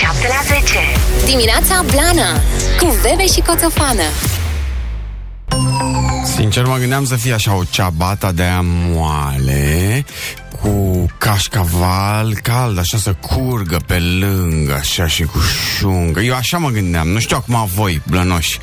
[0.00, 0.78] 7 la 10.
[1.26, 2.40] Dimineața Blana
[2.78, 4.02] Cu Bebe și Coțofană
[6.34, 10.04] Sincer, mă gândeam să fie așa o ceabata de aia moale,
[10.60, 15.38] cu cașcaval cald, așa să curgă pe lângă, așa și cu
[15.78, 16.20] șungă.
[16.20, 18.58] Eu așa mă gândeam, nu știu acum voi, blănoși,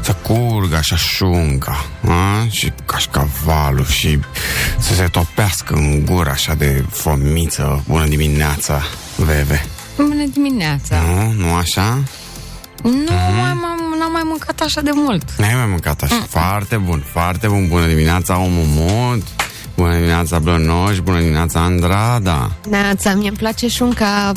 [0.00, 2.46] să curgă așa șunga, a?
[2.50, 4.18] și cașcavalul și
[4.78, 7.82] să se topească în gură așa de fomiță.
[7.86, 8.82] Bună dimineața,
[9.16, 9.66] Veve.
[9.96, 10.96] Bună dimineața!
[11.00, 11.32] Nu?
[11.32, 11.98] Nu așa?
[12.82, 12.90] Nu
[13.40, 15.22] mai, m-am, n-am mai mâncat așa de mult.
[15.38, 16.26] N-ai mai mâncat așa.
[16.28, 17.68] Foarte bun, foarte bun.
[17.68, 19.22] Bună dimineața, omul mut.
[19.76, 20.98] Bună dimineața, Blănoș.
[20.98, 22.50] Bună dimineața, Andrada.
[22.70, 24.32] Neața, mie îmi place șunca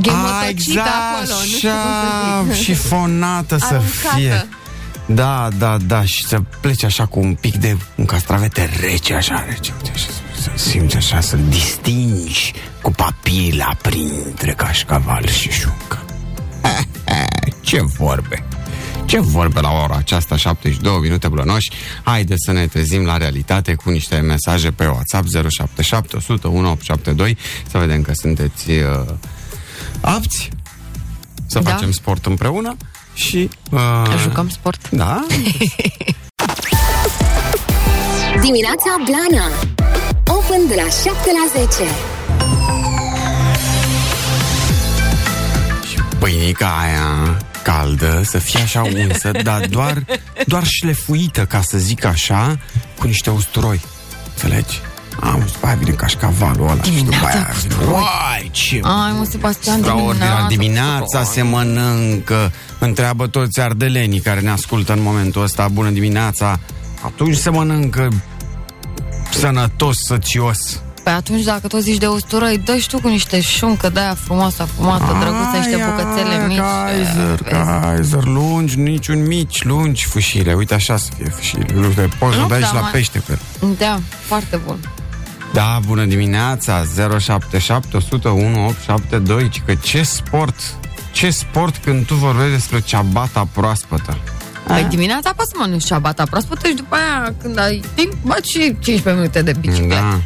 [0.00, 1.38] ghemotocită A, exact, acolo.
[1.40, 2.62] Nu știu cum să așa, zic.
[2.62, 4.16] și fonată să Aruncată.
[4.16, 4.48] fie.
[5.06, 9.44] Da, da, da, și să pleci așa cu un pic de un castravete rece, așa
[9.48, 12.52] rece, uite, și să, să simți așa, să distingi
[12.82, 15.98] cu papila printre cașcaval și șuncă.
[17.60, 18.44] Ce vorbe!
[19.04, 21.70] Ce vorbe la ora aceasta, 72 minute blănoși.
[22.02, 27.36] Haideți să ne trezim la realitate cu niște mesaje pe WhatsApp 077 100 1872
[27.70, 29.14] să vedem că sunteți uh,
[30.00, 30.48] apți
[31.46, 31.70] să Da.
[31.70, 32.76] facem sport împreună
[33.14, 33.48] și...
[33.70, 33.80] Uh,
[34.22, 34.90] Jucăm sport.
[34.90, 35.24] Da?
[38.42, 39.46] Dimineața Blana
[40.26, 41.82] Open de la 7 la 10
[45.88, 50.04] și pâinica aia caldă, să fie așa unsă, dar doar,
[50.46, 52.58] doar șlefuită, ca să zic așa,
[52.98, 53.80] cu niște usturoi.
[54.28, 54.80] Înțelegi?
[55.20, 57.92] Am, și după aia vine cașcavalul ăla și după aia Dimineața cu vine, usturoi.
[58.00, 60.46] Uai, ce Ai, mă, Sebastian, Extraordinar.
[60.46, 60.46] dimineața.
[60.48, 62.52] Dimineața se mănâncă.
[62.84, 65.68] Întreabă toți ardelenii care ne ascultă în momentul ăsta.
[65.68, 66.58] Bună dimineața.
[67.04, 68.08] Atunci se mănâncă
[69.32, 70.82] sănătos, sățios.
[71.04, 74.14] Păi atunci dacă tot zici de usturoi, dă și tu cu niște șuncă de aia
[74.24, 76.58] frumoasă, frumoasă, drăguță, niște Aia, bucățele mici.
[76.58, 77.80] Kaiser, Vezi?
[77.80, 80.52] Kaiser, lungi, niciun mici, lungi fâșile.
[80.54, 81.66] Uite așa să fie fâșile.
[81.76, 83.74] Uite, poți să Nu, dai da, și la mai- pește pe el.
[83.78, 84.78] Da, foarte bun.
[85.52, 86.84] Da, bună dimineața
[87.18, 90.54] 077 101 872 Ci că ce sport
[91.12, 94.18] Ce sport când tu vorbești despre ceabata proaspătă
[94.66, 98.58] Păi dimineața poți să mănânci ceabata proaspătă și după aia, când ai timp, bați și
[98.58, 99.94] 15 minute de bicicletă.
[99.94, 100.20] Da.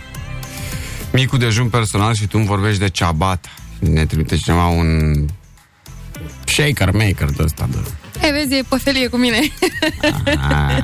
[1.13, 3.49] Micul dejun personal și tu îmi vorbești de ceabata.
[3.79, 5.15] Ne trimite cineva un
[6.45, 7.69] shaker maker de ăsta.
[7.71, 7.79] De...
[8.23, 9.39] Ei, vezi, e pe felie cu mine.
[10.49, 10.83] Ai,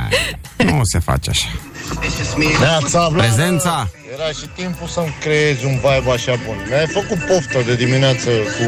[0.64, 1.46] nu se face așa.
[2.60, 3.26] Neața, Vlad.
[3.26, 3.88] Prezența!
[4.12, 6.56] Era și timpul să-mi creezi un vibe așa bun.
[6.68, 8.64] Mi-ai făcut poftă de dimineață cu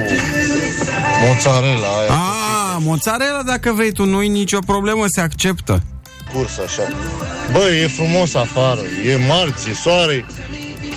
[1.27, 5.83] mozzarella aia, Ah, mozzarella dacă vrei tu, nu-i nicio problemă, se acceptă.
[6.33, 6.83] curs așa.
[7.53, 10.25] Băi, e frumos afară, e marți, e soare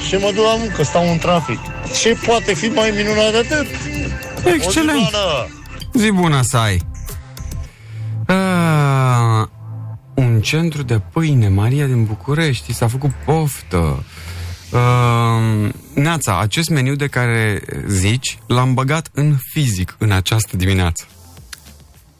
[0.08, 1.60] și mă duc la muncă, stau în trafic.
[2.02, 3.68] Ce poate fi mai minunat de atât?
[4.46, 4.98] O zi Excelent!
[5.12, 5.48] bună!
[5.94, 6.82] Zi bună să ai!
[8.26, 9.48] Ah,
[10.14, 14.04] un centru de pâine, Maria din București, s-a făcut poftă.
[14.72, 21.06] Uh, Neața, acest meniu de care zici, l-am băgat în fizic în această dimineață.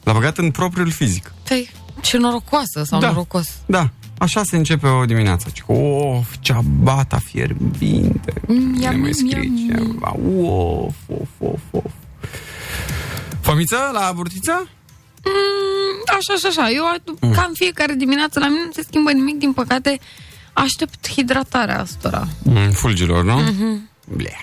[0.04, 1.32] L-am băgat în propriul fizic.
[1.48, 1.70] Păi,
[2.02, 3.08] ce norocoasă sau Da.
[3.08, 3.48] norocos.
[3.66, 5.50] Da, așa se începe o dimineață.
[5.54, 8.34] Ci, Of, ceabata fierbinte.
[8.48, 10.16] Mm, Ne yum, mai scrie yum, cineva.
[10.16, 11.92] Of, of, of, of.
[13.42, 14.68] Fămiță la burtiță?
[15.26, 16.72] Mm, așa, așa, așa.
[16.72, 16.84] Eu
[17.22, 17.32] mm.
[17.32, 20.00] cam fiecare dimineață la mine nu se schimbă nimic, din păcate
[20.64, 22.28] aștept hidratarea astora.
[22.44, 23.36] Mm, fulgilor, nu?
[23.38, 23.50] Mhm.
[23.52, 24.16] Mm-hmm.
[24.16, 24.42] Blea.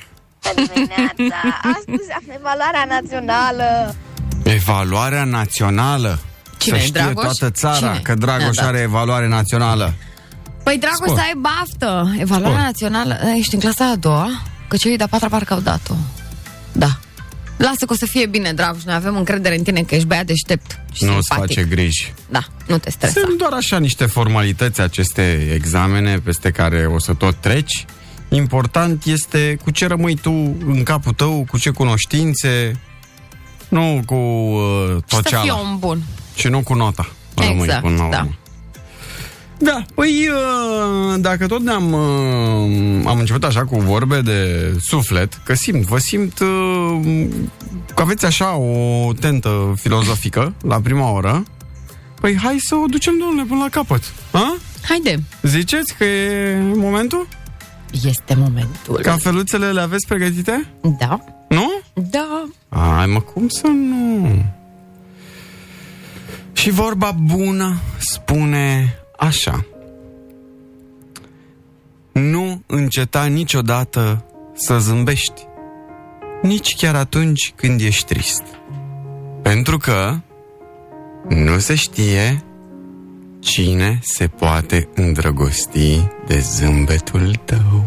[0.55, 1.41] dimineața.
[1.63, 3.95] Astăzi avem valoarea națională.
[4.43, 6.19] Evaluarea națională.
[6.59, 7.23] Cine, Să știe Dragoș?
[7.25, 8.01] toată țara Cine?
[8.03, 8.65] că Dragoș Ne-a dat.
[8.65, 9.93] are evaluare națională.
[10.65, 11.17] Păi, Dragoș, Spor.
[11.19, 12.15] să ai baftă.
[12.19, 12.65] Evaluarea Spor.
[12.67, 13.19] națională.
[13.39, 14.29] Ești în clasa a doua?
[14.69, 15.95] Că cei de-a patra parcă au dat-o.
[16.73, 16.99] Da.
[17.57, 18.83] Lasă că o să fie bine, Dragoș.
[18.83, 21.57] Noi avem încredere în tine că ești băiat deștept și Nu-ți simpatic.
[21.57, 22.13] face griji.
[22.31, 23.21] Da, nu te stresa.
[23.21, 27.85] Sunt doar așa niște formalități aceste examene peste care o să tot treci.
[28.29, 30.31] Important este cu ce rămâi tu
[30.67, 32.81] în capul tău, cu ce cunoștințe,
[33.69, 35.61] nu cu uh, Și să fii toceala.
[35.61, 36.03] om bun.
[36.35, 37.09] Și nu cu nota.
[37.35, 38.19] Rămâi Exact, până la da.
[38.19, 38.37] urmă.
[39.65, 45.55] Da, păi uh, dacă tot ne-am uh, am început așa cu vorbe de suflet, că
[45.55, 47.27] simt, vă simt uh,
[47.95, 51.43] că aveți așa o tentă filozofică la prima oră,
[52.21, 54.03] păi hai să o ducem, domnule, până la capăt.
[54.33, 54.57] Ha?
[54.89, 55.23] Haide.
[55.43, 57.29] Ziceți că e momentul?
[58.05, 58.99] Este momentul.
[59.03, 60.67] Cafeluțele le aveți pregătite?
[60.99, 61.25] Da.
[61.49, 61.71] Nu?
[61.95, 62.49] Da.
[62.69, 64.45] Ai, mă, cum să nu?
[66.53, 69.67] Și vorba bună spune așa.
[72.13, 74.25] Nu înceta niciodată
[74.55, 75.47] să zâmbești.
[76.43, 78.43] nici chiar atunci când ești trist.
[79.43, 80.15] Pentru că
[81.29, 82.45] nu se știe
[83.39, 87.85] cine se poate îndrăgosti de zâmbetul tău.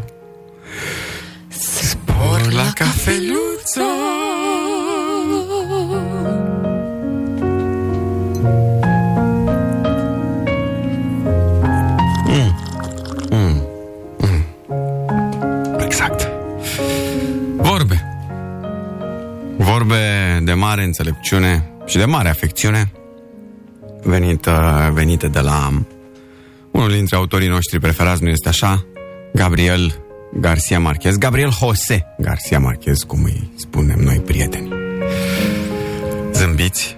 [1.81, 3.56] Spor la cafeluță!
[20.47, 22.91] De mare înțelepciune și de mare afecțiune
[24.03, 25.83] venită, venite de la
[26.71, 28.85] unul dintre autorii noștri preferați, nu este așa?
[29.33, 30.03] Gabriel
[30.39, 31.15] Garcia Marquez.
[31.15, 34.69] Gabriel Jose Garcia Marquez, cum îi spunem noi prieteni.
[36.33, 36.97] Zâmbiți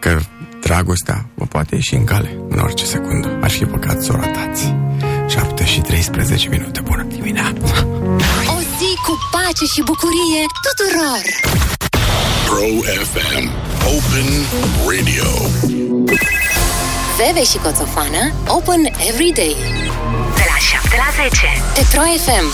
[0.00, 0.18] că
[0.60, 3.38] dragostea vă poate ieși în cale în orice secundă.
[3.42, 4.74] Ar fi păcat să o ratați.
[5.28, 6.80] 7 și 13 minute.
[6.80, 7.86] Bună dimineața!
[8.46, 11.83] O zi cu pace și bucurie tuturor!
[12.46, 12.66] Pro
[13.12, 13.50] FM.
[13.84, 14.28] Open
[14.88, 15.30] Radio.
[17.18, 19.56] Veve și Coțofană Open Every Day
[20.34, 22.46] De la 7 la 10 Pe Pro FM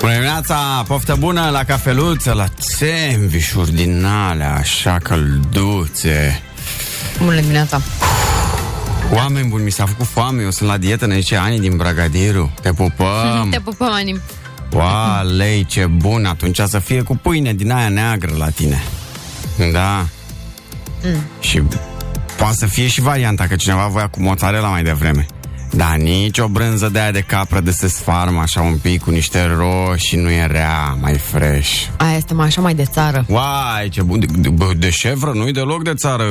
[0.00, 6.42] Bună dimineața, poftă bună la cafeluță, la sandvișuri din alea, așa călduțe.
[7.18, 7.80] Bună dimineața.
[9.12, 12.52] Oameni buni, mi s-a făcut foame, eu sunt la dietă, ne zice Ani din Bragadiru.
[12.62, 13.48] Te pupăm!
[13.50, 14.20] Te pupăm, Ani.
[14.72, 18.82] Oalei, ce bun, atunci să fie cu pâine din aia neagră la tine.
[19.72, 20.06] Da.
[21.04, 21.22] Mm.
[21.40, 21.62] Și
[22.36, 25.26] poate să fie și varianta, că cineva voia cu mozzarella mai devreme.
[25.74, 29.10] Da, nici o brânză de aia de capră de se sfarmă așa un pic cu
[29.10, 31.86] niște roșii, nu e rea, mai fresh.
[31.96, 33.24] Aia este mai așa mai de țară.
[33.28, 36.24] Uai, ce bun, de, de, de șevră, nu-i deloc de țară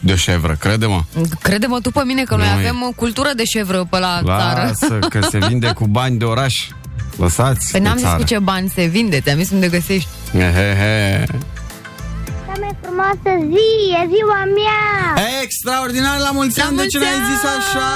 [0.00, 1.02] de șevră, crede-mă.
[1.42, 2.58] Crede-mă tu pe mine că noi Noi.
[2.58, 4.60] avem o cultură de șevră pe la țară.
[4.80, 6.54] Lasă, că se vinde cu bani de oraș.
[7.16, 8.18] Lăsați Păi de n-am zis țară.
[8.18, 10.08] cu ce bani se vinde, ți-am zis unde găsești.
[10.32, 11.24] He, he, he.
[12.46, 13.68] Cea mai frumoasă zi,
[14.02, 15.24] e ziua mea!
[15.42, 17.86] Extraordinar la mulți La ani, de mulți ce n-ai zis așa?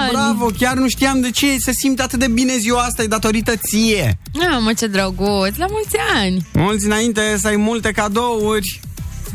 [0.00, 0.10] ani!
[0.12, 3.52] Bravo, chiar nu știam de ce se simte atât de bine ziua asta, e datorită
[3.56, 4.18] ție.
[4.40, 6.46] Ah, mă, ce drăguț, la mulți ani.
[6.52, 8.80] Mulți înainte să ai multe cadouri.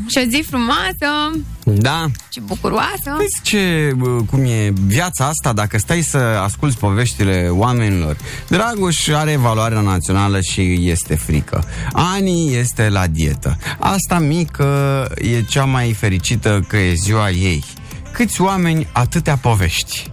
[0.07, 1.31] Și o zi frumoasă
[1.63, 2.05] Da.
[2.31, 3.15] și bucuroasă.
[3.17, 8.17] Vezi ce, bă, cum e viața asta, dacă stai să asculți poveștile oamenilor.
[8.47, 11.63] Dragoș are valoarea națională și este frică.
[11.91, 13.57] Ani este la dietă.
[13.79, 17.63] Asta mică e cea mai fericită că e ziua ei.
[18.11, 20.11] Câți oameni, atâtea povești.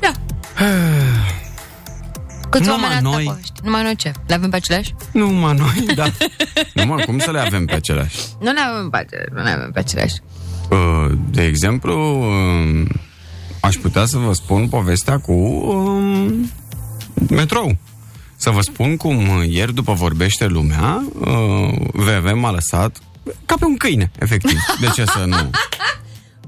[0.00, 0.12] Da.
[2.50, 3.24] Câți Numai oameni atâta noi.
[3.24, 3.52] povești?
[3.62, 4.12] Numai noi ce?
[4.26, 4.94] Le avem pe aceleași?
[5.12, 6.04] Numai noi, da.
[6.74, 8.16] Numai cum să le avem pe aceleași?
[8.40, 10.14] Nu le avem pe aceleași, nu le avem pe aceleași.
[10.70, 12.88] Uh, De exemplu, um,
[13.60, 16.50] aș putea să vă spun povestea cu um,
[17.30, 17.76] metrou.
[18.36, 22.96] Să vă spun cum uh, ieri, după vorbește lumea, uh, VV m-a lăsat
[23.46, 24.58] ca pe un câine, efectiv.
[24.80, 25.36] De ce să nu?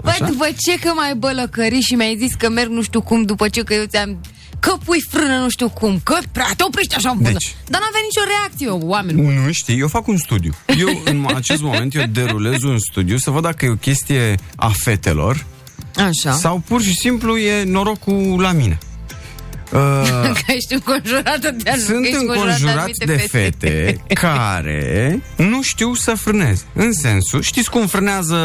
[0.03, 0.25] Băi, Așa?
[0.27, 3.63] după ce că mai bălăcări și mi-ai zis că merg nu știu cum, după ce
[3.63, 4.21] că eu ți-am...
[4.61, 7.31] Că pui frână nu știu cum, că prea te oprești așa în fundă.
[7.31, 9.45] Deci- Dar n-avea nicio reacție, oameni.
[9.45, 10.55] Nu știi, eu fac un studiu.
[10.79, 14.69] Eu, în acest moment, eu derulez un studiu să văd dacă e o chestie a
[14.69, 15.45] fetelor
[15.97, 16.33] Așa.
[16.33, 18.79] sau pur și simplu e norocul la mine.
[19.73, 26.63] Uh, Că ești înconjurată de Sunt înconjurat de fete care nu știu să frâneze.
[26.75, 28.37] În sensul, știți cum frânează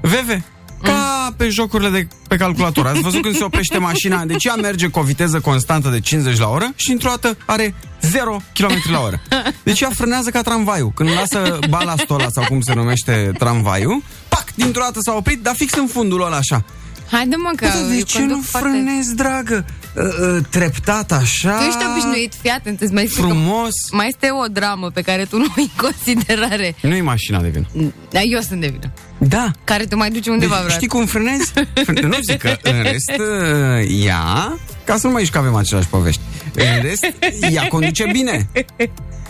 [0.00, 0.42] VV?
[0.82, 2.86] Ca pe jocurile de pe calculator.
[2.86, 4.24] Ați văzut când se oprește mașina?
[4.24, 7.74] Deci ea merge cu o viteză constantă de 50 la oră și într-o dată are
[8.00, 9.20] 0 km la oră.
[9.62, 10.92] Deci ea frânează ca tramvaiul.
[10.94, 15.54] Când lasă balastul ăla sau cum se numește tramvaiul, pac, dintr-o dată s-a oprit, dar
[15.56, 16.64] fix în fundul ăla așa.
[17.10, 19.64] Haide mă că Bă, de eu ce conduc nu foarte- frânezi, dragă?
[19.96, 24.06] Uh, uh, Treptat așa Tu ești obișnuit, fii atent, îți mai spun că Frumos mai
[24.08, 26.74] este o dramă pe care tu nu o iei în considerare.
[26.82, 27.66] Nu e mașina de vină
[28.10, 28.92] Da, eu sunt de vină.
[29.18, 30.74] Da Care te mai duce deci, undeva vreodată.
[30.74, 31.52] știi cum frânezi?
[31.84, 35.54] Frâne- nu zic că în rest uh, ea Ca să nu mai zici că avem
[35.54, 36.20] aceleași povești
[36.54, 37.06] În rest,
[37.50, 38.48] ea conduce bine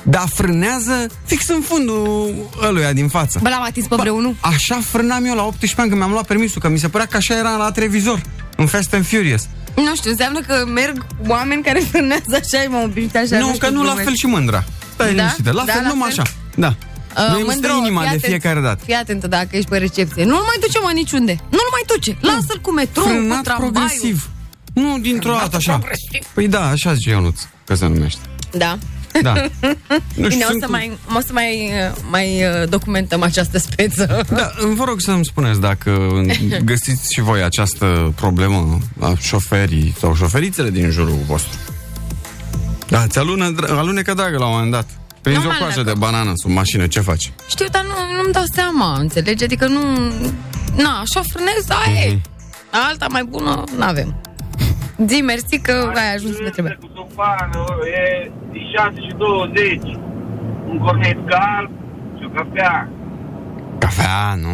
[0.03, 4.35] Dar frânează fix în fundul ăluia din față Bă, l-am atins pe vreunul?
[4.41, 7.17] Așa frânam eu la 18 ani când mi-am luat permisul Că mi se părea că
[7.17, 8.21] așa era la televizor
[8.57, 13.17] În Fast and Furious Nu știu, înseamnă că merg oameni care frânează așa, m-am obișnuit
[13.17, 13.39] așa.
[13.39, 14.05] Nu, că știu nu cum la e.
[14.05, 14.65] fel și mândra
[14.95, 15.23] Stai Da?
[15.23, 16.21] liniștită, la Da, fel, la numai fel?
[16.21, 16.75] așa Da
[17.17, 19.69] Uh, Noi îmi stă mândro, inima fii de atent, fiecare dată Fii atent dacă ești
[19.69, 20.25] pe recepție.
[20.25, 21.33] Nu-l mai duce, mă, niciunde.
[21.51, 22.17] Nu-l mai duce.
[22.21, 23.73] Lasă-l cu metrou, cu Frânat tramvaiul.
[23.73, 24.29] progresiv
[24.75, 25.79] Nu dintr-o dată așa
[26.35, 28.21] Păi da, așa zice Ionuț Că se numește
[28.53, 28.79] Da.
[29.23, 29.33] Da.
[30.15, 33.59] Nu Bine, o sunt să cu- mai, o să mai, uh, mai uh, documentăm această
[33.59, 34.21] speță.
[34.35, 36.11] Da, vă rog să-mi spuneți dacă
[36.65, 41.59] găsiți și voi această problemă a șoferii sau șoferițele din jurul vostru.
[42.89, 44.87] Da, ți alune, alunecă dragă la un moment dat.
[45.23, 45.99] Prinzi Nu o mă coajă de alunecă.
[46.13, 47.33] banană sub mașină, ce faci?
[47.49, 49.45] Știu, dar nu, nu-mi dau seama, înțelegi?
[49.45, 49.81] Adică nu...
[50.77, 52.15] Na, așa frânez, aia Mhm.
[52.15, 52.21] e.
[52.71, 54.21] Alta mai bună, n-avem.
[55.07, 56.79] Zi, mersi că ai ajuns unde trebuie.
[56.81, 57.65] Cu sofană,
[57.97, 58.31] e
[58.77, 59.81] 6 și 20.
[60.69, 61.71] Un cornet calb
[62.19, 62.89] și o cafea.
[63.79, 64.49] Cafea, nu.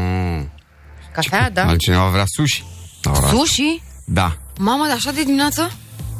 [1.12, 1.64] Cafea, da?
[1.66, 2.64] Altcineva vrea sushi.
[3.02, 3.36] La ora asta.
[3.36, 3.82] Sushi?
[4.04, 4.36] Da.
[4.58, 5.70] Mama, dar așa de dimineață?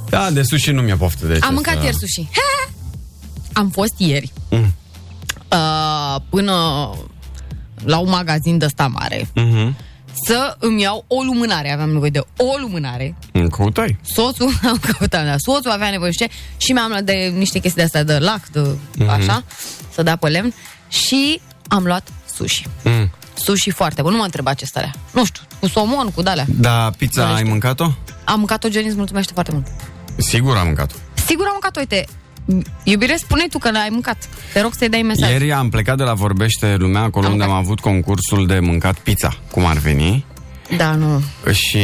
[0.09, 2.29] Da, de sushi nu mi-e poftă de ce Am mâncat să- ieri sushi.
[3.53, 4.33] Am fost ieri.
[4.51, 4.75] Mm.
[5.53, 6.53] Uh, până
[7.85, 9.29] la un magazin de ăsta mare.
[9.35, 9.77] Mhm.
[10.27, 11.73] Să îmi iau o lumânare.
[11.73, 13.15] Aveam nevoie de o lumânare.
[13.33, 13.99] Mm, Căutai.
[14.03, 17.77] Soțul, am căutat, da, soțul avea nevoie știu ce, și mi-am luat de niște chestii
[17.81, 18.61] de astea de lac, de
[18.99, 19.09] Mhm.
[19.09, 19.45] așa,
[19.95, 20.55] să dea pe lemn
[20.89, 22.67] și am luat sushi.
[22.85, 23.11] Mm.
[23.35, 24.91] Sushi foarte bun, nu mă întreba ce starea.
[25.11, 26.45] Nu știu, cu somon, cu dalea.
[26.49, 27.49] Da, pizza Nu ai știu.
[27.51, 27.85] mâncat-o?
[28.25, 29.67] Am mâncat-o, Genis, mulțumește foarte mult.
[30.17, 30.95] Sigur am mâncat-o.
[31.27, 32.05] Sigur am mâncat, uite,
[32.83, 34.28] iubire, spune tu că l-ai mâncat.
[34.52, 35.31] Te rog să-i dai mesaj.
[35.31, 37.64] Ieri am plecat de la Vorbește Lumea, acolo Am unde am mâncat.
[37.67, 40.25] avut concursul de mâncat pizza, cum ar veni.
[40.77, 41.23] Da, nu,
[41.53, 41.79] Și...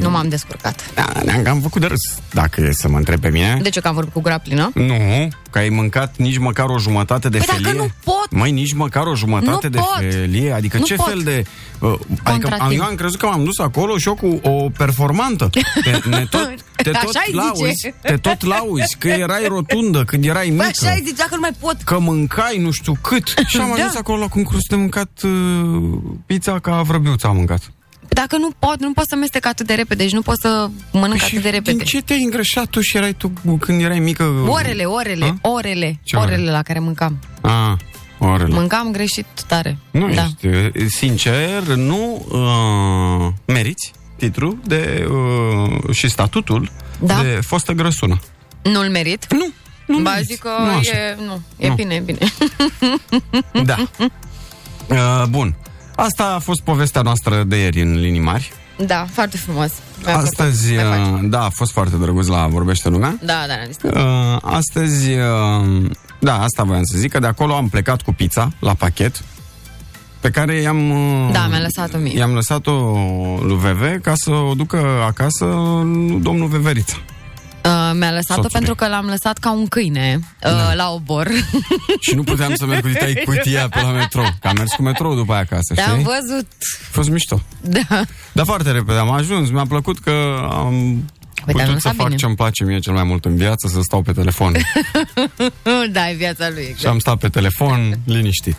[0.00, 0.90] nu m-am descurcat.
[0.94, 2.00] Da, ne-am cam făcut de râs,
[2.32, 3.58] dacă e să mă întreb pe mine.
[3.62, 4.70] De ce că am vorbit cu gura plină?
[4.74, 7.78] Nu, că ai mâncat nici măcar o jumătate de Păi dacă felie.
[7.78, 8.26] nu pot.
[8.30, 10.10] Măi, nici măcar o jumătate Nu de pot.
[10.12, 10.52] felie.
[10.52, 11.06] Adică Nu ce pot.
[11.06, 11.44] fel de...
[11.78, 12.80] Uh, adică am, Contratimp.
[12.80, 15.50] eu am crezut că m-am dus acolo și eu cu o performantă.
[15.82, 17.36] Te, ne tot, te Așa tot îi zice.
[17.36, 20.56] lauzi, te tot lauzi, că erai rotundă când erai mică.
[20.62, 21.76] Păi așa ai zis, dacă nu mai pot.
[21.84, 23.72] că mâncai nu știu cât și am Da.
[23.74, 25.30] ajuns acolo la concurs de mâncat uh,
[26.26, 27.72] pizza ca vrăbiuța am mâncat.
[28.14, 31.20] Dacă nu pot, nu pot să mestec atât de repede și nu pot să mănânc
[31.20, 31.76] și atât de repede.
[31.76, 34.22] din ce te-ai îngrășat tu și erai tu când erai mică?
[34.48, 35.48] Orele, orele, A?
[35.48, 36.50] orele, Ce orele ore?
[36.50, 37.18] la care mâncam.
[37.40, 37.72] Ah,
[38.18, 38.54] orele.
[38.54, 39.78] Mâncam greșit tare.
[39.90, 40.22] Nu da.
[40.22, 47.22] ești, uh, sincer, nu uh, meriți titlul de, uh, și statutul Da?
[47.22, 48.20] de fostă grăsună.
[48.62, 49.26] Nu-l merit?
[49.32, 49.46] Nu,
[49.86, 50.32] nu Ba, meriți.
[50.32, 50.96] zic că nu așa.
[50.96, 51.74] e, nu, e Nu.
[51.74, 52.18] bine, e bine.
[53.64, 53.76] Da.
[54.88, 55.56] Uh, bun.
[55.96, 58.52] Asta a fost povestea noastră de ieri în linii mari.
[58.86, 59.70] da, foarte frumos.
[60.04, 60.22] Mi-a plăcut.
[60.22, 61.20] Astăzi, Mai faci.
[61.22, 63.16] uh, da, a fost foarte drăguț la Vorbește Lumea.
[63.22, 63.76] Da, da, ne-am zis.
[63.82, 68.50] Uh, astăzi, uh, da, asta voiam să zic, că de acolo am plecat cu pizza
[68.58, 69.22] la pachet,
[70.20, 70.90] pe care i-am...
[70.90, 72.16] uh, Da, mi-a lăsat-o mie.
[72.18, 72.72] I-am lăsat-o
[73.42, 75.44] lui Veve ca să o ducă acasă
[75.82, 76.96] lui domnul Veverița.
[77.64, 78.50] Uh, mi-a lăsat-o Soțului.
[78.52, 80.74] pentru că l-am lăsat ca un câine uh, Da.
[80.74, 81.28] la obor.
[82.00, 84.82] Și nu puteam să merg cu titai cutia pe la metrou, că am mers cu
[84.82, 86.04] metrou după aia acasă, Te-am știi?
[86.04, 86.46] văzut.
[86.60, 87.40] A fost mișto.
[87.60, 88.02] Da.
[88.32, 91.04] Dar foarte repede am ajuns, mi-a plăcut că am
[91.44, 92.18] Păi te-am putut să lăsat fac bine.
[92.18, 94.52] ce-mi place mie cel mai mult în viață, să stau pe telefon.
[95.92, 96.92] da, e viața lui, Și exact.
[96.92, 98.56] am stat pe telefon liniștit.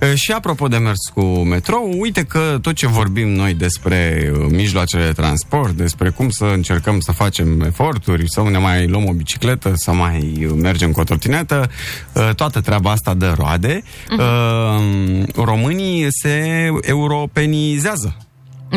[0.00, 4.46] E, Și apropo de mers cu metrou, uite că tot ce vorbim noi despre uh,
[4.50, 9.12] mijloacele de transport, despre cum să încercăm să facem eforturi, să ne mai luăm o
[9.12, 11.70] bicicletă, să mai uh, mergem cu o trotinetă,
[12.12, 13.82] uh, toată treaba asta dă roade.
[14.18, 18.16] Uh, Românii se europenizează.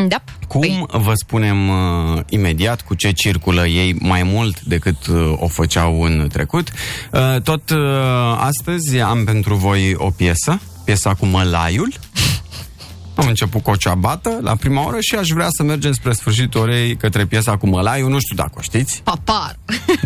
[0.08, 0.22] Da.
[0.48, 5.46] Cum Păi, vă spunem uh, imediat cu ce circulă ei mai mult decât uh, o
[5.46, 6.68] făceau în trecut.
[7.12, 7.78] Uh, tot uh,
[8.38, 11.92] astăzi am pentru voi o piesă, piesa cu Mălaiul.
[13.14, 16.60] Am început cu o ceabată la prima oră și aș vrea să mergem spre sfârșitul
[16.60, 18.10] orei către piesa cu Mălaiul.
[18.10, 19.58] Nu știu dacă o știți, papar.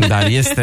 [0.08, 0.62] dar este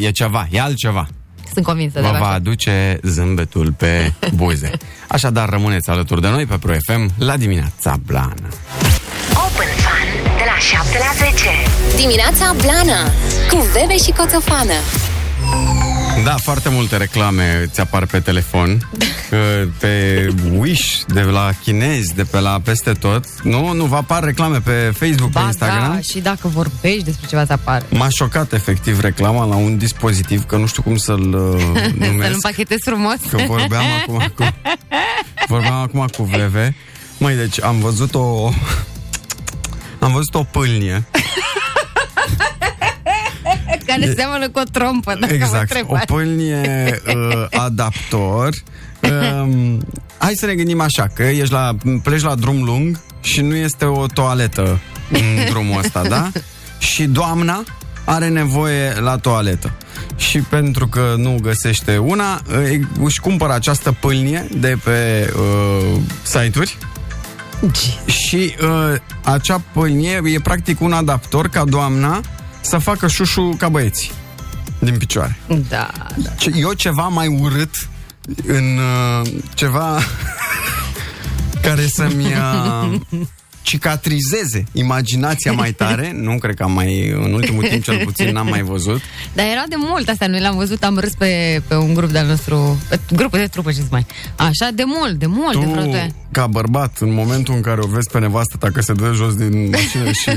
[0.00, 1.08] e ceva, e altceva.
[1.52, 2.34] Sunt convinsă de Vă va asta.
[2.34, 4.70] aduce zâmbetul pe buze.
[5.08, 8.48] Așadar, rămâneți alături de noi pe Pro FM la dimineața blană.
[9.32, 11.44] Open Fun de la 7 la 10.
[11.96, 13.02] Dimineața Blana
[13.50, 14.78] cu Bebe și Coțofană.
[16.24, 18.88] Da, foarte multe reclame ți apar pe telefon,
[19.32, 23.24] uh, pe Wish, de la chinezi, de pe la peste tot.
[23.42, 25.92] Nu, nu vă apar reclame pe Facebook, pe Ba, Instagram?
[25.94, 27.84] da, și dacă vorbești despre ceva ți apare.
[27.90, 32.32] M-a șocat efectiv reclama la un dispozitiv, că nu știu cum să-l uh, Să-l numesc.
[32.34, 33.16] împachetezi frumos.
[33.30, 34.44] Că vorbeam acum cu
[35.48, 36.76] Vorbeam acum cu Veve
[37.18, 38.50] Măi, deci am văzut o
[39.98, 41.04] Am văzut o pâlnie
[43.86, 46.06] Care seamănă cu o trompă, dacă mă Exact, o întrebați.
[46.06, 48.54] pâlnie uh, adaptor.
[49.42, 49.80] Um,
[50.18, 53.84] Hai să ne gândim așa Că ești la, pleci la drum lung Și nu este
[53.84, 56.30] o toaletă În drumul ăsta, da?
[56.78, 57.64] Și doamna
[58.04, 59.72] are nevoie la toaletă.
[60.16, 66.76] Și pentru că nu găsește una, uh, își cumpără această pâlnie de pe uh, site-uri.
[68.06, 72.20] Și uh, acea pâlnie e practic un adaptor ca doamna
[72.60, 74.10] să facă șușu ca băieții
[74.78, 75.38] din picioare.
[75.68, 76.30] Da, da.
[76.30, 77.88] Ce- Eu ceva mai urât
[78.46, 79.98] în uh, ceva
[81.62, 83.00] care să-mi uh,
[83.62, 86.12] cicatrizeze imaginația mai tare.
[86.26, 89.00] nu cred că am mai, în ultimul timp cel puțin, n-am mai văzut.
[89.32, 92.26] Dar era de mult asta, noi l-am văzut, am râs pe, pe un grup de-al
[92.26, 94.06] nostru, pe grupul de trupă, ce mai.
[94.36, 96.14] Așa, de mult, de mult, de vreo doi ani.
[96.30, 99.34] ca bărbat, în momentul în care o vezi pe nevastă ta că se dă jos
[99.34, 100.30] din mașină și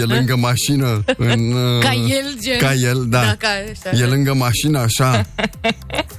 [0.00, 1.52] e lângă mașină în...
[1.52, 2.58] uh, Ca el, gen.
[2.58, 3.20] Ca el, da.
[3.20, 3.48] Da, ca
[3.88, 4.02] așa.
[4.02, 5.26] E lângă mașină, așa,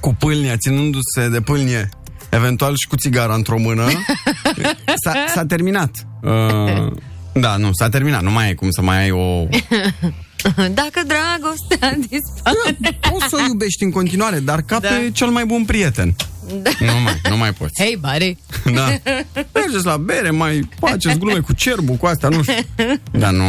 [0.00, 1.88] cu pâlnia, ținându-se de pâlnie,
[2.30, 3.86] eventual și cu țigara într-o mână.
[5.04, 5.90] S-a, s-a terminat.
[6.22, 6.92] Uh,
[7.32, 8.22] da, nu, s-a terminat.
[8.22, 9.44] Nu mai e cum să mai ai o...
[10.80, 12.96] Dacă dragostea dispare.
[13.10, 14.88] Poți să o iubești în continuare, dar ca Da.
[14.88, 16.14] pe cel mai bun prieten.
[16.62, 16.70] Da.
[16.80, 17.82] Nu mai, nu mai poți.
[17.82, 18.36] Hei, buddy.
[18.74, 18.86] Da.
[19.54, 22.54] Mergeți la bere, mai faceți glume cu cerbul, cu astea, nu știu.
[23.10, 23.44] Da, nu.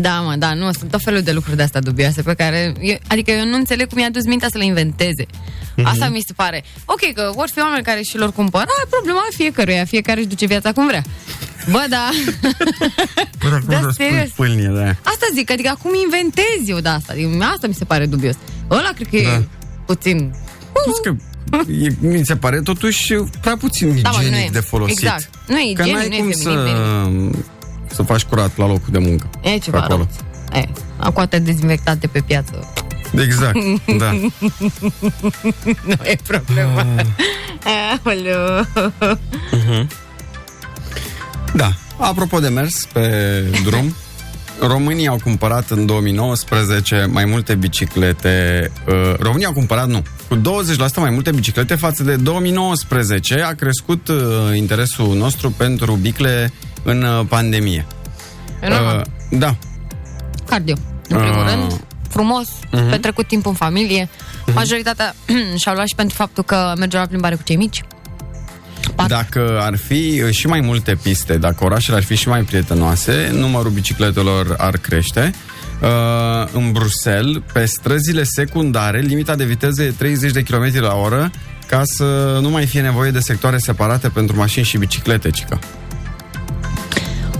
[0.00, 2.96] Da, mă, da, nu, sunt tot felul de lucruri de astea dubioase pe care, eu,
[3.08, 5.26] adică eu nu înțeleg cum i-a dus mintea să le inventeze.
[5.76, 5.86] Mhm.
[5.86, 6.64] Asta mi se pare.
[6.84, 10.46] Ok, că vor fi oameni care și lor cumpără, a, problema fiecăruia, fiecare își duce
[10.46, 11.02] viața cum vrea.
[11.70, 12.08] Bă, da.
[13.42, 14.28] Bă, dar cum Da, să spui serios.
[14.30, 14.88] pâlnie, da.
[14.88, 17.12] Asta zic, adică acum inventez eu de asta.
[17.12, 18.34] Adică, asta mi se pare dubios.
[18.70, 19.34] Ăla cred că Da.
[19.34, 19.44] e
[19.86, 20.34] puțin...
[20.84, 21.14] Plus că
[21.84, 24.48] e, mi se pare totuși prea puțin Da, mă, igienic nu e.
[24.52, 24.98] de folosit.
[25.02, 25.30] Exact.
[25.46, 27.46] Nu e Că igienic, n-ai nu e cum feminin, să,
[27.96, 29.28] să faci curat la locul de muncă.
[29.40, 30.08] E Pe ceva acolo.
[30.52, 30.60] rău.
[30.62, 32.72] E, acum te dezinfectate pe piață.
[33.20, 33.56] Exact,
[33.98, 34.10] da.
[35.84, 36.86] Nu e problema.
[37.64, 37.98] Ah.
[38.04, 38.66] Aoleu.
[41.54, 41.72] Da.
[41.98, 43.08] Apropo de mers pe
[43.64, 43.94] drum,
[44.72, 48.70] Românii au cumpărat în 2019 mai multe biciclete.
[48.88, 50.40] Uh, România au cumpărat, nu, cu 20%
[50.96, 53.40] mai multe biciclete față de 2019.
[53.42, 54.16] A crescut uh,
[54.56, 56.52] interesul nostru pentru bicle
[56.86, 57.86] în uh, pandemie.
[58.62, 58.96] E normal.
[59.30, 59.56] Uh, da.
[60.48, 60.74] Cardio.
[61.08, 61.50] În primul Ah.
[61.54, 62.90] rând, frumos, Mhm.
[62.90, 64.08] petrecut timp în familie.
[64.54, 65.14] Majoritatea
[65.60, 67.82] și-au luat și pentru faptul că mergeau la plimbare cu cei mici.
[68.94, 69.08] Pat.
[69.08, 73.30] Dacă ar fi uh, și mai multe piste, dacă orașele ar fi și mai prietenoase,
[73.32, 75.34] numărul bicicletelor ar crește.
[75.82, 75.88] Uh,
[76.52, 81.30] în Bruxelles, pe străzile secundare, limita de viteză e 30 de km la oră
[81.66, 85.58] ca să nu mai fie nevoie de sectoare separate pentru mașini și biciclete, cică.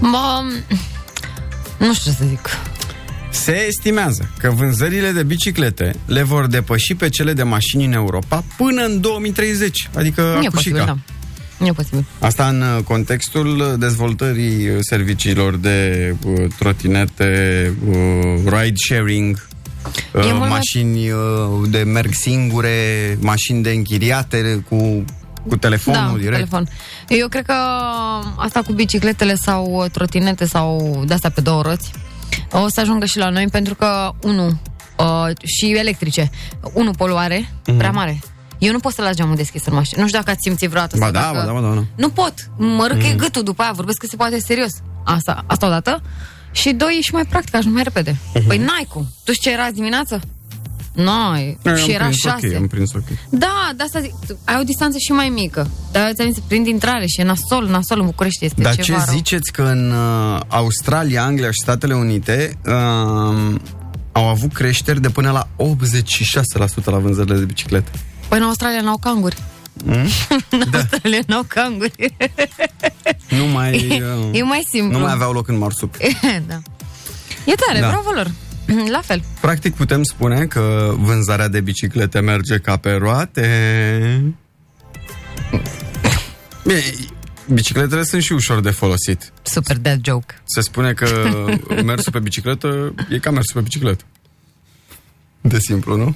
[0.01, 0.43] Mă,
[1.79, 2.49] nu știu ce să zic.
[3.31, 8.45] Se estimează că vânzările de biciclete le vor depăși pe cele de mașini în Europa
[8.57, 10.51] până în 2030, adică Nu e acușica.
[10.51, 10.97] posibil, da.
[11.59, 12.05] Nu e posibil.
[12.19, 17.95] Asta în uh, contextul dezvoltării uh, serviciilor de uh, trotinete, uh,
[18.45, 19.47] ride-sharing,
[20.15, 21.19] uh, E mult mai- mașini uh,
[21.69, 22.71] de merg singure,
[23.21, 25.05] mașini de închiriate cu,
[25.49, 26.35] cu telefonul da, direct.
[26.37, 26.69] telefon.
[27.09, 27.55] Eu cred că
[28.37, 31.91] asta cu bicicletele sau uh, trotinete sau de-astea pe două roți
[32.53, 34.47] o să ajungă și la noi pentru că, unu,
[34.97, 36.31] uh, și electrice,
[36.73, 38.19] unu, poluare prea mare.
[38.59, 40.01] Eu nu pot să las geamul deschis în mașină.
[40.01, 40.97] Nu știu dacă ați simțit vreodată.
[40.97, 41.13] Mhm.
[41.13, 41.47] Ba sau da, dacă...
[41.47, 41.85] ba da, ba da, ba da.
[41.97, 42.35] Nu pot.
[42.57, 43.17] Mă râcă mm.
[43.17, 43.73] gâtul după aia.
[43.73, 44.73] Vorbesc că se poate serios.
[45.05, 46.03] Asta, asta odată.
[46.51, 48.17] Și doi, e și mai practic, ajung mai repede.
[48.35, 48.47] Mhm.
[48.47, 49.07] Păi n-ai cum.
[49.25, 50.21] Tu știi ce era azi dimineață?
[50.97, 51.59] N-ai.
[51.63, 52.47] Eu și am era prins șase.
[52.49, 53.03] ok, am prins ok.
[53.31, 54.13] Da, de asta zic,
[54.45, 55.71] ai o distanță și mai mică.
[55.93, 59.05] Dar ți-am zis, prind intrare și e nasol, nasol în București este Dar ceva ce
[59.07, 59.17] rău.
[59.17, 62.73] ziceți că în uh, Australia, Anglia și Statele Unite uh,
[64.13, 65.49] au avut creșteri de până la
[66.81, 67.91] 86% la vânzările de biciclete?
[68.29, 69.37] Păi în Australia n-au canguri.
[69.85, 69.95] Mm?
[70.51, 72.15] în Australia n-au canguri.
[73.29, 73.75] Nu mai,
[74.31, 74.99] uh, e mai simplu.
[74.99, 75.97] nu mai aveau loc în marsup.
[76.49, 76.59] da.
[77.45, 77.87] E tare, Da.
[77.87, 77.89] da.
[77.89, 78.31] bravo lor.
[78.97, 79.23] La fel.
[79.41, 84.35] Practic putem spune că vânzarea de biciclete merge ca pe roate.
[86.67, 86.83] Bine,
[87.53, 89.33] bicicletele sunt și ușor de folosit.
[89.43, 90.35] Super dead joke.
[90.45, 91.09] Se spune că
[91.85, 94.05] mersul pe bicicletă e ca mersul pe bicicletă.
[95.41, 96.15] De simplu, nu?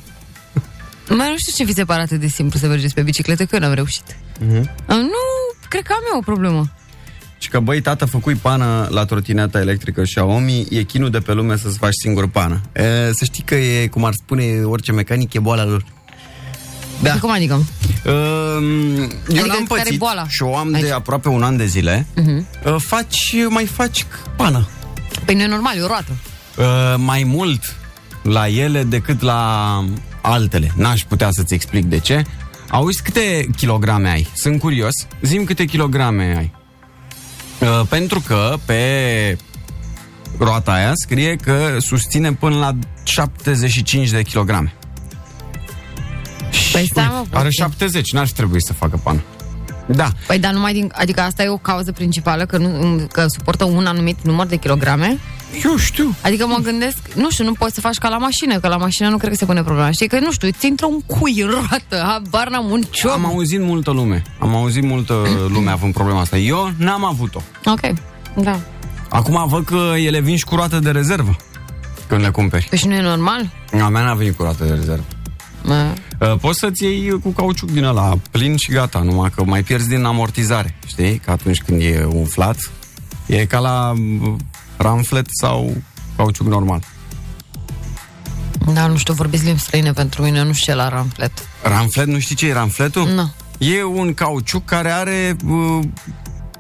[1.09, 3.55] Mai nu știu ce vi se pare atât de simplu să mergeți pe bicicletă, că
[3.55, 4.17] eu n-am reușit.
[4.41, 4.71] Mhm.
[4.87, 5.25] Nu,
[5.69, 6.73] cred că am eu o problemă.
[7.43, 11.57] Și că, băi, tată, făcui pană la trotineta electrică Xiaomi, e chinul de pe lume
[11.57, 12.61] să-ți faci singur pană.
[12.73, 15.85] E, să știi că e, cum ar spune orice mecanic, e boala lor.
[17.03, 17.19] Da.
[17.19, 17.55] Cum adică?
[17.55, 17.65] Um,
[18.99, 20.29] eu Adică n-am care e pățit boala?
[20.29, 20.85] și o am Aici.
[20.85, 22.07] de aproape un an de zile.
[22.17, 22.65] Uh-huh.
[22.65, 24.69] Uh, faci, mai faci pană.
[25.25, 26.13] Păi nu e normal, e o roată.
[26.57, 27.77] Uh, mai mult
[28.23, 29.85] la ele decât la
[30.21, 30.73] altele.
[30.77, 32.23] N-aș putea să-ți explic de ce.
[32.69, 34.29] Auzi câte kilograme ai?
[34.35, 34.93] Sunt curios.
[35.23, 36.59] Zim câte kilograme ai.
[37.61, 39.39] Uh, pentru că pe
[40.39, 44.75] roata aia scrie că susține până la 75 de kilograme.
[46.73, 47.63] Păi Și, stai, mă, uite, are puțin.
[47.63, 49.23] 70, n-ar fi trebuit să facă pană.
[49.87, 50.09] Da.
[50.27, 53.87] Păi dar numai din, adică asta e o cauză principală, că, nu, că suportă un
[53.87, 55.19] anumit număr de kilograme?
[55.65, 56.15] Eu știu.
[56.23, 59.09] Adică mă gândesc, nu știu, nu poți să faci ca la mașină, că la mașină
[59.09, 59.91] nu cred că se pune problema.
[59.91, 63.13] Știi că, nu știu, ți intră un cui în roată, habar n-am un ciom.
[63.13, 64.23] Am auzit multă lume.
[64.39, 65.15] Am auzit multă
[65.55, 66.37] lume având problema asta.
[66.39, 67.41] Eu n-am avut-o.
[67.65, 67.81] Ok.
[68.35, 68.61] Da.
[69.09, 71.37] Acum văd că ele vin și cu roată de rezervă
[72.09, 72.67] când le cumperi.
[72.69, 73.51] Păi și nu e normal?
[73.83, 75.05] A mea n-a venit cu roată de rezervă.
[75.63, 75.95] Mă.
[76.21, 79.89] Uh, Poți să-ți iei cu cauciuc din ăla plin și gata, numai că mai pierzi
[79.89, 81.19] din amortizare, știi?
[81.25, 82.71] Că atunci când e umflat,
[83.27, 84.33] e ca la uh,
[84.81, 85.77] ramflet sau
[86.17, 86.83] cauciuc normal.
[88.73, 91.33] Da, nu știu, vorbiți limbi străine pentru mine, nu știu ce la ramflet.
[91.63, 93.09] Ramflet, nu știi ce e ramfletul?
[93.09, 93.33] Nu.
[93.59, 95.85] E un cauciuc care are uh,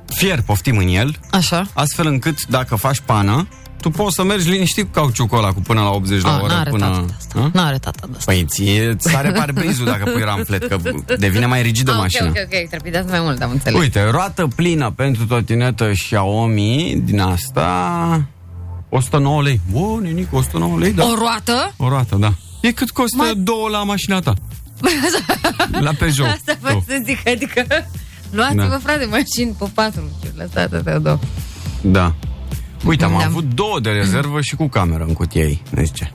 [0.06, 1.66] fier, poftim în el, Așa?
[1.74, 3.48] astfel încât dacă faci pană,
[3.80, 6.52] tu poți să mergi liniștit cu cauciucul ăla cu până la 80 la A, oră.
[6.52, 6.84] n-are până...
[6.86, 7.40] tata de asta.
[7.40, 7.50] A?
[7.52, 8.32] N-are tata de asta.
[8.32, 10.78] Păi ție sare parbrizul dacă pui ramflet, că
[11.18, 12.28] devine mai rigidă Ah, ok, mașina.
[12.28, 13.80] ok, ok, trepidați mai mult, am înțeles.
[13.80, 18.22] Uite, roată plină pentru trotinetă Xiaomi din asta
[18.88, 19.60] 109 lei.
[19.72, 21.04] Bă, nenic, 109 lei, da.
[21.04, 21.74] O roată?
[21.76, 22.32] O roată, da.
[22.60, 24.34] E cât costă Mai- două la mașina ta.
[25.80, 26.28] la Peugeot.
[26.28, 26.98] Asta vreau Două.
[26.98, 27.64] să zic, adică
[28.30, 28.78] luați-vă, Da.
[28.82, 31.18] frate, mașini pe patru, nu știu, lăsați astea două.
[31.82, 32.14] Da.
[32.84, 33.24] Uite, am Da.
[33.24, 35.62] avut două de rezervă și cu cameră în cutie ei.
[35.70, 36.12] Ne zice.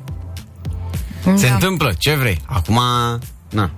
[1.36, 1.54] Se Da.
[1.54, 2.42] întâmplă, ce vrei.
[2.46, 2.80] Acum,
[3.50, 3.72] na.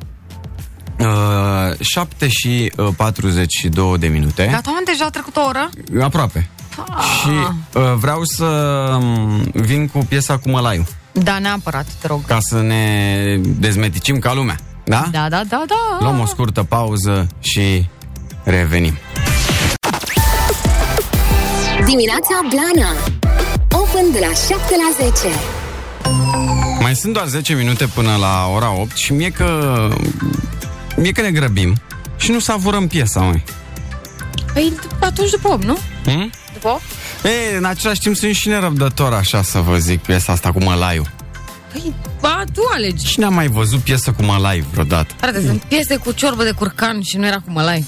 [0.99, 4.47] Uh, 7 și uh, 42 de minute.
[4.51, 5.69] Gata, mă, deja a trecut o oră?
[6.01, 6.49] Aproape.
[7.21, 7.29] Și
[7.73, 8.45] uh, vreau să
[9.01, 10.85] um, vin cu piesa cu mălaiu.
[11.11, 12.25] Da, neapărat, te rog.
[12.25, 13.23] Ca să ne
[13.59, 14.55] dezmeticim ca lumea.
[14.83, 15.07] Da?
[15.11, 15.97] Da, da, da, da.
[15.99, 17.89] Luăm o scurtă pauză și
[18.43, 18.93] revenim.
[21.87, 22.91] Dimineața Blana
[23.71, 25.35] Open de la 7 la 10
[26.81, 29.89] Mai sunt doar 10 minute până la ora 8 și mie că
[30.95, 31.75] mie că ne grăbim
[32.17, 33.43] și nu savurăm piesa, mai.
[34.53, 35.77] Păi atunci după 8, nu?
[36.03, 36.31] Hmm?
[36.53, 36.81] După 8?
[37.23, 41.05] Ei, în același timp sunt și nerăbdător așa să vă zic piesa asta cu mălaiu.
[41.71, 43.05] Păi, ba, tu alegi.
[43.05, 45.13] Cine a mai văzut piesă cu mălaiu vreodată?
[45.17, 47.85] Frate, sunt piese cu ciorbă de curcan și nu era cu mălai.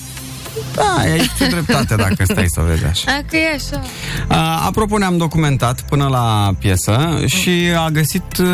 [0.76, 3.12] Da, ai tu dreptate dacă stai să vezi așa.
[3.12, 3.82] Dacă e așa.
[4.28, 8.48] A, apropo, ne-am documentat până la piesă și a găsit uh,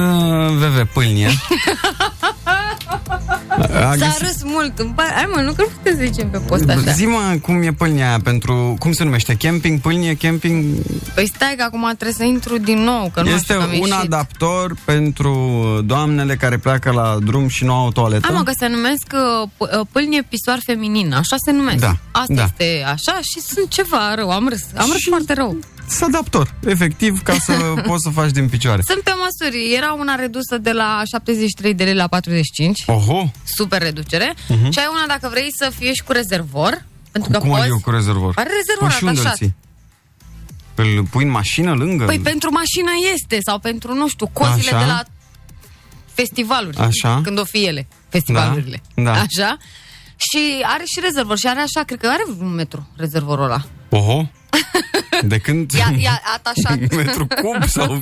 [0.48, 1.30] VV Pâlnie.
[3.74, 4.80] A S-a râs mult.
[4.80, 5.12] Îmi pare...
[5.16, 6.92] Hai mă, nu cred că te zicem pe post așa.
[6.92, 8.76] Zi-mă cum e pâlnia aia pentru...
[8.80, 9.36] Cum se numește?
[9.36, 9.80] Camping?
[9.80, 10.16] Pâlnie?
[10.16, 10.66] Camping?
[11.14, 13.70] Păi stai că acum trebuie să intru din nou, că nu este știu că am
[13.70, 13.94] un ieșit.
[13.94, 15.34] adaptor pentru
[15.86, 18.28] doamnele care pleacă la drum și nu au o toaletă.
[18.28, 21.80] Am mă, că se numesc uh, p- uh, pâlnie pisoar feminin, așa se numesc.
[21.80, 22.44] Da, Asta da.
[22.44, 25.58] este așa și sunt ceva rău, am râs, am râs Și- foarte rău.
[25.88, 27.54] Sunt adaptor, efectiv, ca să
[27.88, 28.82] poți să faci din picioare.
[28.86, 33.82] Sunt pe măsuri, era una redusă de la 73 de lei la 45, Oho, super
[33.82, 37.62] reducere, și ai una dacă vrei să fie și cu rezervor, pentru că cum poți...
[37.62, 38.34] adică cu rezervor?
[38.36, 39.38] Are rezervor Păi și unde îl atașat.
[39.38, 39.56] ții?
[40.76, 42.06] Îl pui în mașină lângă?
[42.06, 44.80] Păi pentru mașină este, sau pentru, nu știu, cozile Așa.
[44.80, 45.04] de la
[46.14, 46.78] festivaluri.
[46.78, 47.20] Așa.
[47.24, 48.82] Când o fi ele, festivalurile.
[48.96, 49.12] Da, da.
[49.12, 49.58] Așa.
[50.18, 53.62] Și are și rezervor și are așa, cred că are un metru rezervorul ăla.
[53.90, 54.28] Oho,
[55.32, 55.72] de când?
[55.72, 56.80] Ia, ia atașat.
[56.96, 58.00] Metru cub sau...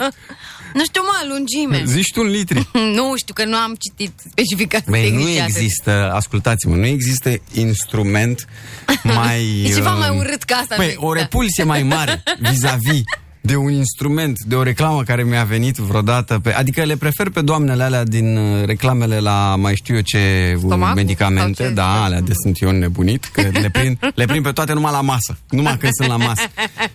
[0.73, 1.83] Nu știu, mă, lungime.
[1.85, 2.67] Zici tu un litri.
[2.97, 5.55] Nu știu, că nu am citit specificații Băi, nu tehnice atât.
[5.55, 8.47] există, ascultați-mă, nu există instrument
[9.03, 9.61] mai...
[9.63, 11.19] E ceva uh, mai urât ca asta, Păi, nu o există.
[11.19, 13.01] repulsie mai mare vis-a-vis
[13.45, 16.39] de un instrument, de o reclamă care mi-a venit vreodată.
[16.39, 20.53] Pe, adică le prefer pe doamnele alea din uh, reclamele la mai știu eu ce
[20.56, 20.95] uh, Stomacul?
[20.95, 21.53] medicamente.
[21.62, 21.73] Sau ce?
[21.73, 25.01] Da, alea de sunt eu nebunit, că le prind, le prind pe toate numai la
[25.01, 25.38] masă.
[25.49, 26.41] Numai când sunt la masă.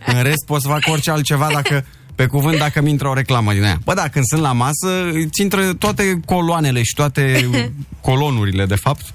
[0.07, 1.85] În rest pot să fac orice altceva dacă
[2.15, 3.79] pe cuvânt dacă mi intră o reclamă din aia.
[3.85, 7.49] Bă, da, când sunt la masă, îți intră toate coloanele și toate
[8.01, 9.15] colonurile, de fapt,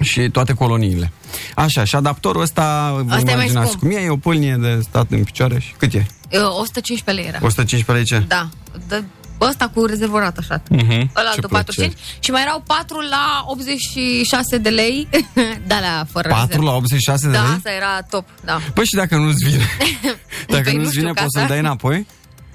[0.00, 1.12] și toate coloniile.
[1.54, 3.92] Așa, și adaptorul ăsta, vă Asta e mai imaginați scump.
[3.92, 6.06] cum e, e o pâlnie de stat în picioare și cât e?
[6.32, 7.38] Uh, 115 lei era.
[7.46, 8.26] 115 lei ce?
[8.28, 8.48] Da.
[8.88, 9.04] De,
[9.40, 10.68] ăsta cu rezervor atașat.
[10.68, 11.10] Mhm.
[11.16, 15.08] Ăla Ce de 45 și mai erau 4 la 86 de lei.
[15.66, 16.64] da, alea fără 4 rezervă.
[16.70, 17.52] la 86 de Da, lei?
[17.56, 18.58] asta era top, da.
[18.74, 19.64] Păi și dacă nu-ți vine?
[20.54, 22.06] Dacă Păi nu nu-ți știu, vine, ca poți să- să-l dai înapoi?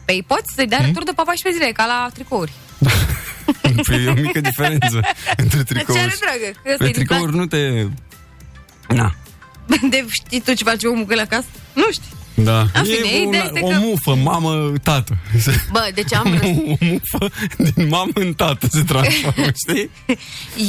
[0.05, 0.87] Păi poți să-i dai Hmm?
[0.87, 2.51] retur de pe 14 zile, ca la tricouri.
[3.87, 4.99] Păi e o mică diferență
[5.37, 5.99] între tricouri.
[5.99, 6.59] Ce are, dragă?
[6.63, 7.85] Că ăsta Pe e din tricouri nu te...
[8.87, 9.15] Na,
[9.89, 11.45] De știi tu ce face omul când la casă?
[11.73, 12.09] Nu știi.
[12.35, 12.59] Da.
[12.59, 15.17] În fine, e ideea una, este o că- mufă, mamă, tată.
[15.71, 16.41] Bă, deci am râs.
[16.41, 17.31] o mufă
[17.73, 19.89] din mamă în tată se transformă, știi?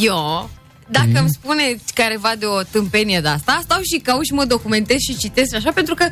[0.02, 0.50] Eu,
[0.88, 1.16] dacă Mhm.
[1.18, 5.16] îmi spune careva de o tâmpenie de asta, stau și caut și mă documentez și
[5.16, 6.08] citesc și așa, pentru că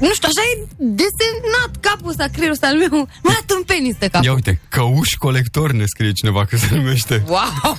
[0.00, 2.88] nu știu, așa e desenat capul ăsta, creierul ăsta al meu.
[3.22, 4.26] Mă, la tâmpenii stă capul.
[4.26, 7.24] Ia uite, căuș colector ne scrie cineva că se numește.
[7.28, 7.76] Wow!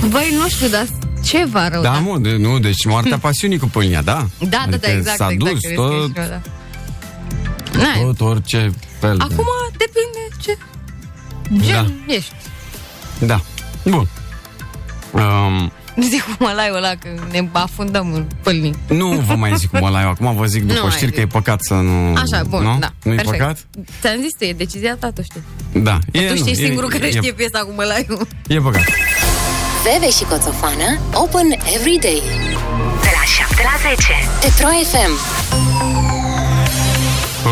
[0.10, 0.86] Băi, nu știu, dar
[1.26, 1.82] ceva rău.
[1.82, 4.12] Da, mă, de, nu, deci moartea pasiunii cu pâlnia, da?
[4.38, 5.52] da, da, da, Adică exact, S-a exact.
[5.52, 6.40] dus cred că tot, e și eu, da.
[7.78, 10.56] Na, tot, orice fel Acum depinde ce
[11.66, 11.74] gen
[12.06, 12.14] Da.
[12.14, 12.32] ești.
[13.18, 13.26] de...
[13.26, 13.40] Da,
[13.84, 14.08] bun.
[15.12, 18.74] Um, Nu zic cu mălaiul ăla, că ne afundăm în pâlnii.
[18.88, 21.20] Nu vă mai zic cum ăla eu, acum vă zic după Nu mai știri că
[21.20, 21.26] zic.
[21.26, 22.14] e păcat să nu...
[22.14, 22.76] Așa, bun, nu?
[22.80, 22.92] da.
[23.02, 23.38] Nu-i perfect.
[23.38, 23.66] păcat?
[24.00, 25.42] Ți-am zis tu, e decizia ta, tu știi.
[25.72, 25.98] Da.
[26.12, 28.26] tu nu, știi e- singurul care e, știe piesa cu mălaiul.
[28.48, 28.84] E păcat.
[29.92, 32.22] Bebe și Coțofană Open every day.
[33.00, 35.12] De la 7 la 10 Pe Pro FM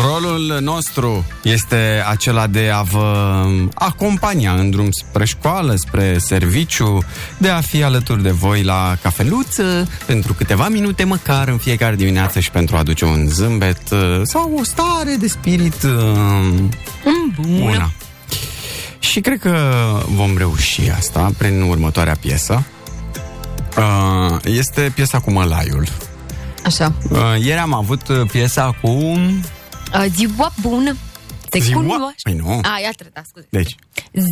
[0.07, 7.03] Rolul nostru este acela de a vă acompania în drum spre școală, spre serviciu,
[7.37, 12.39] de a fi alături de voi la cafeluță pentru câteva minute măcar în fiecare dimineață
[12.39, 15.91] și pentru a aduce un zâmbet uh, sau o stare de spirit uh,
[17.39, 17.91] bună.
[19.11, 19.57] Și cred că
[20.09, 22.63] vom reuși asta prin următoarea piesă.
[23.77, 25.87] Uh, Este piesa cu mălaiul.
[26.65, 26.93] Așa.
[27.09, 30.95] Uh, Ieri am avut uh, piesa cu Uh, ziua bună.
[31.51, 31.81] Se Ziua?
[31.81, 32.19] cunoaște.
[32.23, 32.49] Păi nu.
[32.63, 33.47] A, ia da, scuze.
[33.49, 33.75] Deci,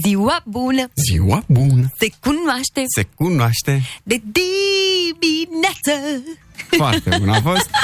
[0.06, 0.90] Ziua bună.
[1.10, 6.22] ziua bună Se cunoaște se cunoaște de dimineață.
[6.78, 7.70] foarte bun a fost.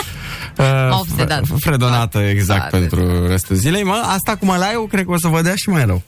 [0.60, 1.46] Uh, obsedat.
[1.46, 2.78] fre- Fredonată exact Foarte.
[2.88, 3.84] pentru restul zilei.
[3.84, 6.02] Mă, asta cu mălaiul cred că o să vă dea și mai rău.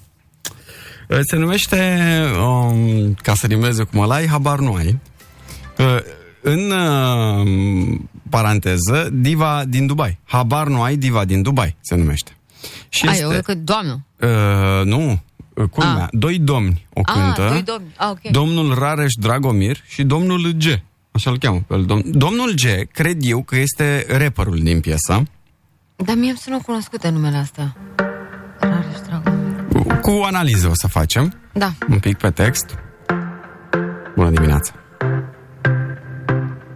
[1.12, 1.98] Uh, Se numește,
[2.40, 5.00] um, ca să rimeze cu mălai, habar nu ai.
[5.78, 5.86] Uh,
[6.42, 10.20] în uh, paranteză, diva din Dubai.
[10.24, 12.32] Habar nu ai, diva din Dubai se numește.
[12.90, 14.06] Și Ai, eu că doamnă.
[14.22, 15.22] Uh, nu,
[15.54, 16.04] uh, culmea.
[16.04, 16.08] Ah.
[16.12, 17.48] Doi domni o Ah, cântă.
[17.50, 17.94] doi domni.
[17.98, 18.32] Ah, ok.
[18.32, 20.64] Domnul Rareș Dragomir și domnul G.
[21.12, 21.86] Așa îl cheamă pe el.
[21.86, 25.24] Dom- domnul G, cred eu că este rapperul din piesă.
[25.96, 27.76] Dar mie îmi sună cunoscute numele astea.
[28.60, 29.31] Rareș Dragomir.
[30.02, 31.34] Cu analiză o să facem.
[31.54, 31.74] Da.
[31.90, 32.66] Un pic pe text.
[34.16, 34.74] Bună dimineața.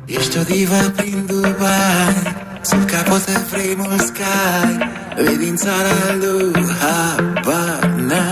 [0.06, 4.78] Ești o divă prin Dubai Sub capotă vrei mult sky
[5.24, 8.24] Vei din țara lui Habana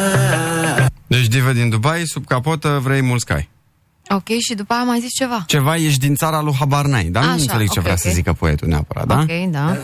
[1.07, 3.49] Deci divă din Dubai, sub capotă vrei mult sky.
[4.09, 5.43] Ok, și după aia mai zis ceva.
[5.47, 8.13] Ceva ești din țara lui Habarnai, dar nu Așa, înțeleg ce ok, vrea să ok.
[8.13, 9.19] zică poetul neapărat, da?
[9.19, 9.77] Ok, da.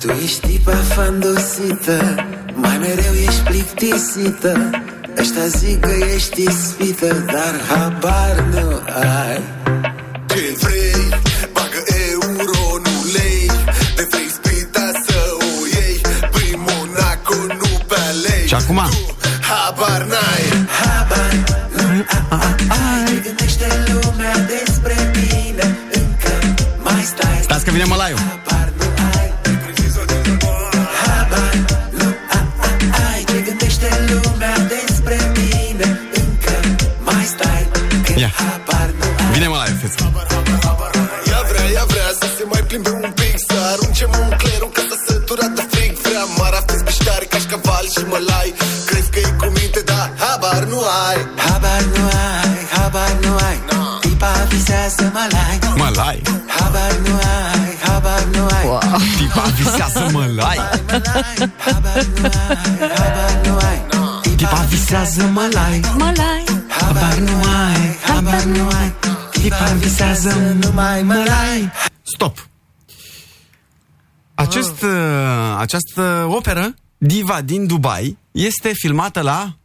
[0.00, 2.24] Tu ești tipa fandosită
[2.56, 4.70] Mai mereu ești plictisită.
[5.20, 9.42] Ăștia zic că ești ispită Dar habar nu ai.
[10.26, 11.08] Ce vrei,
[11.52, 13.50] bagă euro, nu lei.
[13.96, 16.00] Te vrei spita să o iei.
[16.30, 18.46] Prin Monaco, nu pe lei.
[18.46, 18.80] Și acum?
[19.48, 20.44] Habar n-ai.
[20.80, 21.32] Habar
[21.76, 22.04] nu
[22.68, 23.22] ai.
[23.24, 25.78] Gândește lumea despre tine.
[25.92, 26.32] Încă
[26.82, 27.38] mai stai.
[27.42, 28.18] Stați că vine mălaiul.
[38.26, 38.32] Ia.
[38.42, 39.96] habar nu ai Vine mălaiul, fiți.
[41.32, 44.96] Ea vrea, ea vrea să se mai plimbe un pic Să arunce Monclerul ca să
[45.06, 48.48] sătura de frig Vrea mara, fiți biștari, cașcaval și mălai
[48.88, 53.58] Crezi că e cu minte, dar habar nu ai Habar nu ai, habar nu ai
[54.04, 56.18] Tipa visează malai Mălai.
[56.56, 58.66] Habar nu ai, habar nu ai
[59.18, 60.58] Tipa visează mălai.
[61.66, 63.78] Habar nu ai, habar nu ai
[64.36, 65.80] Tipa visează mălai.
[65.98, 66.55] Mălai.
[66.86, 68.92] Habar nu ai, habar nu ai
[69.30, 71.70] Tipa visează numai malai
[72.02, 72.48] Stop!
[74.34, 79.56] Acest, uh, această operă, Diva din Dubai, este filmată la...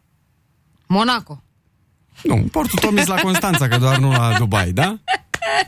[0.88, 1.44] Monaco.
[2.24, 4.98] Nu, Portul Tomis la Constanța, că doar nu la Dubai, da?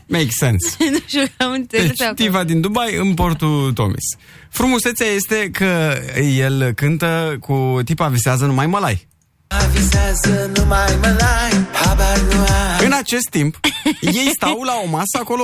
[0.08, 0.76] Make sense.
[0.92, 2.16] nu știu, am înțeles Deci, acum.
[2.16, 4.06] Diva din Dubai în Portul Tomis.
[4.50, 5.94] Frumusețea este că
[6.36, 9.08] el cântă cu tipa visează numai mălai.
[9.72, 13.60] Visează numai malai Habar nu ai În acest timp,
[14.02, 15.44] ei stau la o masă acolo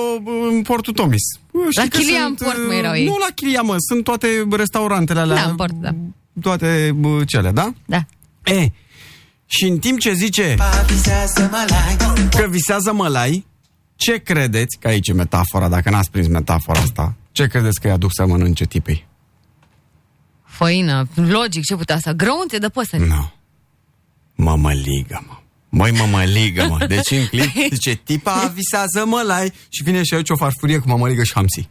[0.49, 1.23] în Portul Tomis.
[1.69, 3.05] Știi La că Chilia sunt, în port, mă, uh, erau ei.
[3.05, 5.35] Nu la Chilia, mă, sunt toate restaurantele alea.
[5.35, 5.89] Da, în port, da.
[6.41, 7.73] Toate bă, cele, da?
[7.85, 8.05] Da.
[8.43, 8.71] E,
[9.45, 11.95] și în timp ce zice Tipa visează malai
[12.29, 13.45] că visează mălai,
[13.95, 17.97] ce credeți, că aici e metafora, dacă n-ați prins metafora asta, ce credeți că i-a
[17.97, 19.07] dus să mănânce tipei?
[20.45, 22.11] Făină, logic, ce putea să...
[22.11, 23.07] Grăunțe de păsări.
[23.07, 23.31] Nu.
[24.43, 25.33] Mămăligă, mă.
[25.69, 26.85] Măi, mămăligă, mă.
[26.87, 31.23] Deci în clip zice, tipa visează mălai și vine și aici o farfurie cu mămăligă
[31.23, 31.69] și hamsi.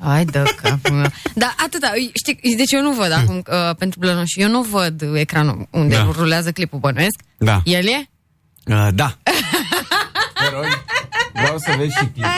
[0.00, 1.10] Hai de capul meu.
[1.34, 5.66] Dar atâta, știi, deci eu nu văd acum, uh, pentru blănoși, eu nu văd ecranul
[5.70, 6.08] unde Da.
[6.12, 7.20] rulează clipul, bănuiesc.
[7.38, 7.60] Da.
[7.64, 8.10] El e?
[8.66, 9.16] Uh, da.
[10.40, 10.64] Te rog,
[11.32, 12.30] vreau să vezi și clipul.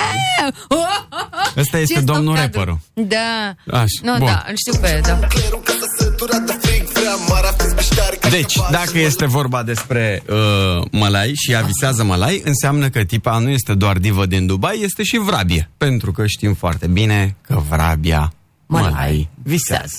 [1.57, 2.79] Ăsta este Ce domnul stop rapperul.
[2.95, 3.55] Da.
[3.71, 4.27] Așa, Nu, bun.
[4.27, 5.19] da, îl știu pe, da.
[8.31, 10.37] Deci, dacă este vorba despre uh,
[10.91, 15.19] Mălai și avisează Malai, înseamnă că tipa nu este doar divă din Dubai, este și
[15.19, 15.71] vrabie.
[15.77, 18.33] Pentru că știm foarte bine că vrabia
[18.67, 19.97] Malai mălai visează.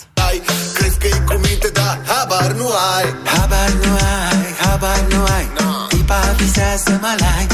[0.74, 3.16] Crezi că e cu minte, dar habar nu ai.
[3.24, 5.46] Habar nu ai, habar nu ai.
[5.90, 7.48] Tipa visează Mălai.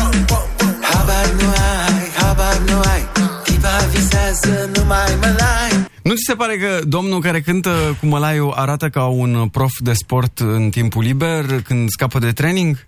[0.82, 3.08] Habar nu ai, habar nu ai.
[3.44, 9.06] Tipa visează numai Mălai ți se pare că domnul care cântă cu mălaiul arată ca
[9.06, 12.88] un prof de sport în timpul liber când scapă de training?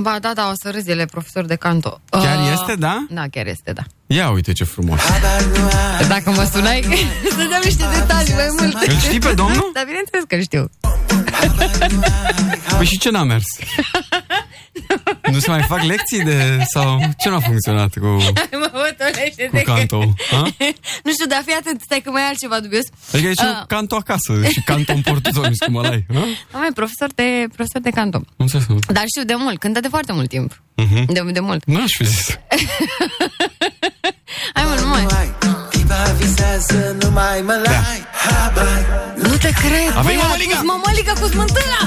[0.00, 2.00] Ba da, da, o să râzi, el e profesor de canto.
[2.10, 3.06] Chiar Uh, este, da?
[3.10, 3.82] Da, chiar este, da.
[4.06, 5.00] Ia uite ce frumos.
[6.08, 6.82] Dacă mă sunai,
[7.36, 8.90] să dăm niște detalii mai multe.
[8.90, 9.70] Îl știi pe domnul?
[9.74, 10.70] Da, bineînțeles că îl știu.
[12.76, 13.44] Păi și ce n-a mers?
[15.32, 16.58] nu se mai fac lecții de...
[16.74, 20.14] sau ce n-a funcționat cu, mă bătolește cu canto?
[20.30, 20.42] Ha?
[21.04, 22.84] Nu știu, dar fii atent, stai că mai e altceva dubios.
[23.12, 23.66] Adică aici Ah.
[23.66, 26.06] canto acasă și canto în portuzon cu mălai.
[26.14, 26.20] Ha?
[26.52, 28.20] Am mai profesor de, profesor de canto.
[28.36, 28.78] Nu se sună.
[28.92, 30.62] Dar știu de mult, cântă de foarte mult timp.
[30.74, 31.12] Mhm.
[31.12, 31.64] De, de mult.
[31.64, 32.38] Nu aș fi zis.
[34.54, 35.34] Hai mă, nu mai.
[35.70, 38.84] Tipa visează, nu mai mă lai Habar
[39.16, 39.90] Nu te cred.
[39.96, 40.56] Avem Băi, mămăliga!
[40.56, 41.80] a pus mămăliga cu smântâna.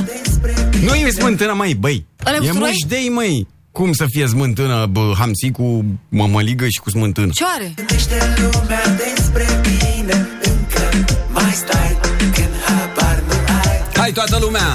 [0.81, 2.05] Nu e smântână, măi, băi.
[2.25, 2.69] Ăla e E usturoi?
[2.71, 3.47] mușdei, măi.
[3.71, 7.29] Cum să fie smântână, bă, hamsi cu mămăligă și cu smântână?
[7.33, 7.73] Ce are?
[7.75, 10.83] Gândește lumea despre tine Încă
[11.31, 11.97] mai stai
[12.33, 14.67] Când habar nu ai Hai toată lumea!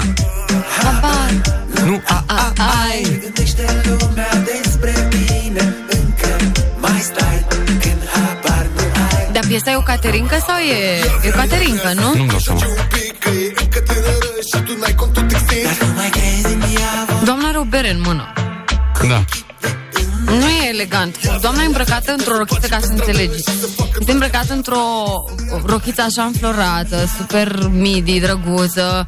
[0.83, 1.31] Habar.
[1.85, 2.53] Nu, a, a,
[2.87, 3.01] ai!
[3.21, 7.45] Gândește lumea despre tine Încă mai stai
[7.81, 8.81] Când habar nu
[9.15, 10.79] ai Dar piesa e o caterincă sau e...
[11.25, 12.13] E o caterincă, nu?
[12.15, 12.61] Nu-mi dau seama.
[15.81, 15.84] Un
[17.69, 18.33] bere în mână.
[19.07, 19.23] Da.
[20.25, 21.39] Nu e elegant.
[21.41, 23.43] Doamna e îmbrăcată într-o rochiță, ca să înțelegi.
[23.99, 24.77] Este îmbrăcată într-o
[25.65, 29.07] rochiță așa înflorată, super midi, drăguță.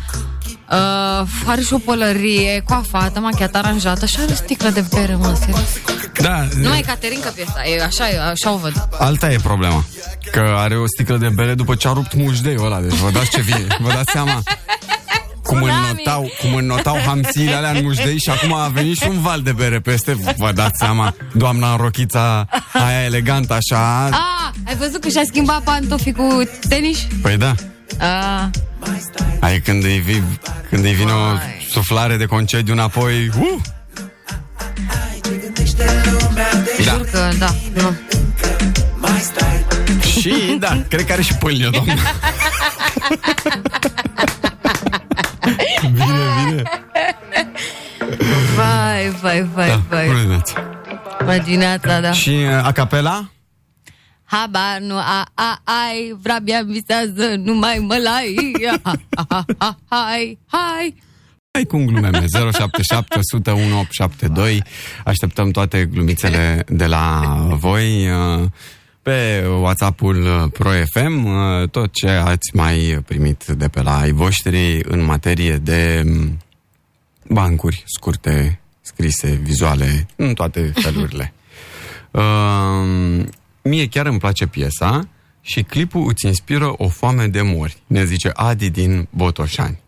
[0.72, 5.36] Uh, are și o pălărie, coafată, machiată, aranjată și are o sticlă de bere, mă,
[5.40, 5.60] serios.
[6.22, 8.88] Da, Nu mai e caterincă piesa, e așa, e, așa o văd.
[9.00, 9.86] alta e problema.
[10.32, 12.80] Că are o sticlă de bere după ce a rupt mușdeiul ăla.
[12.80, 13.78] Deci vă dați ce vine.
[13.80, 14.44] Vă dați seama
[15.48, 15.80] cum Tsunami.
[15.90, 19.52] înnotau, cum înnotau hamsiile alea în mușdei și acum a venit și un val de
[19.52, 20.18] bere peste.
[20.38, 24.06] Vă dați seama, doamna în rochița aia elegantă așa.
[24.06, 27.08] Ah, ai văzut că și-a schimbat pantofii cu tenis?
[27.22, 27.54] Păi da.
[28.00, 28.44] Ah,
[29.40, 30.22] Ai când îi, vi,
[30.70, 31.68] când îi vine o Vai.
[31.72, 33.30] suflare de concediu înapoi.
[33.40, 33.60] Uh!
[36.86, 36.92] Da.
[36.92, 37.96] jur că da, nu.
[38.96, 39.66] Mai stai
[40.20, 41.94] Și, da, cred că are și pâlnie, doamnă.
[45.82, 46.64] bine, bine.
[48.56, 50.06] Vai, vai, vai, Da, vai.
[50.08, 50.64] bună dimineața.
[51.22, 52.12] Imagineața, da.
[52.12, 53.30] Și uh, a capela?
[54.24, 58.36] Habar nu a, a, ai, vrabia visează, nu mai mă lai.
[58.84, 60.96] Ha, ha, ha, ha, Hai, hai.
[61.52, 64.64] Hai cum glumeme, 077 101 872.
[65.06, 68.46] Așteptăm toate glumițele de la voi uh,
[69.08, 74.12] pe WhatsApp-ul uh, Pro FM, uh, tot ce ați mai primit de pe la ai
[74.12, 76.38] voștri în materie de mm,
[77.28, 81.34] bancuri scurte, scrise, vizuale, în toate felurile.
[82.12, 83.26] Uh,
[83.62, 85.08] mie chiar îmi place piesa
[85.42, 89.80] și clipul îți inspiră o foame de mori, ne zice Adi din Botoșani.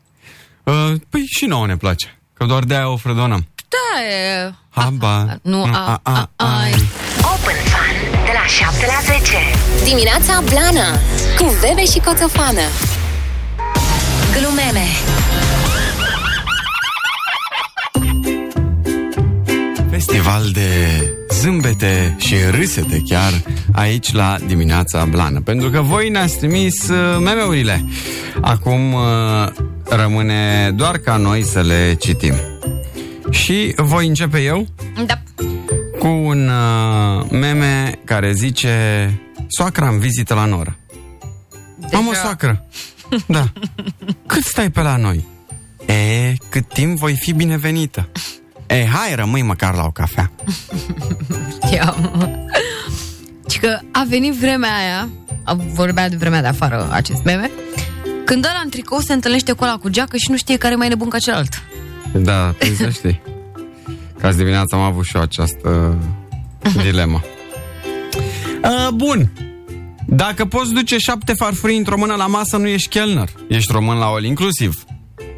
[0.63, 3.47] Uh, păi și nouă ne place, că doar de-aia o fredonăm.
[3.69, 4.53] Da, e...
[4.69, 6.71] Haba, Nu, a, a, ai.
[7.33, 7.78] Open Fun de la
[8.57, 9.31] 7 la 10.
[9.83, 10.99] Dimineața Blana
[11.37, 12.61] cu Bebe și Coțofană.
[14.39, 14.85] Glumeme.
[19.89, 20.67] Festival de
[21.29, 25.41] zâmbete și râsete chiar aici la dimineața blană.
[25.41, 27.85] Pentru că voi ne-ați trimis uh, meme-urile.
[28.41, 29.01] Acum uh,
[29.89, 32.33] rămâne doar ca noi să le citim.
[33.29, 34.67] Și voi începe eu
[35.05, 35.21] Da.
[35.99, 38.73] Cu un uh, meme care zice
[39.47, 40.77] Soacra în vizită la noră.
[41.93, 42.63] Am o soacră.
[43.27, 43.51] Da.
[44.25, 45.27] Cât stai pe la noi?
[45.85, 48.09] E, cât timp voi fi binevenită.
[48.67, 50.31] E, hai, rămâi măcar la o cafea.
[51.73, 51.95] Ia.
[53.49, 55.09] Și că a venit vremea aia,
[55.43, 57.51] a- vorbea de vremea de afară acest meme,
[58.25, 60.77] când ăla în tricou se întâlnește cu ăla cu geacă și nu știe care e
[60.77, 61.61] mai nebun ca celălalt.
[62.13, 63.21] Da, păi să știi.
[64.19, 65.97] Că azi dimineața am avut și eu această
[66.83, 67.21] dilemă.
[68.63, 69.31] Uh, bun.
[70.05, 73.29] Dacă poți duce șapte farfurii într-o mână la masă, nu ești chelner.
[73.47, 74.83] Ești român la all inclusiv.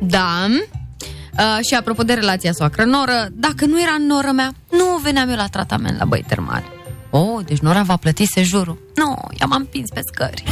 [0.02, 0.48] Da.
[0.50, 5.48] Uh, și apropo de relația soacră-noră, dacă nu era noră mea, nu veneam eu la
[5.48, 6.66] tratament la băi termali.
[7.10, 8.78] Oh, deci nora va plăti sejurul.
[8.96, 10.44] Nu, no, i-am împins pe scări.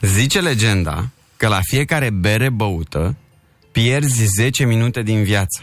[0.16, 3.16] Zice legenda că la fiecare bere băută
[3.72, 5.62] pierzi 10 minute din viață.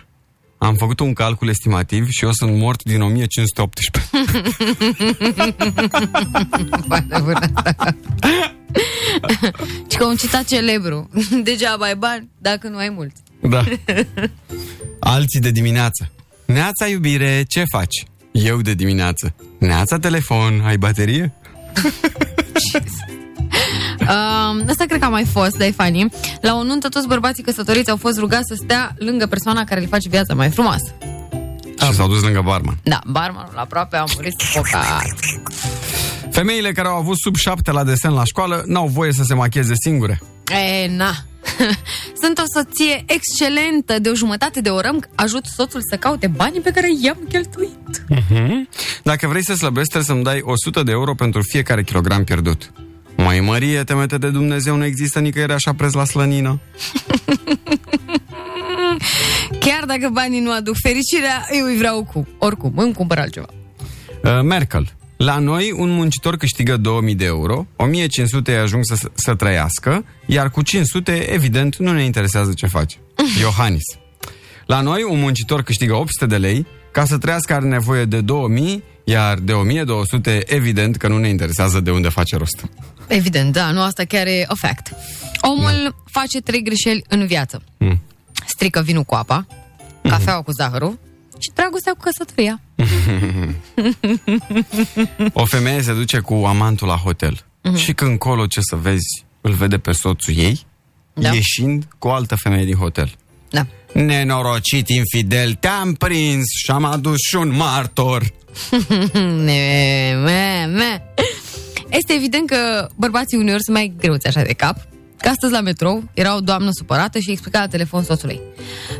[0.57, 4.09] Am făcut un calcul estimativ și eu sunt mort din 1518.
[6.87, 7.95] Foarte bună asta.
[9.91, 11.09] Și că un citat celebru.
[11.43, 13.21] Degeaba ai bani dacă nu ai mulți.
[13.41, 13.63] Da.
[14.99, 16.11] Alții de dimineață.
[16.45, 18.05] Neața iubire, ce faci?
[18.31, 19.35] Eu de dimineață.
[19.59, 21.33] Neața telefon, ai baterie?
[24.07, 26.09] Uh, asta cred că a mai fost, dar e funny.
[26.41, 29.85] La o nuntă, toți bărbații căsătoriți au fost rugați să stea lângă persoana care le
[29.85, 30.95] face viața mai frumoasă.
[31.85, 32.77] Și s-au dus lângă barman.
[32.83, 35.03] Da, barmanul aproape a murit sufocat.
[36.31, 39.73] Femeile care au avut sub șapte la desen la școală n-au voie să se macheze
[39.75, 40.21] singure.
[40.83, 41.15] E, na.
[42.21, 43.99] Sunt o soție excelentă.
[43.99, 48.05] De o jumătate de oră îmi ajut soțul să caute banii pe care i-am cheltuit.
[49.03, 52.71] Dacă vrei să slăbești, trebuie să-mi dai 100 de euro pentru fiecare kilogram pierdut.
[53.17, 56.59] Mai Mărie, temete de Dumnezeu, nu există nicăieri așa preț la slănină.
[59.59, 62.27] Chiar dacă banii nu aduc fericirea, eu îi vreau cu.
[62.37, 63.47] Oricum, îmi cumpăr altceva.
[64.23, 64.95] Uh, Merkel.
[65.17, 70.49] La noi, un muncitor câștigă 2000 de euro, 1500 îi ajung să, să trăiască, iar
[70.49, 72.97] cu 500, evident, nu ne interesează ce face.
[73.41, 73.83] Iohannis.
[74.65, 78.83] La noi, un muncitor câștigă 800 de lei, ca să trăiască are nevoie de 2000,
[79.03, 82.69] iar de 1200, evident că nu ne interesează de unde face rost.
[83.07, 84.93] Evident, da, nu, asta chiar e a fact.
[85.41, 87.61] Omul face trei greșeli în viață.
[87.77, 88.01] Mm.
[88.47, 89.47] Strică vinul cu apa,
[90.01, 90.99] cafeaua cu zahărul
[91.39, 92.61] și dragostea cu căsătoria.
[95.33, 97.45] O femeie se duce cu amantul la hotel
[97.75, 100.65] și când colo ce să vezi, îl vede pe soțul ei,
[101.13, 101.33] Da.
[101.33, 103.11] ieșind cu o altă femeie din hotel.
[103.49, 103.65] Da.
[103.93, 108.23] Nenorocit, infidel, te-am prins și am adus și un martor.
[109.45, 111.01] me, me, me.
[111.89, 114.77] Este evident că bărbații uneori sunt mai greuți așa de cap.
[115.17, 118.41] Că astăzi la metrou era o doamnă supărată și explica la telefon soțului.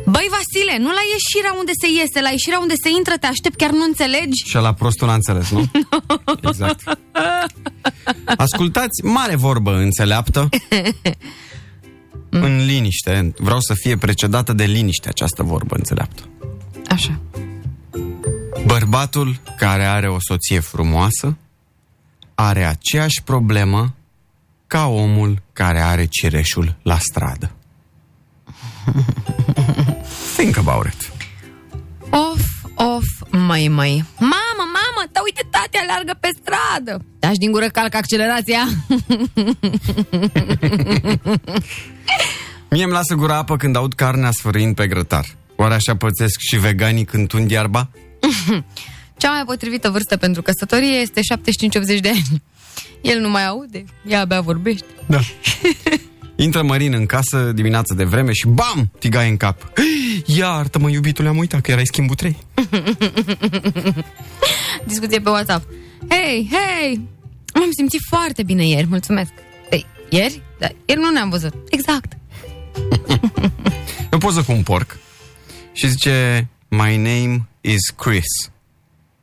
[0.04, 3.56] Băi, Vasile, nu la ieșirea unde se iese, la ieșirea unde se intră, te aștept,
[3.56, 4.44] chiar nu înțelegi?
[4.46, 5.70] Și la prostul n-a înțeles, nu?
[6.48, 6.98] exact.
[8.36, 10.48] Ascultați, mare vorbă înțeleaptă.
[12.28, 13.32] În liniște.
[13.36, 16.22] Vreau să fie precedată de liniște această vorbă înțeleaptă.
[16.88, 17.20] Așa.
[18.66, 21.36] Bărbatul care are o soție frumoasă
[22.38, 23.94] are aceeași problemă
[24.66, 27.50] ca omul care are cireșul la stradă.
[30.36, 31.12] Think about it.
[32.10, 32.40] Of,
[32.74, 34.04] of, mai, mai.
[34.18, 37.04] Mamă, mamă, da uite, tati alergă pe stradă.
[37.18, 38.60] Dași din gură calc accelerația.
[42.70, 45.24] Mie îmi lasă gura apă când aud carnea sfârâind pe grătar.
[45.56, 47.88] Oare așa pățesc și veganii când tund iarba?
[49.16, 52.42] Cea mai potrivită vârstă pentru căsătorie este 75-80 de ani.
[53.00, 54.86] El nu mai aude, ea abia vorbește.
[55.06, 55.20] Da.
[56.44, 58.90] Intră Mărin în casă dimineața de vreme și bam!
[58.98, 59.72] Tigaie în cap.
[60.26, 62.36] Iartă-mă, iubitule, am uitat că erai schimbul 3.
[64.86, 65.68] Discuție pe WhatsApp.
[66.08, 67.08] Hei, hei,
[67.54, 69.32] m-am simțit foarte bine ieri, mulțumesc.
[69.70, 70.42] Ei, ieri?
[70.58, 71.54] Da, ieri nu ne-am văzut.
[71.70, 72.12] Exact.
[74.00, 74.98] E o poză cu un porc
[75.72, 78.50] și zice My name is Chris.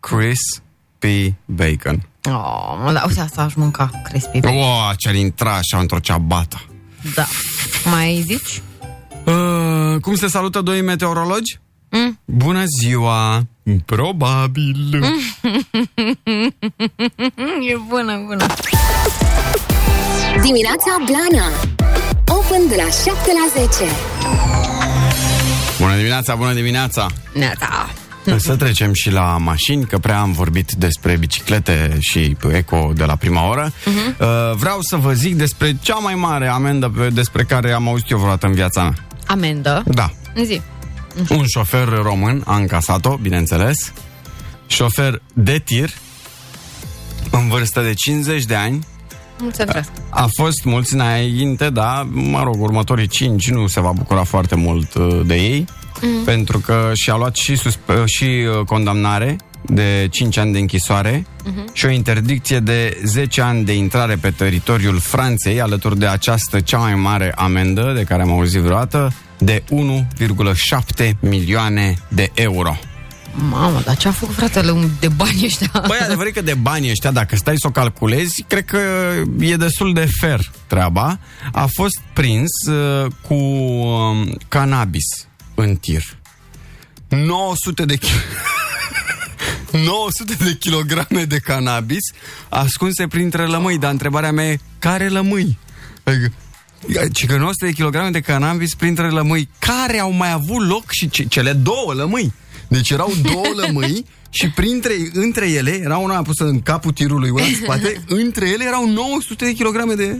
[0.07, 0.61] Chris
[0.99, 1.05] P.
[1.45, 2.07] Bacon.
[2.29, 4.39] Oh, mă, da, uite, asta aș mânca crispy.
[4.39, 4.57] bacon.
[4.57, 6.61] O, ce-ar intra așa într-o ceabată.
[7.15, 7.25] Da.
[7.91, 8.61] Mai zici?
[9.25, 11.59] Uh, cum se salută doi meteorologi?
[11.89, 12.19] Mm.
[12.25, 13.41] Bună ziua!
[13.85, 14.75] Probabil.
[17.71, 18.45] e bună, bună.
[20.41, 21.47] Dimineața Blana
[22.27, 23.91] Open de la 7 la 10
[25.79, 27.07] Bună dimineața, bună dimineața!
[27.33, 27.89] Neața.
[28.38, 33.15] Să trecem și la mașini, că prea am vorbit despre biciclete și eco de la
[33.15, 33.71] prima oră.
[33.86, 33.95] Mhm.
[34.19, 38.09] Uh, vreau să vă zic despre cea mai mare amendă pe- despre care am auzit
[38.09, 38.95] eu vreodată în viața mea.
[39.28, 39.84] Amendă.
[39.86, 40.11] Da.
[40.43, 40.61] Zi.
[41.30, 43.91] Un șofer român a încasat-o, bineînțeles.
[44.67, 45.89] Șofer de tir,
[47.32, 48.86] în vârstă de 50 de ani.
[49.43, 49.89] Mulțumesc.
[50.09, 54.93] A fost mulți înainte, da, mă rog, următorii 5 nu se va bucura foarte mult
[54.93, 55.65] uh, de ei,
[56.01, 56.23] Mm.
[56.25, 59.35] pentru că și-a luat și, susp- și uh, condamnare
[59.65, 61.69] de 5 ani de închisoare Mhm.
[61.73, 66.77] și o interdicție de 10 ani de intrare pe teritoriul Franței, alături de această cea
[66.77, 72.75] mai mare amendă de care am auzit vreodată, de 1,7 milioane de euro.
[73.36, 75.69] Mamă, dar ce a făcut fratele un- de bani ăștia?
[75.88, 78.79] Băi, adevărat că de banii ăștia, dacă stai să o calculezi, cred că
[79.39, 81.19] e destul de fer treaba.
[81.51, 85.05] A fost prins uh, cu um, cannabis
[85.55, 86.03] în tir.
[87.07, 88.05] 900 de kg.
[89.86, 92.11] 900 de kilograme de cannabis
[92.49, 95.57] ascunse printre lămâi, dar întrebarea mea e, care lămâi?
[96.03, 96.31] Adică,
[97.13, 101.09] ci că 900 de kilograme de cannabis printre lămâi, care au mai avut loc și
[101.09, 102.34] ce, cele două lămâi.
[102.76, 107.43] Deci erau două lămâi și printre, între ele, era una pusă în capul tirului, una
[107.43, 110.17] în spate, între ele erau 900 de kilograme de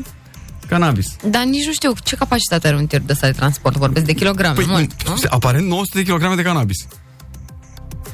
[0.68, 1.16] cannabis.
[1.30, 3.76] Dar nici nu știu ce capacitate are un tir de ăsta de transport.
[3.78, 5.14] Vorbesc de kilograme, Păi, mult, nu?
[5.30, 6.78] aparent 900 de kilograme de cannabis.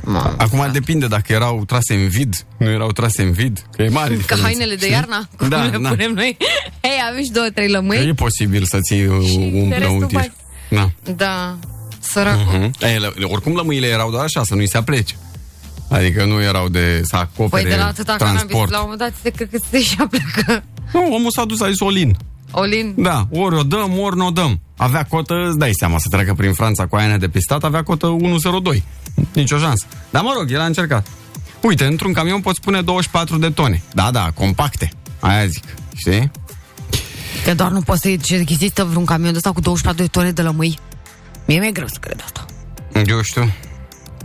[0.04, 3.90] Mamă, Acum depinde dacă erau trase în vid, nu erau trase în vid, că e
[3.90, 4.92] mare Ca diferență, hainele de știi?
[4.92, 5.90] iarna, cum Da, le da.
[5.90, 6.38] punem noi.
[6.82, 7.98] Hei, avem și două, trei lămâi.
[8.08, 10.18] E posibil să ții un de restul plăuntir.
[10.20, 10.32] bagi.
[10.70, 10.90] Da.
[11.16, 11.58] Da,
[12.12, 12.58] săracul.
[12.60, 12.72] Mhm.
[12.80, 15.16] E, le- oricum lămâile erau doar așa, să nu-i se aplece.
[15.90, 18.72] Adică nu erau de să acopere Păi de la atâta cannabis, transport.
[18.72, 20.64] la un moment dat, se cred că se și plecă.
[20.94, 22.18] Nu, omul s-a dus, a zis Olin.
[22.52, 24.60] Olin, Da, ori o dăm, ori nu o dăm.
[24.78, 28.84] Avea cotă, îți dai seama, să treacă prin Franța cu aia nedepistat, avea cotă 102.
[29.34, 29.86] Nici o șansă.
[30.10, 31.08] Dar mă rog, el a încercat.
[31.62, 33.82] Uite, într-un camion poți pune 24 de tone.
[33.94, 34.92] Da, da, compacte.
[35.20, 35.64] Aia zic,
[35.96, 36.32] știi?
[37.46, 40.08] că doar nu poți să zici că există vreun camion de ăsta cu 24 de
[40.08, 40.78] tone de lămâi.
[41.50, 42.46] Mie mi-e greu să cred asta.
[43.06, 43.52] Eu știu.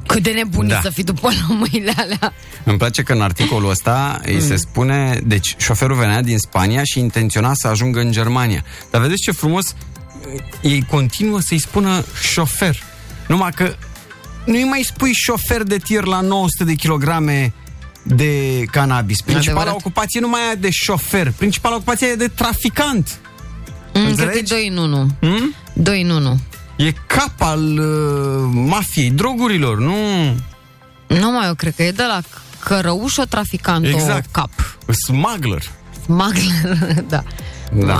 [0.07, 0.81] Cât de nebunit Da.
[0.81, 2.33] să fii după lămâile alea.
[2.64, 6.99] Îmi place că în articolul ăsta îi se spune, deci șoferul venea din Spania și
[6.99, 8.64] intenționa să ajungă în Germania.
[8.91, 9.75] Dar vedeți ce frumos,
[10.62, 12.83] ei continuă să-i spună șofer.
[13.29, 13.75] Numai că
[14.47, 17.53] nu-i mai spui șofer de tir la 900 de kilograme
[18.03, 19.20] de cannabis.
[19.20, 19.81] Principala Adevărat.
[19.81, 23.18] ocupație nu mai e de șofer, principala ocupație e de traficant.
[23.95, 24.51] Mm, cred că e Înțelegi?
[24.53, 25.11] 2 în 1.
[25.20, 25.55] Hmm?
[25.72, 26.41] 2 în 1.
[26.77, 29.95] E cap al uh, mafiei, drogurilor, nu...
[31.07, 32.20] Nu mai eu cred că e de la
[32.59, 34.27] cărăușă traficant Exact.
[34.31, 34.51] cap.
[35.07, 35.62] Smuggler.
[36.05, 37.22] Smuggler, da.
[37.72, 37.95] Da.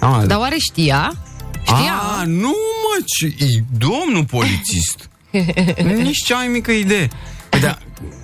[0.00, 0.18] Mamă.
[0.20, 1.12] Ah, Dar oare știa?
[1.62, 1.94] Știa?
[2.18, 3.26] A, nu mă, ce...
[3.44, 5.08] E domnul polițist.
[6.02, 7.08] Nici cea mai mică idee.
[7.48, 7.78] Păi da,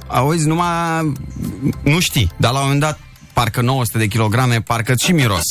[0.06, 1.12] auzi, numai...
[1.82, 2.98] Nu știi, dar la un moment dat,
[3.32, 5.42] parcă 900 de kilograme, parcă și miros.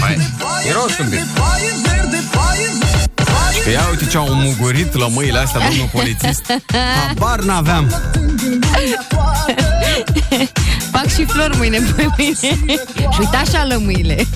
[0.00, 0.16] Păi,
[0.64, 1.18] miros un pic.
[3.70, 6.62] Și că ia uite ce au mugurit la mâile astea, domnul polițist.
[7.06, 7.88] Habar n-aveam.
[10.92, 12.34] Fac și flori mâine pe mâine.
[13.12, 14.26] și uite așa lămâile.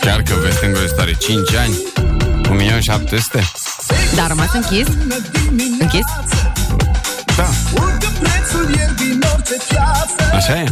[0.00, 1.74] Chiar că veste îngrozitoare, 5 ani,
[2.50, 3.50] 1700.
[4.14, 4.86] Dar a rămas închis?
[5.78, 6.04] Închis?
[7.36, 7.48] Da,
[10.34, 10.64] așa e.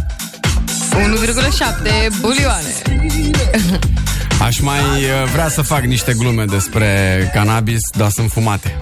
[0.92, 2.72] 1,7 bulioane.
[4.44, 8.76] Aș mai uh, vrea să fac niște glume despre cannabis, dar sunt fumate.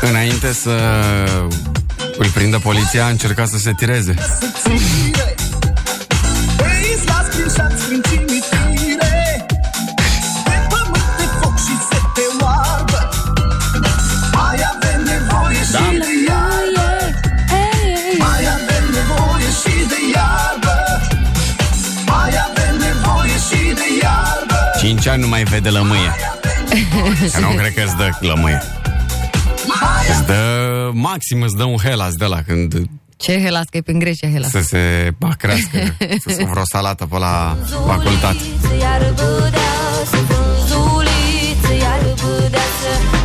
[0.00, 0.70] Înainte să
[2.18, 4.14] îl prindă poliția, a încercat să se tireze.
[25.00, 26.14] Cinci ani nu mai vede lămâie.
[27.32, 28.62] Că nu cred că îți dă lămâie.
[30.10, 32.74] Îți dă, maxim îți dă un helas de la când
[33.16, 34.50] Ce helas, că e prin Grecia helas.
[34.50, 38.36] să se bacrească, să se vreo salată pe la facultate.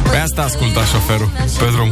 [0.09, 1.91] Pe asta asculta șoferul pe drum.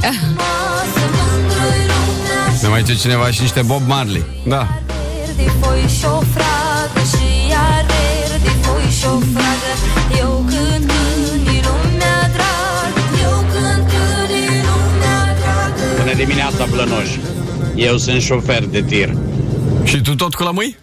[2.61, 4.23] Ne mai ce cineva și niște Bob Marley.
[4.45, 4.67] Da.
[16.13, 17.09] Bună dimineața, Blănoș.
[17.75, 19.15] Eu sunt șofer de tir.
[19.83, 20.77] Și tu tot cu lămâi?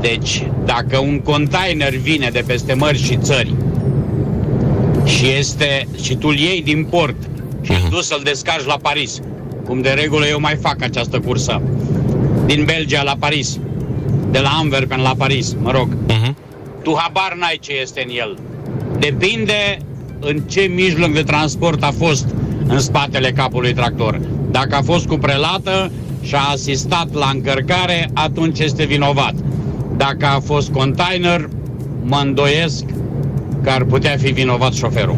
[0.00, 3.54] Deci, dacă un container vine de peste mări și țări
[5.04, 7.16] și este și tu îl iei din port
[7.62, 7.88] și uh-huh.
[7.90, 9.20] dus să-l descarci la Paris,
[9.64, 11.62] cum de regulă eu mai fac această cursă,
[12.46, 13.58] din Belgia la Paris,
[14.30, 16.34] de la Antwerpen la Paris, mă rog, Uh-huh.
[16.82, 18.38] tu habar n-ai ce este în el.
[18.98, 19.78] Depinde
[20.20, 22.26] în ce mijloc de transport a fost
[22.66, 24.20] în spatele capului tractor.
[24.50, 25.90] Dacă a fost cu prelată
[26.22, 29.34] și a asistat la încărcare, atunci este vinovat.
[29.96, 31.48] Dacă a fost container,
[32.02, 32.84] mă îndoiesc
[33.62, 35.16] că ar putea fi vinovat șoferul.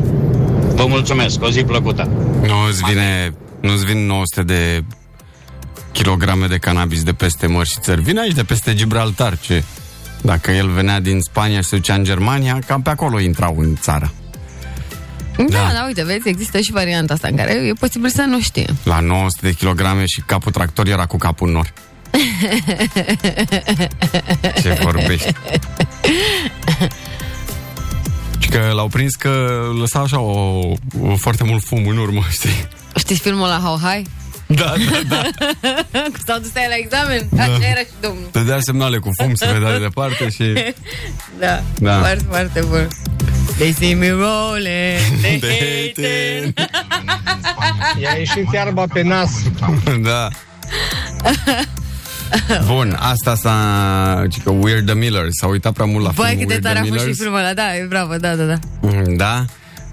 [0.75, 2.09] Vă mulțumesc, o zi plăcută.
[2.41, 4.85] Nu îți vine, nu îți vin 900 de
[5.93, 8.03] kilograme de cannabis de peste mări și țări.
[8.03, 9.63] Vine aici de peste Gibraltar, ce?
[10.23, 13.77] Dacă el venea din Spania și se ducea în Germania, cam pe acolo intrau în
[13.81, 14.13] țară.
[15.37, 15.71] Da, Da.
[15.73, 18.67] da, uite, vezi, există și varianta asta în care e posibil să nu știe.
[18.83, 21.73] La 900 de kilograme și capul tractor era cu capul în nor.
[24.63, 25.33] Ce vorbești?
[28.39, 30.59] Și că l-au prins că lăsa așa o,
[31.03, 32.69] o, foarte mult fum în urmă, știi?
[32.97, 34.07] Știți filmul la How High?
[34.47, 35.23] Da, da, da.
[35.91, 37.29] Că s-au dus aia la examen?
[37.31, 37.43] Da.
[37.43, 38.29] Așa era și domnul.
[38.33, 40.53] Dădea semnale cu fum, se vedea de departe și...
[41.39, 41.47] Da,
[41.79, 41.91] Da.
[41.91, 41.99] da.
[41.99, 42.89] foarte, foarte bun.
[43.59, 46.59] They see me rolling, they They hate it.
[48.03, 49.31] I-a ieșit iarba pe nas.
[50.03, 50.29] Da.
[52.67, 54.23] Bun, asta s-a...
[54.31, 56.63] ci Că Weird the Miller s-a uitat prea mult la Băi, filmul cât de Weird
[56.65, 57.19] tare the a fost și Millers.
[57.21, 58.55] filmul ăla, da, e bravo, da, da, da.
[58.81, 59.45] Mm, Da?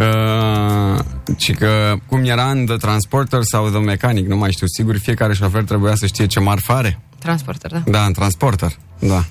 [0.04, 0.99] Uh,
[1.38, 5.34] și că cum era în The Transporter sau The Mechanic, nu mai știu sigur, fiecare
[5.34, 6.99] șofer trebuia să știe ce marfă are.
[7.20, 7.84] Transporter, da.
[7.86, 9.26] Da, în Transporter, da.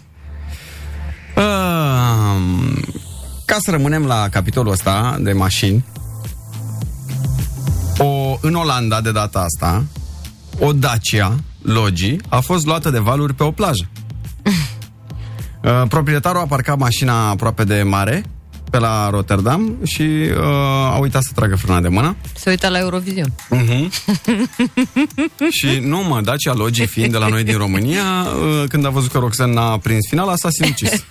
[1.37, 2.43] Uh,
[3.45, 5.85] ca să rămânem la capitolul ăsta de mașini,
[7.99, 9.85] o, în Olanda, de data asta,
[10.59, 13.89] o Dacia Logi a fost luată de valuri pe o plajă.
[15.64, 18.25] Uh, proprietarul a parcat mașina aproape de mare,
[18.73, 20.45] pe la Rotterdam, și uh,
[20.93, 22.16] a uitat să tragă frâna de mână.
[22.35, 23.33] Se uită la Eurovision.
[23.33, 23.89] Uh-huh.
[25.59, 29.11] și nu mă, Dacia Logi fiind de la noi din România, uh, când a văzut
[29.11, 31.05] că Roxana a prins finala, s-a sinucis.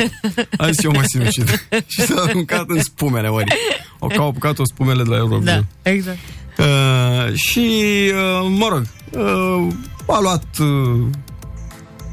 [0.57, 1.67] A zis, eu mă sinucid.
[1.93, 3.53] și s-a aruncat în spumele ori.
[3.99, 5.67] O că au apucat o spumele de la Eurovision.
[5.83, 6.19] Da, exact.
[6.57, 7.69] Uh, și,
[8.13, 9.73] uh, mă rog, uh,
[10.07, 11.05] a luat uh,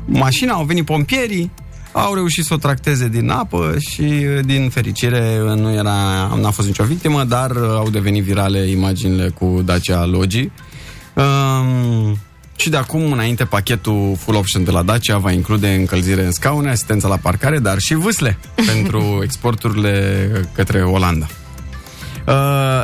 [0.05, 1.51] mașina, au venit pompierii,
[2.05, 5.93] au reușit să o tracteze din apă și, uh, din fericire, uh, nu era,
[6.41, 10.51] n-a fost nicio victimă, dar uh, au devenit virale imaginile cu Dacia Logi.
[11.15, 12.19] Um,
[12.57, 16.71] și de acum înainte pachetul full option de la Dacia va include încălzire în scaune,
[16.71, 18.39] asistența la parcare, dar și vâsle
[18.73, 21.27] pentru exporturile către Olanda.
[22.27, 22.35] Uh,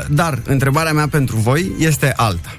[0.09, 2.57] dar întrebarea mea pentru voi este alta.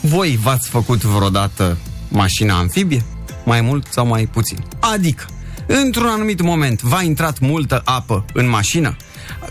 [0.00, 1.76] Voi v-ați făcut vreodată
[2.08, 3.04] mașina amfibie?
[3.44, 4.58] Mai mult sau mai puțin?
[4.80, 5.24] Adică,
[5.66, 8.96] într-un anumit moment v-a intrat multă apă în mașină?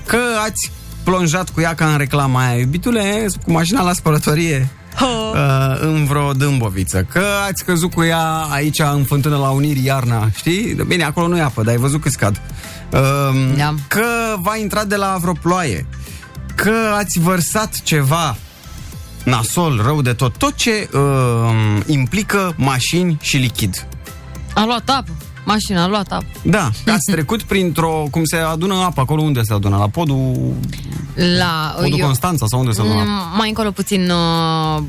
[0.06, 0.72] Că ați
[1.04, 4.70] plonjat cu ea ca în reclama aia, iubitule, cu mașina la spălătorie
[5.02, 7.04] uh, în vreo dâmboviță.
[7.12, 10.78] Că ați căzut cu ea aici în fântână la Uniri iarna, știi?
[10.88, 12.42] Bine, acolo nu e apă, dar ai văzut cât scad.
[12.92, 13.00] Uh,
[13.58, 13.74] Da.
[13.88, 15.86] Că v-a intrat de la vreo ploaie.
[16.56, 18.38] Că ați vărsat ceva
[19.24, 20.38] nasol, rău de tot.
[20.38, 21.00] Tot ce uh,
[21.86, 23.88] implică mașini și lichid.
[24.54, 25.12] A luat apă.
[25.46, 26.26] Mașina a luat apă.
[26.44, 28.08] Da, că ați trecut printr-o...
[28.12, 29.22] Cum se adună apă acolo?
[29.22, 29.78] Unde se adună?
[29.78, 30.54] La podul,
[31.38, 33.06] La, podul Constanța sau unde se adună apă?
[33.10, 34.82] Mm, Mai încolo puțin, uh,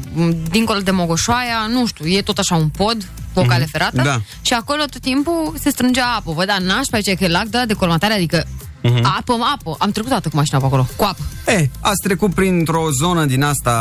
[0.50, 2.96] dincolo de Mogoșoaia, nu știu, e tot așa un pod
[3.34, 4.20] cu o cale ferată Da.
[4.40, 6.32] și acolo tot timpul se strângea apă.
[6.32, 8.46] Vă da nașpa aici că e lac de, de colmatare, adică
[8.82, 9.04] Mhm.
[9.04, 9.76] apă, apă.
[9.78, 11.22] Am trecut toată cu mașina pe acolo, cu apă.
[11.46, 13.72] E, ați trecut printr-o zonă din asta,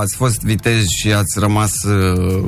[0.00, 2.44] ați fost vitezi și ați rămas uh,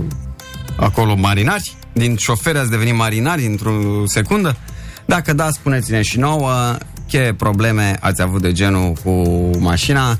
[0.76, 1.74] acolo marinari?
[1.92, 3.72] Din șoferi ați devenit marinari într-o
[4.06, 4.56] secundă?
[5.04, 6.76] Dacă da, spuneți-ne și nouă
[7.06, 9.10] ce probleme ați avut de genul cu
[9.58, 10.18] mașina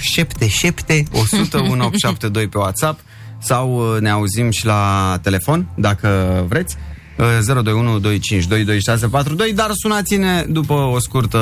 [0.00, 3.00] 077 100 1872 pe WhatsApp
[3.38, 6.76] sau uh, ne auzim și la telefon, dacă vreți.
[7.16, 11.38] Uh, 021 252 2642 dar sunați-ne după o scurtă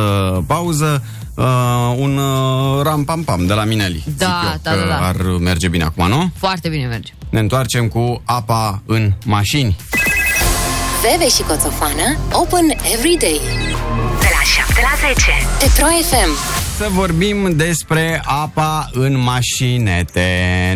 [0.46, 1.04] pauză
[1.34, 1.44] uh,
[1.96, 4.04] un uh, ram-pam-pam de la Mineli.
[4.16, 5.06] Da, Zic eu da, că da, da.
[5.06, 6.30] ar merge bine acum, nu?
[6.36, 7.12] Foarte bine merge.
[7.30, 9.76] Ne întoarcem cu apa în mașini.
[11.02, 13.40] Bebe și Coțofană Open Every Day
[14.20, 20.22] De la 7 la 10 Pe Pro FM Să vorbim despre apa în mașinete,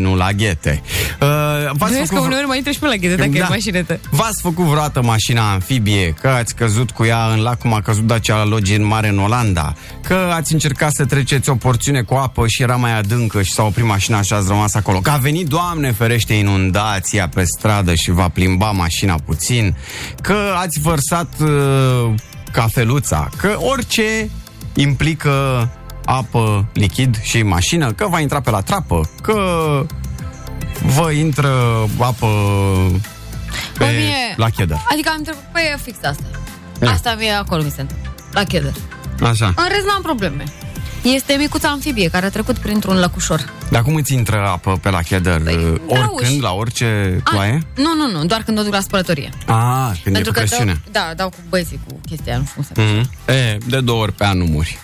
[0.01, 0.82] nu la ghete.
[1.20, 1.28] Uh,
[1.72, 3.46] v-ați Vezi că făcut- uneori mai intră și pe la ghete dacă e Da.
[3.49, 4.01] mașinetă.
[4.11, 8.07] V-ați făcut vreodată mașina amfibie, că ați căzut cu ea în lac cum a căzut
[8.07, 12.14] Dacia la Logi în mare în Olanda, că ați încercat să treceți o porțiune cu
[12.14, 15.16] apă și era mai adâncă și s-a oprit mașina și ați rămas acolo, că a
[15.16, 19.76] venit, Doamne ferește, inundația pe stradă și va plimba mașina puțin,
[20.22, 22.14] că ați vărsat uh,
[22.53, 24.30] cafeluța, că orice
[24.74, 25.68] implică
[26.11, 29.34] apă, lichid și mașină, că va intra pe la trapă, că
[30.82, 31.48] vă intră
[31.98, 32.26] apă
[33.72, 34.84] pe, Bă, mie- la cheddar.
[34.92, 36.22] Adică am trecut pe fix asta.
[36.78, 36.90] Da.
[36.90, 38.14] Asta mie acolo mi se întâmplă.
[38.32, 38.72] La cheddar.
[39.22, 39.46] Așa.
[39.46, 40.44] În rest n-am probleme.
[41.02, 43.52] Este micuța amfibie care a trecut printr-un lăcușor.
[43.70, 45.40] Dar cum îți intră apă pe la cheddar?
[45.40, 46.40] Păi, Oricând, uși.
[46.40, 47.62] la orice A, ploaie?
[47.76, 49.28] Nu, nu, nu, doar când o duc la spălătorie.
[49.46, 50.80] A, când e cu că dau, presiune.
[50.92, 53.11] da, dau cu băieții cu chestia aia, nu știu cum se Mhm.
[53.34, 54.78] E, de două ori pe an nu muri.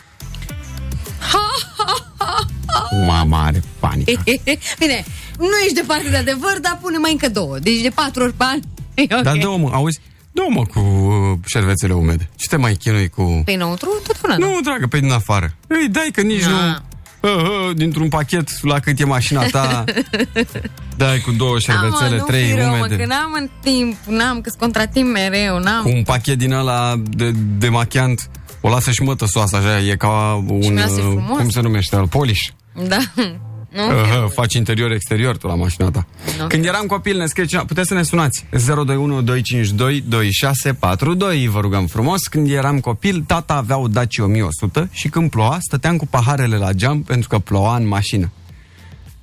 [3.06, 4.22] Mama are panică.
[4.80, 5.04] Bine,
[5.38, 7.58] nu ești departe de adevăr, dar pune mai încă două.
[7.58, 8.58] Deci de patru ori pe an.
[8.94, 9.22] E ok.
[9.22, 10.00] Dar dă mă, auzi?
[10.32, 12.28] dă mă cu uh, șervețele umede.
[12.36, 13.42] Ce te mai chinui cu...
[13.44, 14.36] Pe înăuntru, tot până.
[14.38, 15.54] Nu, dragă, pe din afară.
[15.66, 16.50] Îi dai că nici Na.
[16.50, 16.82] nu...
[17.20, 19.84] Uh, uh, dintr-un pachet la cât e mașina ta
[20.96, 23.48] Dai cu două șervețele, da, mă, trei nu fi rău, mă, umede că n-am în
[23.62, 25.82] timp, n-am, că contratimp mereu, n-am.
[25.82, 28.30] Cu un pachet din ăla de, de machiant
[28.66, 30.58] O lasă și mătăsoasă așa E ca un...
[30.58, 31.38] miroase uh, frumos.
[31.38, 31.96] Cum se numește?
[31.96, 32.48] Al polish
[32.88, 32.98] Da.
[33.74, 33.86] Nu?
[33.86, 36.06] Uh, faci interior-exterior tu la mașina ta.
[36.38, 36.46] Nu.
[36.46, 38.46] Când eram copil, ne scrie cineva, puteți să ne sunați.
[38.50, 42.26] 021 252 2642, vă rugăm frumos.
[42.26, 46.72] Când eram copil, tata avea o Dacia 1100 și când ploua, stăteam cu paharele la
[46.72, 48.30] geam pentru că ploua în mașină.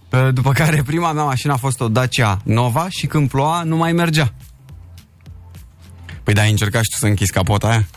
[0.10, 3.76] Uh, După care prima mea mașină a fost o Dacia Nova și când ploua nu
[3.76, 4.34] mai mergea.
[6.24, 7.88] Păi da, ai încercat și tu să închizi capota aia?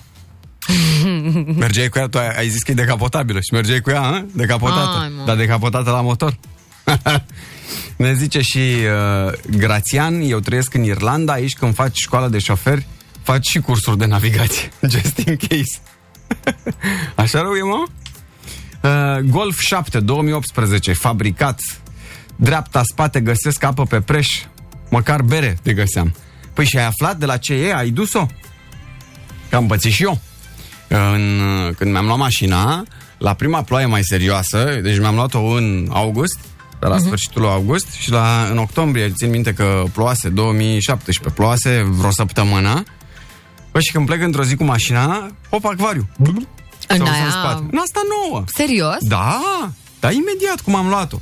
[1.56, 4.24] Mergeai cu ea, tu ai, ai zis că e decapotabilă și mergeai cu ea, a?
[4.32, 4.98] decapotată.
[5.02, 5.24] Ai, mă.
[5.24, 6.38] Dar decapotată la motor.
[7.96, 12.86] ne zice și uh, Grațian, eu trăiesc în Irlanda, aici când faci școală de șoferi,
[13.22, 15.78] faci și cursuri de navigație, just in case.
[17.14, 17.84] Așa rău e, mă?
[18.88, 21.60] Uh, Golf 7 2018, fabricat
[22.36, 24.28] dreapta, spate, găsesc apă pe preș,
[24.90, 26.14] măcar bere te găseam.
[26.52, 27.74] Păi și ai aflat de la ce e?
[27.74, 28.26] Ai dus-o?
[29.48, 30.20] Că am pățit și eu.
[30.96, 31.40] În,
[31.78, 32.82] când mi-am luat mașina,
[33.18, 36.38] la prima ploaie mai serioasă, deci mi-am luat-o în august,
[36.80, 37.04] de la uh-huh.
[37.04, 42.82] sfârșitul lui august, și la, în octombrie, țin minte că ploase, 2017, ploase vreo săptămână,
[43.74, 46.08] Păi și când plec într-o zi cu mașina, hop, acvariu.
[46.18, 46.46] În
[46.88, 47.64] S-au dus aia- în spate.
[47.70, 48.44] În asta nouă.
[48.54, 48.96] Serios?
[49.00, 49.40] Da,
[50.00, 51.18] da, imediat cum am luat-o.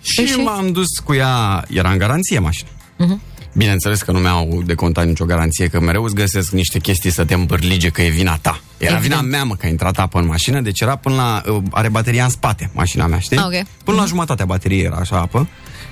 [0.00, 0.36] Și, și?
[0.36, 2.68] m-am dus cu ea, era în garanție mașina.
[2.98, 3.20] Mhm.
[3.52, 7.34] Bineînțeles că nu mi-au decontat nicio garanție, că mereu îți găsesc niște chestii să te
[7.34, 8.60] îmbârlige că e vina ta.
[8.78, 9.20] Era Evident.
[9.20, 11.42] vina mea, mă, că a intrat apă în mașină, deci era până la...
[11.52, 13.36] uh, Are bateria în spate, mașina mea, știi?
[13.36, 13.66] Ah, ok.
[13.84, 15.48] Până la jumătatea bateriei era așa apă.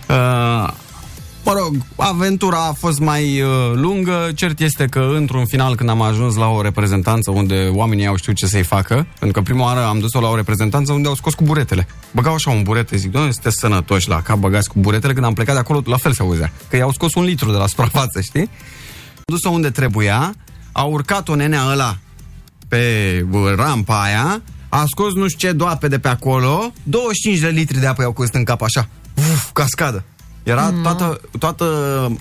[0.08, 0.72] Uh,
[1.44, 4.30] mă rog, aventura a fost mai uh, lungă.
[4.34, 8.36] Cert este că, într-un final, când am ajuns la o reprezentanță unde oamenii au știut
[8.36, 11.34] ce să-i facă, pentru că prima oară am dus-o la o reprezentanță unde au scos
[11.34, 11.86] cu buretele.
[12.12, 15.12] Băgau așa un burete, zic, doamne, sunteți sănătoși la cap, băgați cu buretele.
[15.12, 16.52] Când am plecat de acolo, la fel se auzea.
[16.68, 18.48] Că i-au scos un litru de la suprafață, știi?
[19.14, 20.34] Am dus-o unde trebuia,
[20.72, 21.96] a urcat-o nenea ăla
[22.68, 27.48] pe bă, rampa aia, a scos nu știu ce doape de pe acolo, 25 de
[27.48, 30.04] litri de apă i-au costat în cap așa, uf, cascadă.
[30.42, 31.66] Era toată, toată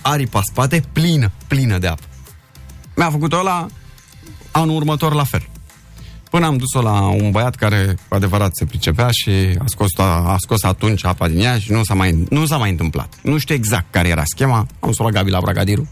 [0.02, 2.04] aripa spate plină, plină de apă.
[2.96, 3.68] Mi-a făcut ăla
[4.52, 5.50] anul următor la fel.
[6.30, 10.36] Până am dus-o la un băiat care cu adevărat se pricepea și a scos, a
[10.40, 13.14] scos atunci apa din ea și nu s-a mai, nu s-a mai întâmplat.
[13.22, 15.88] Nu știu exact care era schema, am sunat Gabi la Bragadiru,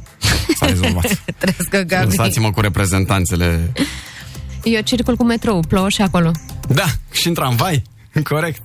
[0.57, 1.23] s-a rezolvat.
[1.37, 2.05] Trăiască Gabi.
[2.05, 3.71] Lăsați-mă cu reprezentanțele
[4.63, 6.31] Eu circul cu metrou, plouă și acolo.
[6.67, 7.81] Da, și în tramvai,
[8.29, 8.61] corect.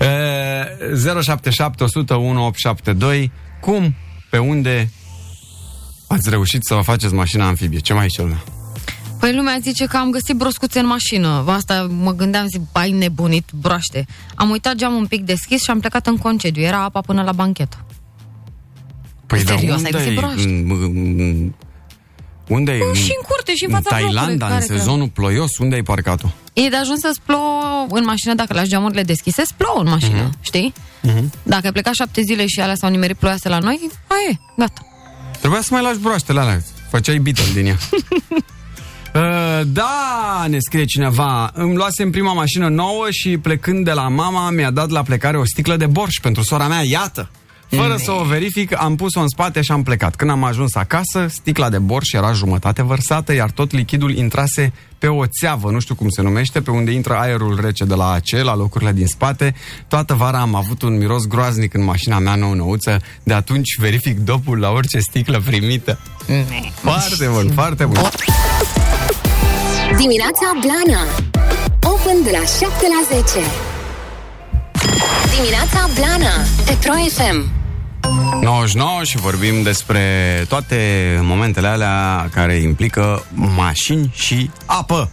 [0.00, 3.94] E, 077 101 872 Cum,
[4.30, 4.90] pe unde
[6.08, 7.78] ați reușit să vă faceți mașina amfibie?
[7.78, 8.44] Ce mai e cel meu?
[9.18, 11.44] Păi lumea zice că am găsit broscuțe în mașină.
[11.46, 14.06] Asta mă gândeam, zic, ai nebunit, broaște.
[14.34, 16.62] Am uitat geamul un pic deschis și am plecat în concediu.
[16.62, 17.86] Era apa până la banchetă.
[19.26, 20.14] Păi dar Serios, ai unde găsit e?
[20.14, 20.64] broaște?
[22.48, 22.78] În- în- Unde e?
[22.78, 25.74] Păi și în curte, și în în fața Thailanda, blocului, în care sezonul ploios, unde
[25.74, 26.28] ai parcat-o?
[26.52, 30.22] E de ajuns să-ți plouă în mașină dacă lași geamurile deschise, îți plouă în mașină,
[30.22, 30.38] Mhm.
[30.40, 30.72] știi?
[31.42, 34.80] Dacă ai plecat șapte zile și alea s-au nimerit ploioase la noi, aia e, gata.
[35.38, 36.62] Trebuia să mai lași broaștele alea.
[36.90, 37.76] Făceai Beatle din ea.
[39.14, 44.50] Uh, da, ne scrie cineva Îmi luasem prima mașină nouă Și plecând de la mama
[44.50, 47.30] Mi-a dat la plecare o sticlă de borș Pentru sora mea, iată
[47.68, 50.16] Fără să o verific, am pus-o în spate și am plecat.
[50.16, 55.06] Când am ajuns acasă, sticla de borș era jumătate vărsată, iar tot lichidul intrase pe
[55.06, 58.28] o țeavă, nu știu cum se numește, pe unde intră aerul rece de la AC,
[58.42, 59.54] la locurile din spate.
[59.88, 64.58] Toată vara am avut un miros groaznic în mașina mea nou-nouță, de atunci verific dopul
[64.58, 65.98] la orice sticlă primită.
[66.74, 67.98] Foarte bun, foarte bun.
[69.96, 71.02] Dimineața Blana
[71.82, 73.46] Open de la 7 la 10
[75.34, 76.32] Dimineața Blana
[76.64, 77.57] Pe Pro FM
[78.42, 80.02] 99 și vorbim despre
[80.48, 80.76] toate
[81.22, 85.10] momentele alea care implică mașini și apă.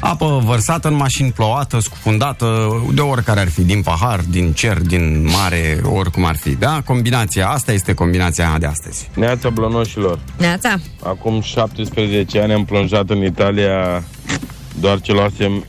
[0.00, 5.28] Apă vărsată în mașini, plouată, scufundată, de oricare ar fi, din pahar, din cer, din
[5.30, 6.50] mare, oricum ar fi.
[6.50, 6.80] Da?
[6.84, 9.10] Combinația, asta este combinația de astăzi.
[9.14, 10.18] Neața blănoșilor.
[10.36, 10.74] Neața.
[11.02, 14.04] Acum 17 ani am plonjat în Italia
[14.80, 15.64] doar ce luasem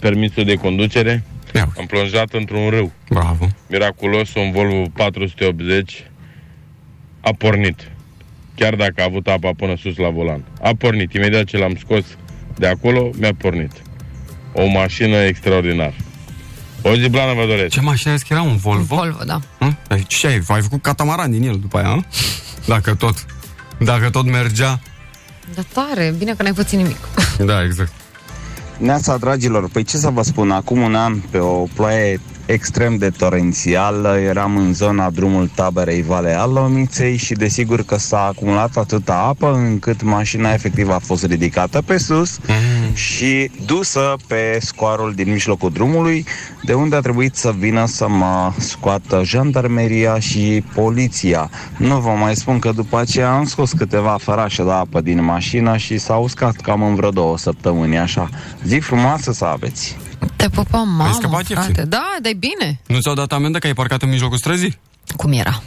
[0.00, 1.24] permisul de conducere.
[1.60, 2.92] Am plonjat într-un râu.
[3.08, 3.48] Bravo.
[3.68, 6.10] Miraculos, un Volvo 480
[7.20, 7.90] a pornit.
[8.54, 10.44] Chiar dacă a avut apa până sus la volan.
[10.62, 11.12] A pornit.
[11.12, 12.04] Imediat ce l-am scos
[12.58, 13.70] de acolo, mi-a pornit.
[14.52, 15.94] O mașină extraordinară.
[16.82, 17.68] O zi blană vă doresc.
[17.68, 18.42] Ce mașină ai zis că era?
[18.42, 18.94] Un Volvo?
[18.94, 19.40] Volvo, da.
[19.58, 19.72] Hă?
[19.88, 20.40] Ai- Ce ai?
[20.48, 22.00] Ai făcut catamaran din el după aia, hă?
[22.66, 23.26] Dacă tot,
[23.78, 24.80] dacă tot mergea.
[25.54, 26.96] Dar tare, bine că n-ai pățit nimic.
[27.38, 27.92] Da, exact.
[28.78, 33.10] Neața, dragilor, păi ce să vă spun, acum un an, pe o ploaie extrem de
[33.10, 39.54] torențială, eram în zona drumul taberei Valea Lomiței și desigur că s-a acumulat atâta apă
[39.54, 42.38] încât mașina efectiv a fost ridicată pe sus
[42.92, 46.24] și dusă pe scoarul din mijlocul drumului,
[46.62, 51.50] de unde a trebuit să vină să mă scoată jandarmeria și poliția.
[51.76, 55.76] Nu vă mai spun că după aceea am scos câteva fărașe de apă din mașină
[55.76, 58.28] și s-a uscat cam în vreo două săptămâni, așa.
[58.64, 59.96] Zi frumoasă să aveți!
[60.36, 61.52] Te pupa, mamă, scăpat frate.
[61.66, 61.88] ieftin.
[61.88, 62.80] Da, dai bine.
[62.86, 64.78] Nu ți-au dat amendă că ai parcat în mijlocul străzii?
[65.16, 65.62] Cum era?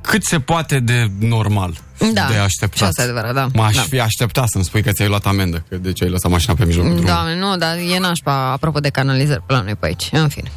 [0.00, 1.74] Cât se poate de normal
[2.12, 2.76] Da, de așteptat.
[2.78, 3.48] și asta e adevărat, da.
[3.54, 3.80] M-aș Da.
[3.82, 6.64] fi așteptat să-mi spui că ți-ai luat amendă, că de ce ai lăsat mașina pe
[6.64, 7.14] mijlocul drumului.
[7.14, 10.08] Da, nu, dar e nașpa, apropo de canalizări pe la noi pe aici.
[10.12, 10.50] În fine.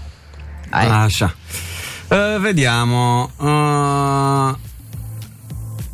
[0.70, 0.88] Hai.
[0.88, 1.36] Așa.
[2.10, 3.30] Uh, vediamo.
[3.38, 4.56] Uh,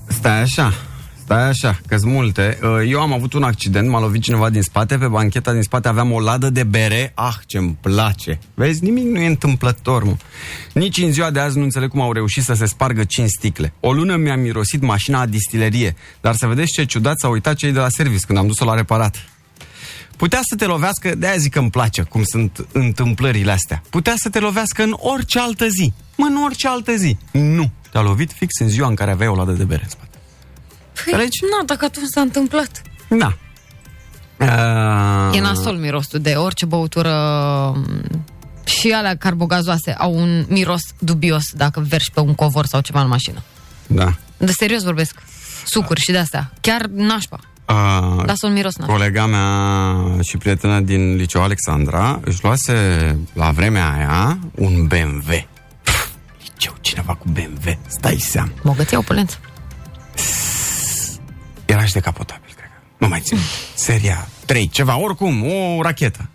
[0.08, 0.74] stai așa.
[1.34, 2.60] Stai așa, că sunt multe.
[2.64, 5.88] Uh, eu am avut un accident, m-a lovit cineva din spate, pe bancheta din spate
[5.88, 7.12] aveam o ladă de bere.
[7.16, 8.40] Ah, ce-mi place.
[8.54, 10.16] Vezi, nimic nu e întâmplător, mă.
[10.74, 13.74] Nici în ziua de azi nu înțeleg cum au reușit să se spargă 5 sticle.
[13.80, 17.72] O lună mi-a mirosit mașina a distilerie, dar să vedeți ce ciudat s-au uitat cei
[17.72, 19.30] de la service când am dus-o la reparat.
[20.18, 23.84] Putea să te lovească, de-aia zic că îmi place cum sunt întâmplările astea.
[23.90, 25.94] Putea să te lovească în orice altă zi.
[26.16, 27.18] Mă, în orice altă zi.
[27.32, 27.72] Nu.
[27.92, 30.13] Te-a lovit fix în ziua în care aveai o ladă de bere în spate.
[31.12, 32.82] Păi, nu, dacă atunci s-a întâmplat.
[33.08, 33.34] Da.
[34.40, 37.12] Uh, E nasol mirosul de orice băutură
[37.76, 38.26] m,
[38.64, 43.08] și alea carbogazoase au un miros dubios dacă vergi pe un covor sau ceva în
[43.08, 43.42] mașină.
[43.88, 44.14] Da.
[44.38, 45.16] De serios vorbesc.
[45.66, 46.54] Sucuri și de-astea.
[46.62, 47.40] Chiar nașpa.
[47.68, 48.94] Uh, Lasă un miros nașpa.
[48.94, 55.48] Colega mea și prietena din liceu Alexandra își luase la vremea aia un BMW.
[55.84, 56.10] Pff,
[56.42, 58.50] Liceu, cineva cu BMW, stai seama.
[58.64, 59.38] Bogăție opulență.
[61.74, 62.82] Era și decapotabil, cred că.
[62.98, 63.38] Nu mai țin.
[63.74, 66.30] Seria 3, ceva, oricum, o rachetă.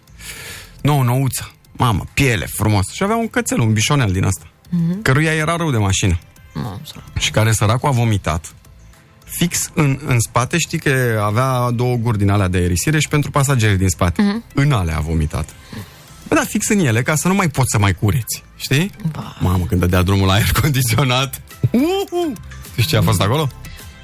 [0.83, 1.51] Nouă, nouță.
[1.73, 2.87] Mamă, piele, frumos.
[2.93, 4.47] Și avea un cățel, un bișonel din asta.
[4.71, 5.03] Mhm.
[5.03, 6.19] Căruia era rău de mașină.
[6.55, 7.19] Mamă, sărac.
[7.19, 8.55] Și care săracul a vomitat.
[9.25, 13.31] Fix în, în spate, știi că avea două guri din alea de aerisire și pentru
[13.31, 14.23] pasagerii din spate.
[14.23, 14.45] Mhm.
[14.55, 15.49] În alea a vomitat.
[16.29, 18.43] Bă, da, fix în ele, ca să nu mai poți să mai cureți.
[18.57, 18.91] Știi?
[19.41, 21.41] Mamă, când dădea drumul la aer condiționat.
[21.71, 22.33] Uhu!
[22.71, 23.49] Știi ce a fost acolo?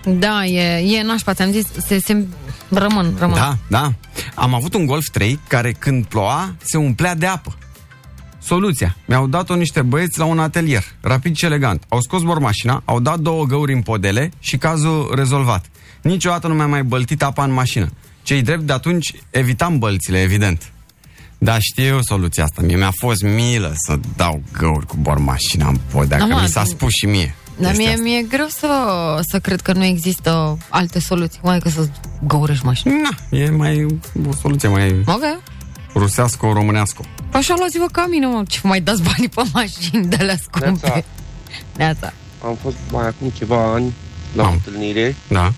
[0.07, 2.27] Da, e, e nașpa, ți-am zis, se, se
[2.69, 3.37] rămân, rămân.
[3.37, 3.93] Da, da.
[4.35, 7.57] Am avut un Golf 3 care când ploua se umplea de apă.
[8.43, 8.97] Soluția.
[9.07, 11.85] Mi-au dat-o niște băieți la un atelier, rapid și elegant.
[11.89, 15.65] Au scos bormașina, au dat două găuri în podele și cazul rezolvat.
[16.03, 17.91] Niciodată nu mi-a mai băltit apa în mașină.
[18.23, 20.73] Cei drept de atunci evitam bălțile, evident.
[21.39, 22.63] Dar știu soluția asta.
[22.63, 26.49] Mie mi-a fost milă să dau găuri cu bormașina în podea, Da, că mă, mi
[26.49, 27.35] s-a tu- spus și mie.
[27.59, 28.03] Dar chestia mie, asta.
[28.03, 28.69] mi-e greu să,
[29.29, 31.89] să cred că nu există alte soluții, mai că să
[32.27, 32.93] găurești mașina.
[33.03, 33.87] Na, e mai
[34.29, 35.23] o soluție mai Ok.
[35.95, 37.03] rusească, românească.
[37.31, 38.43] Păi așa luați-vă ca mine, mă.
[38.49, 40.67] Ce mai dați banii pe mașini de la scumpe?
[40.87, 41.03] Neața.
[41.77, 42.13] Neața.
[42.45, 43.93] Am fost mai acum ceva ani
[44.35, 45.53] la o întâlnire Da.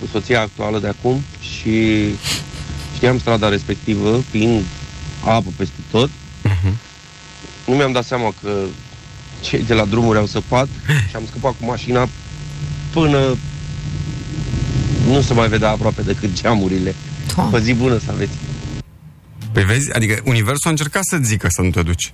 [0.00, 2.04] cu soția actuală de acum și
[2.94, 4.62] știam strada respectivă, fiind
[5.24, 6.10] apă peste tot.
[7.66, 8.48] Nu mi-am dat seama că
[9.40, 10.68] cei de la drumuri au săpat
[11.08, 12.08] și am scăpat cu mașina
[12.92, 13.36] până
[15.06, 16.94] nu se mai vedea aproape decât geamurile.
[17.50, 18.32] Pe zi bună să aveți.
[19.52, 22.12] Păi vezi, adică universul a încercat să zică să nu te duci.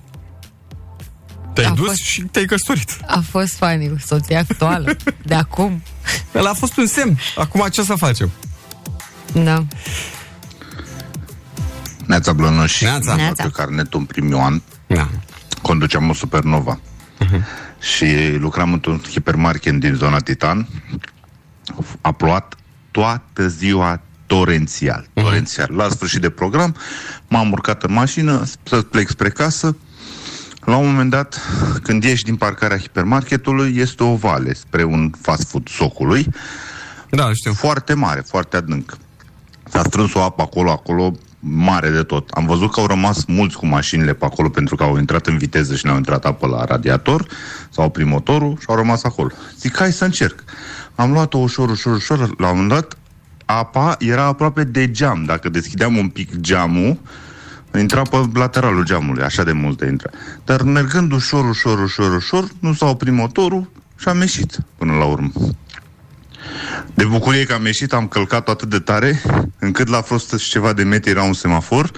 [1.53, 2.97] Te-ai A dus fost- și te-ai căsătorit.
[3.07, 4.95] A fost funny cu soția actuală.
[5.25, 5.81] De acum.
[6.35, 7.19] Ăla a fost un semn.
[7.37, 8.31] Acum ce să facem?
[9.33, 9.65] Da.
[12.05, 12.81] Neața Blănoș.
[12.81, 13.11] Neața.
[13.11, 13.33] Am Neața.
[13.43, 14.61] luat eu carnetul în primul an.
[14.87, 15.09] Da.
[15.61, 16.79] Conduceam o Supernova.
[17.79, 20.67] Și lucram într-un hipermarket din zona Titan.
[22.01, 22.55] A plouat
[22.91, 25.07] toată ziua torențial.
[25.13, 25.69] Torențial.
[25.71, 26.75] La sfârșit de program,
[27.27, 29.77] m-am urcat în mașină să plec spre casă.
[30.65, 31.41] La un moment dat,
[31.83, 36.27] când ieși din parcarea hipermarketului, este o vale spre un fast food socului.
[37.09, 37.53] Da, știu.
[37.53, 38.97] Foarte mare, foarte adânc.
[39.69, 41.13] S-a strâns o apă acolo, acolo,
[41.49, 42.29] mare de tot.
[42.29, 45.37] Am văzut că au rămas mulți cu mașinile pe acolo pentru că au intrat în
[45.37, 47.27] viteză și ne-au intrat apă la radiator
[47.69, 49.29] sau oprit motorul și au rămas acolo.
[49.59, 50.43] Zic, hai să încerc.
[50.95, 52.17] Am luat-o ușor, ușor, ușor.
[52.37, 52.97] La un moment dat,
[53.45, 55.23] apa era aproape de geam.
[55.25, 56.97] Dacă deschideam un pic geamul,
[57.79, 60.09] intra pe lateralul geamului, așa de multe intra.
[60.45, 65.05] Dar mergând ușor, ușor, ușor, ușor, nu s-a oprit motorul și am ieșit până la
[65.05, 65.31] urmă.
[66.93, 69.21] De bucurie că am ieșit, am călcat atât de tare,
[69.59, 71.91] încât la vreo 100 și ceva de metri era un semafor,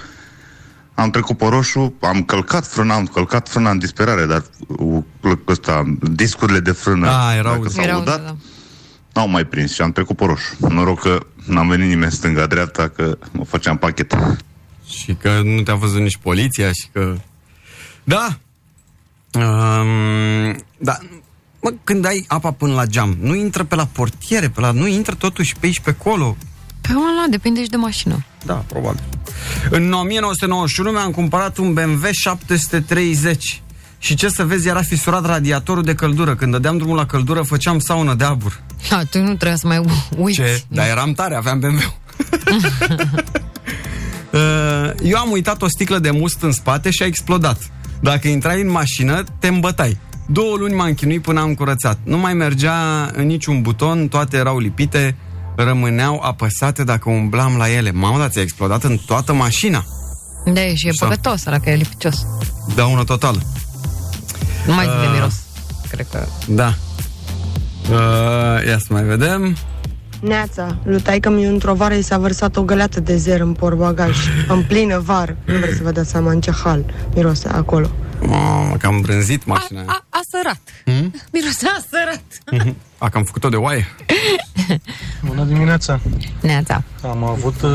[0.94, 5.04] am trecut pe roșu, am călcat frâna, am călcat frâna în disperare, dar uh,
[5.48, 8.36] ăsta, discurile de frână, Da, erau- dacă s-au Erau, udat, da.
[9.14, 10.56] n-au mai prins și am trecut pe roșu.
[10.70, 14.16] Noroc că n-am venit nimeni stânga-dreapta, că mă făceam pachet.
[14.88, 17.16] Și că nu te-a văzut nici poliția și că...
[18.04, 18.38] Da!
[19.34, 20.98] Um, da,
[21.62, 24.88] mă, când ai apa până la geam, nu intră pe la portiere, pe la, nu
[24.88, 26.38] intră totuși pe aici, pe acolo.
[26.82, 28.26] Pe ăla, depinde și de mașină.
[28.46, 29.04] Da, probabil.
[29.70, 33.62] În 1991 mi-am cumpărat un BMW 730.
[34.02, 36.36] Și ce să vezi, era fisurat radiatorul de căldură.
[36.36, 38.60] Când dădeam drumul la căldură, făceam saună de abur.
[38.90, 40.40] Ha, tu nu trebuia să mai u- uiți.
[40.40, 40.64] Ce?
[40.68, 41.80] Dar eram tare, aveam BMW.
[44.32, 47.58] Uh, eu am uitat o sticlă de must în spate și a explodat.
[48.02, 49.98] Dacă intrai în mașină, te îmbătai.
[50.32, 51.98] Două luni m-am chinuit până am curățat.
[52.04, 55.16] Nu mai mergea în niciun buton, toate erau lipite,
[55.56, 57.92] rămâneau apăsate dacă umblam la ele.
[57.92, 59.84] Mamă, dar ți-a explodat în toată mașina.
[60.54, 61.06] Da, și e Așa.
[61.06, 62.26] păcătos ăla că e lipicios.
[62.76, 63.38] Daună totală.
[64.68, 65.12] Nu mai zic de Uh.
[65.14, 65.34] miros.
[65.90, 66.26] Cred că...
[66.48, 66.74] Da.
[67.92, 69.56] Uh, ia să mai vedem.
[70.22, 74.18] Neața, lui taică mi într-o vară i s-a vărsat o găleată de zer în portbagaj,
[74.48, 75.38] în plină vară.
[75.46, 77.88] Nu vreți să vă dați seama în ce hal mirose acolo.
[78.22, 79.82] Mamă, că am brânzit mașina.
[79.86, 80.62] A, a sărat.
[80.86, 81.14] Hmm?
[81.32, 82.24] Mirosea a sărat.
[82.98, 83.88] A, că am făcut-o de oaie.
[85.28, 86.00] Bună dimineața!
[86.42, 86.84] Neața.
[87.04, 87.70] Am avut, uh,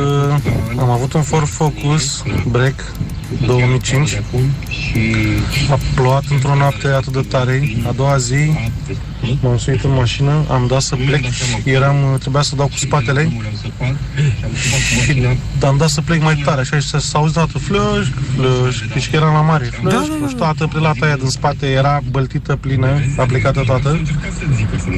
[0.78, 2.92] am avut un Ford Focus Break
[3.46, 4.22] 2005
[5.70, 8.50] A plouat într-o noapte atât de tare A doua zi
[9.42, 11.24] M-am suit în mașină Am dat să plec
[11.64, 13.28] Eram, trebuia să dau cu spatele
[15.02, 15.26] Și
[15.62, 18.06] am dat să plec mai tare Așa și s-a auzit dată Flăș,
[18.36, 22.00] flăș Deci că eram la mare Flăș, Da, flăș Toată prelata aia din spate Era
[22.10, 24.00] băltită plină Aplicată toată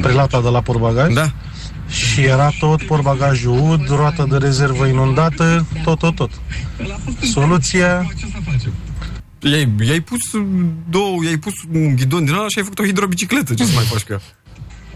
[0.01, 1.31] Prelata de la portbagaj Da.
[1.89, 6.31] Și era tot portbagajul ud, roata de rezervă inundată, tot, tot, tot.
[7.21, 8.11] Soluția,
[9.39, 10.19] I-ai, i-ai pus
[10.89, 13.53] două, i-ai pus un ghidon din ăla și ai făcut o hidrobicicletă.
[13.53, 14.21] Ce să mai faci cu ea?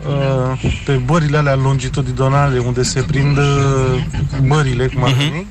[0.08, 4.04] uh, pe bările alea longitudinale unde se prind uh,
[4.48, 5.48] bările, cum ar veni,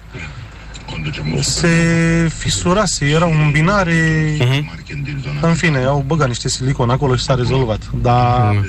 [1.41, 1.69] se
[2.39, 4.37] fisurase, era un binare,
[5.41, 7.91] în fine, au băgat niște silicon acolo și s-a rezolvat.
[8.03, 8.65] Dar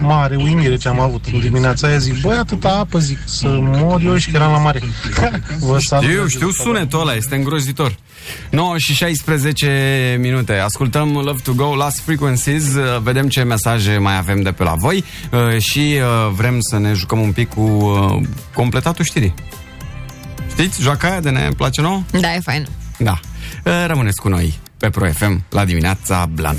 [0.00, 4.00] mare uimire ce am avut în dimineața aia, zic, băi, atâta apă, zic, să mor
[4.04, 4.82] eu și că eram la mare.
[5.58, 6.10] Vă salut.
[6.10, 7.96] Eu știu sunetul ăla, este îngrozitor.
[8.50, 10.52] 9 și 16 minute.
[10.52, 14.74] Ascultăm Love to Go, Last Frequencies, uh, vedem ce mesaje mai avem de pe la
[14.74, 18.22] voi uh, și uh, vrem să ne jucăm un pic cu uh,
[18.54, 19.34] completatul știrii.
[20.58, 20.80] Știți?
[20.80, 22.02] Joaca aia de ne place nouă?
[22.20, 22.66] Da, e fain.
[22.98, 23.20] Da.
[23.64, 26.58] Uh, Rămâneți cu noi pe Pro FM la dimineața blană.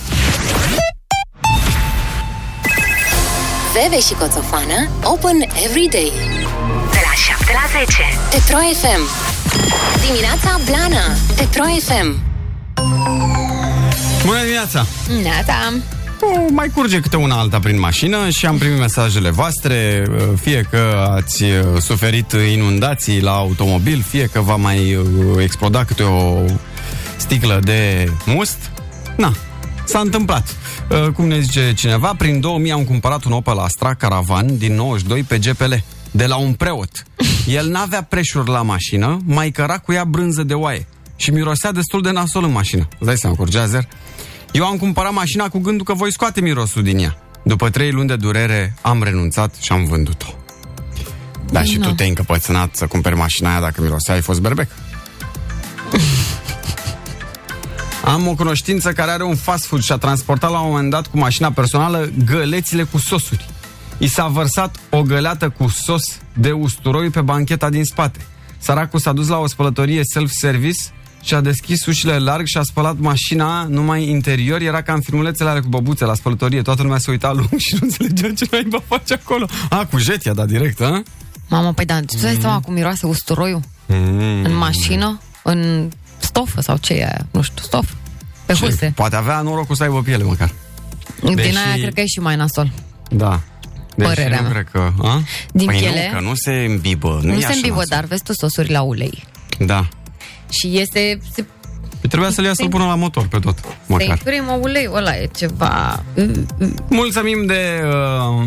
[3.74, 6.12] Bebe și Coțofană Open every day
[6.92, 9.02] De la 7 la 10 Pe Pro FM
[10.06, 11.04] Dimineața Blana
[11.36, 12.20] Pe Pro FM
[14.26, 14.86] Bună dimineața!
[15.22, 15.54] Neața.
[16.22, 20.68] O, mai curge câte una alta prin mașină și am primit mesajele voastre, uh, fie
[20.70, 21.50] că ați uh,
[21.80, 25.06] suferit inundații la automobil, fie că va mai uh,
[25.42, 26.44] exploda câte o
[27.18, 28.72] sticlă de must.
[29.18, 29.34] Na,
[29.86, 30.56] s-a întâmplat.
[30.92, 35.24] Uh, Cum ne zice cineva, prin 2000 am cumpărat un Opel Astra Caravan din 92
[35.24, 35.74] pe GPL
[36.12, 36.92] de la un preot.
[37.48, 42.02] El n-avea preșuri la mașină, mai căra cu ea brânză de oaie și mirosea destul
[42.02, 42.88] de nasol în mașină.
[42.92, 43.88] Îți dai seama, curgea zer?
[44.58, 47.18] Eu am cumpărat mașina cu gândul că voi scoate mirosul din ea.
[47.44, 50.26] După trei luni de durere, am renunțat și am vândut-o.
[51.52, 54.70] Da, și tu te-ai încăpățânat să cumperi mașina aia dacă mirosea, ai fost berbec.
[58.14, 61.08] Am o cunoștință care are un fast food și a transportat la un moment dat
[61.08, 63.46] cu mașina personală gălețile cu sosuri.
[63.98, 66.04] I s-a vărsat o găleată cu sos
[66.34, 68.20] de usturoi pe bancheta din spate.
[68.58, 70.80] Săracul s-a dus la o spălătorie self-service
[71.24, 74.62] și a deschis ușile larg și a spălat mașina numai interior.
[74.62, 76.62] Era ca în filmulețele alea cu băbuțe la spălătorie.
[76.62, 79.46] Toată lumea se uita lung și nu înțelegea ce naiba face acolo.
[79.70, 81.02] A, cu jetia, da, direct, a?
[81.50, 83.62] Mamă, păi da, tu îți dai seama cum miroase usturoiul?
[83.86, 84.44] Mm.
[84.44, 85.22] În mașină?
[85.44, 87.28] În stofă sau ce e aia?
[87.32, 87.94] Nu știu, stofă.
[88.46, 88.60] Pe Ce?
[88.66, 88.92] huste.
[88.96, 90.52] Poate avea norocul să aibă piele măcar.
[91.24, 92.72] Din Deși- aia cred că e și mai nasol.
[93.10, 93.40] Da.
[93.96, 94.52] Deci Părerea nu mea.
[94.52, 94.92] cred că...
[95.08, 95.22] A?
[95.52, 96.10] Din păi piele?
[96.12, 97.20] nu, că nu se îmbibă.
[97.22, 97.90] Nu, Nu, e se așa îmbibă, nasol.
[97.90, 99.24] dar vezi tu sosuri la ulei.
[99.60, 99.88] Da.
[100.50, 101.20] Și este...
[101.34, 101.46] Se,
[102.02, 104.08] Păi trebuia să-l ia să-l pună la motor pe tot, se măcar.
[104.08, 106.04] imprimă uleiul ăla, e ceva...
[106.90, 107.90] Mulțumim de uh,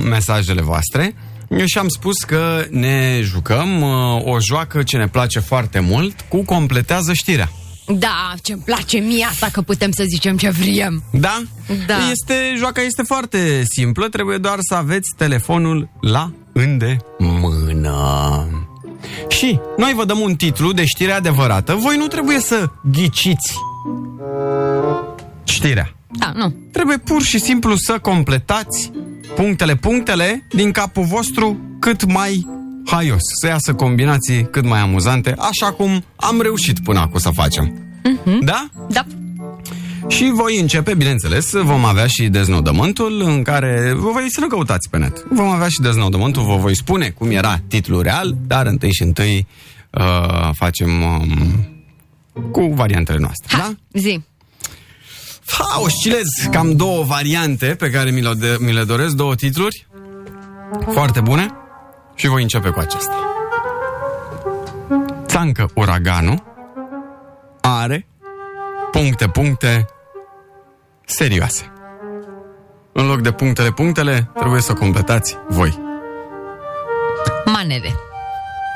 [0.08, 1.14] mesajele voastre.
[1.48, 6.44] Eu și-am spus că ne jucăm uh, o joacă ce ne place foarte mult cu
[6.44, 7.50] completează știrea.
[7.86, 11.02] Da, ce-mi place mie asta că putem să zicem ce vrem.
[11.12, 11.42] Da?
[11.86, 11.96] Da.
[12.10, 17.98] Este, joaca este foarte simplă, trebuie doar să aveți telefonul la îndemână.
[19.28, 23.54] Și noi vă dăm un titlu de știre adevărată, voi nu trebuie să ghiciți
[25.44, 25.94] știrea.
[26.18, 26.54] Da, nu.
[26.72, 28.90] Trebuie pur și simplu să completați
[29.34, 32.46] punctele, punctele din capul vostru cât mai
[32.86, 33.22] haios.
[33.40, 37.74] Să iasă combinații cât mai amuzante, așa cum am reușit până acum să facem.
[38.40, 38.66] Da?
[38.88, 39.04] Da.
[40.08, 44.90] Și voi începe, bineînțeles, vom avea și deznodământul în care vă voi să nu căutați
[44.90, 45.24] pe net.
[45.30, 49.46] Vom avea și deznodământul, vă voi spune cum era titlul real, dar întâi și întâi
[49.90, 51.68] uh, facem um,
[52.50, 53.56] cu variantele noastre.
[53.56, 53.74] Da?
[53.92, 54.20] Zi.
[55.46, 59.86] Ha, oscilez cam două variante pe care mi le, de, mi le doresc, două titluri
[60.92, 61.50] foarte bune
[62.14, 63.18] și voi începe cu acesta.
[65.26, 66.42] Țancă uraganul
[67.60, 68.06] are
[68.90, 69.86] puncte, puncte
[71.04, 71.72] serioase.
[72.92, 75.78] În loc de punctele, punctele, trebuie să o completați voi.
[77.44, 77.94] Manele.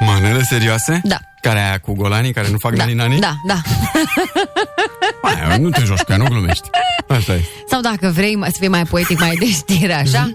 [0.01, 1.01] Manele serioase?
[1.05, 1.17] Da.
[1.41, 3.19] Care aia cu golanii care nu fac Da, nani-nani?
[3.19, 3.61] da, da.
[5.29, 6.69] Aia, nu te joci cu ea, nu glumești.
[7.09, 7.45] Asta e.
[7.69, 10.35] Sau dacă vrei mai- să fii mai poetic, mai de știre, așa,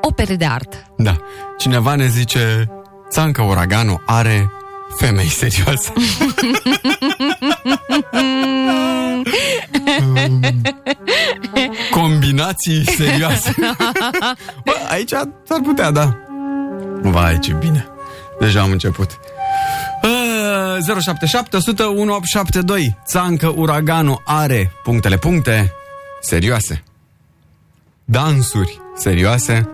[0.00, 0.76] opere de artă.
[0.96, 1.16] Da.
[1.58, 2.70] Cineva ne zice,
[3.10, 4.50] Țancă Uraganul are
[4.96, 5.92] femei serioase.
[11.90, 13.54] Combinații serioase.
[14.64, 15.10] Bă, aici
[15.46, 16.16] s-ar putea, da.
[17.02, 17.86] Vai, ce bine.
[18.40, 19.18] Deja am început.
[20.02, 25.72] Uh, 077 100 1872 Țancă Uraganul are punctele puncte
[26.20, 26.82] serioase.
[28.04, 29.68] Dansuri serioase.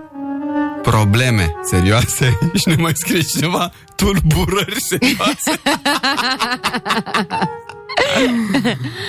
[0.82, 2.38] Probleme serioase.
[2.60, 5.60] Și ne mai scrie cineva tulburări serioase.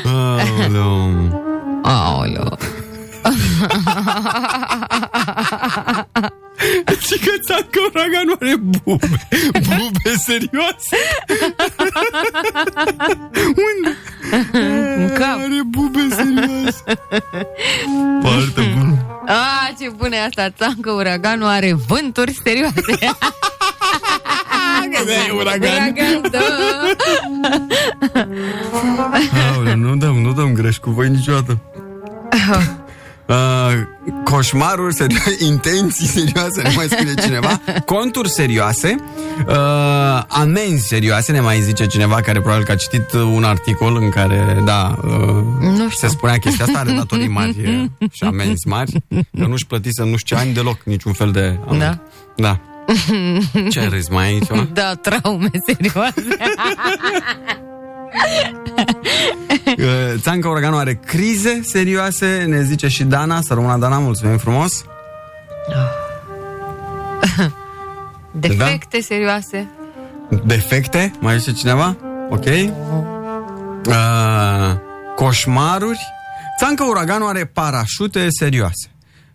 [0.05, 1.81] Aoleu.
[1.83, 2.57] Aoleu.
[6.99, 9.09] Și că țancă uraganul are bube.
[9.51, 10.97] Bube serioase.
[13.45, 13.97] Unde?
[14.97, 15.37] În cap.
[15.37, 16.83] Are bube serioase.
[18.21, 18.97] Foarte bun.
[19.27, 22.81] A, ce bună e asta, țancă uraganul are vânturi serioase.
[25.27, 25.93] e uragan.
[25.93, 26.39] Uragan, da.
[29.53, 31.59] Aoleu, nu dăm, nu dăm greș cu voi niciodată.
[33.25, 33.35] Uh,
[34.23, 38.95] coșmaruri serioase, intenții serioase, ne mai scrie cineva, conturi serioase,
[39.47, 39.55] uh,
[40.27, 44.61] amenzi serioase, ne mai zice cineva care probabil că a citit un articol în care,
[44.65, 45.11] da, uh,
[45.59, 47.55] Nu se spunea chestia asta, are datorii mari
[47.99, 48.91] uh, și amenzi mari,
[49.39, 51.85] că nu-și plătise nu știu ce ani deloc niciun fel de amenzi.
[51.85, 51.99] Da.
[52.35, 52.59] Da.
[53.71, 54.67] Ce râzi, mai ai ceva?
[54.73, 56.37] Da, traume serioase.
[59.77, 64.83] Uh, Țancă Uraganul are crize serioase, ne zice și Dana, să rămână Dana, mulțumim frumos.
[68.31, 69.69] Defecte serioase.
[70.45, 71.97] Defecte, mai zice cineva?
[72.29, 72.45] Ok.
[73.87, 73.93] Uh,
[75.15, 75.99] coșmaruri.
[76.59, 78.90] Țancă Uraganul are parașute serioase.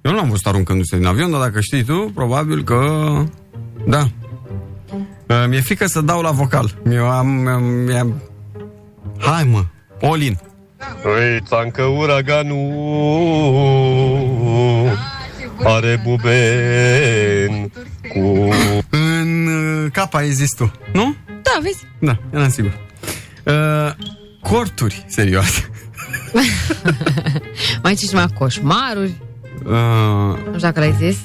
[0.06, 2.80] Eu nu l-am văzut aruncându-se din avion, dar dacă știi tu, probabil că...
[3.86, 4.08] Da.
[5.26, 6.78] Uh, mi-e frică să dau la vocal.
[6.90, 7.46] Eu am...
[7.46, 8.22] am, am...
[9.18, 9.64] Hai mă,
[10.00, 10.38] Olin.
[11.02, 12.58] Păi, țancă uraganul
[15.64, 17.72] are buben
[18.12, 18.48] cu...
[18.90, 21.14] În uh, cap ai zis tu, nu?
[21.26, 21.86] Da, vezi?
[21.98, 22.78] Da, eram sigur.
[23.44, 23.54] Uh,
[24.40, 25.70] corturi serioase.
[27.82, 29.24] Mai ce mai coșmaruri.
[29.66, 31.16] Uh, Nu știu dacă l-ai zis.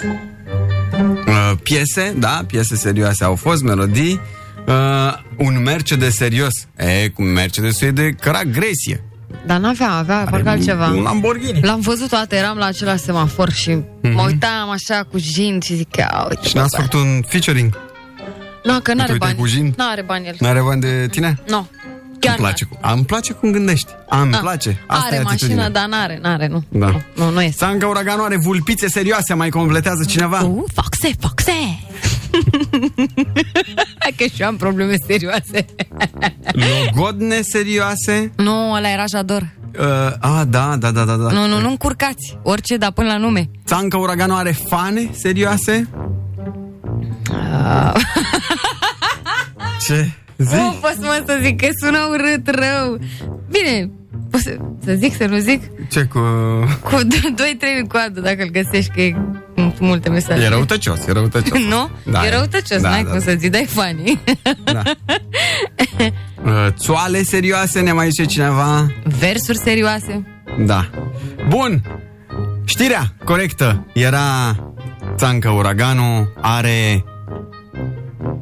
[1.28, 4.20] uh, piese, da, piese serioase au fost, melodii.
[4.68, 6.54] Uh, un Mercedes serios.
[6.76, 9.04] E, cu Mercedes e de caragresie.
[9.46, 10.88] Dar n-avea, avea parcă altceva.
[10.88, 11.60] un Lamborghini.
[11.62, 15.96] L-am văzut toată, eram la același semafor și mă uitam așa cu jin și zic,
[15.96, 16.48] ia uite.
[16.48, 17.78] Și n-ați făcut un featuring?
[18.64, 19.38] Nu, că n-are Uite, bani.
[19.38, 19.74] cu jin?
[19.78, 20.36] N-are bani el.
[20.40, 21.40] N-are bani de tine?
[21.48, 21.68] Nu.
[22.22, 23.88] Chiar îmi place, cu, îmi place cum gândești.
[24.10, 24.38] A, îmi Da.
[24.38, 24.84] place.
[24.88, 25.70] Asta are e mașină, atitudinea.
[25.70, 26.64] dar n-are, n-are, nu.
[26.70, 27.02] Da.
[27.16, 27.56] Nu, nu este.
[27.66, 30.42] Țancă Uraganul are vulpițe serioase, mai completează cineva?
[30.44, 31.52] Uh, foxe, foxe!
[34.00, 35.66] Hai că și eu am probleme serioase.
[36.96, 38.32] Logodne serioase?
[38.36, 39.50] Nu, ăla era Jador.
[39.80, 39.86] Uh,
[40.20, 41.30] a, da, da, da, da, da.
[41.32, 42.38] Nu, nu, nu încurcați.
[42.44, 43.50] Orice, dar până la nume.
[43.66, 45.90] Țancă Uraganul are fane serioase?
[49.86, 50.12] Ce?
[50.44, 50.56] Zi?
[50.56, 53.00] Nu pot mă să zic că sună urât rău.
[53.52, 53.92] Bine,
[54.32, 55.62] pot să, să zic, să nu zic?
[55.90, 56.20] Ce cu...
[56.84, 57.08] Cu 2-3
[57.80, 59.12] în coadă, dacă îl găsești, că e
[59.56, 60.44] cu multe mesaje.
[60.44, 61.60] E răutăcios, e răutăcios.
[61.60, 61.90] Nu?
[62.12, 62.30] Da, e e.
[62.30, 63.26] răutăcios, Da, n-ai da, cum da.
[63.26, 64.20] să zici, dai funny.
[66.46, 68.92] Uh, țoale serioase, ne mai zice cineva?
[69.20, 70.28] Versuri serioase.
[70.66, 70.90] Da.
[71.48, 71.82] Bun.
[72.66, 74.56] Știrea corectă era
[75.16, 77.04] Țancă Uraganul are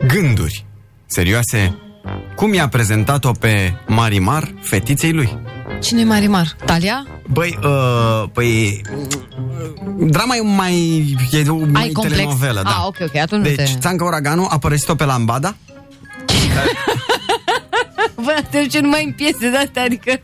[0.08, 0.66] gânduri
[1.06, 1.78] serioase.
[2.36, 5.38] Cum i-a prezentat-o pe Marimar, fetiței lui?
[5.82, 6.56] Cine e Marimar?
[6.66, 7.08] Talia?
[7.28, 8.82] Băi, uh, păi...
[9.98, 10.78] Drama e mai...
[11.32, 12.18] E o mai Ai complex?
[12.18, 12.70] telenovelă, da.
[12.70, 13.80] Ah, ok, ok, atunci nu Deci, te...
[13.80, 15.56] Țancă Uraganu a părăsit-o pe Lambada
[18.24, 20.20] Bă, te duce numai în piese de-astea, adică...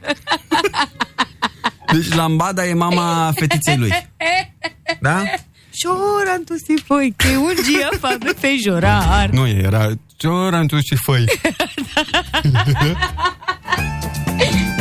[1.93, 3.91] Deci Lambada e mama fetiței lui
[4.99, 5.23] Da?
[5.77, 9.29] Șoran tu si foi, că un dia fa de fejorar.
[9.31, 11.25] Nu, era Ciorantu și făi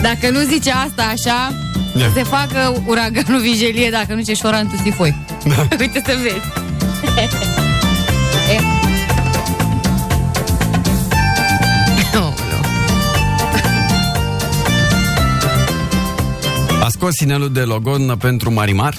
[0.02, 1.52] Dacă nu zice asta așa,
[1.98, 2.10] Ia.
[2.14, 5.14] se facă uraganul vigilie dacă nu zice șoran tu si foi.
[5.44, 5.66] Da.
[5.80, 6.46] Uite să vezi.
[8.56, 8.60] E.
[17.04, 18.94] scos inelul de logon pentru Marimar?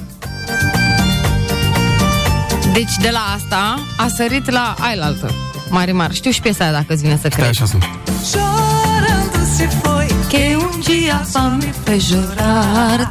[2.76, 5.34] Deci de la asta a sărit la ailaltă.
[5.70, 6.14] Marimar.
[6.14, 7.50] Știu și piesa aia dacă îți vine să Stai crezi.
[7.50, 7.84] așa sunt.
[8.32, 13.10] Chorando se foi que um dia só me fez chorar.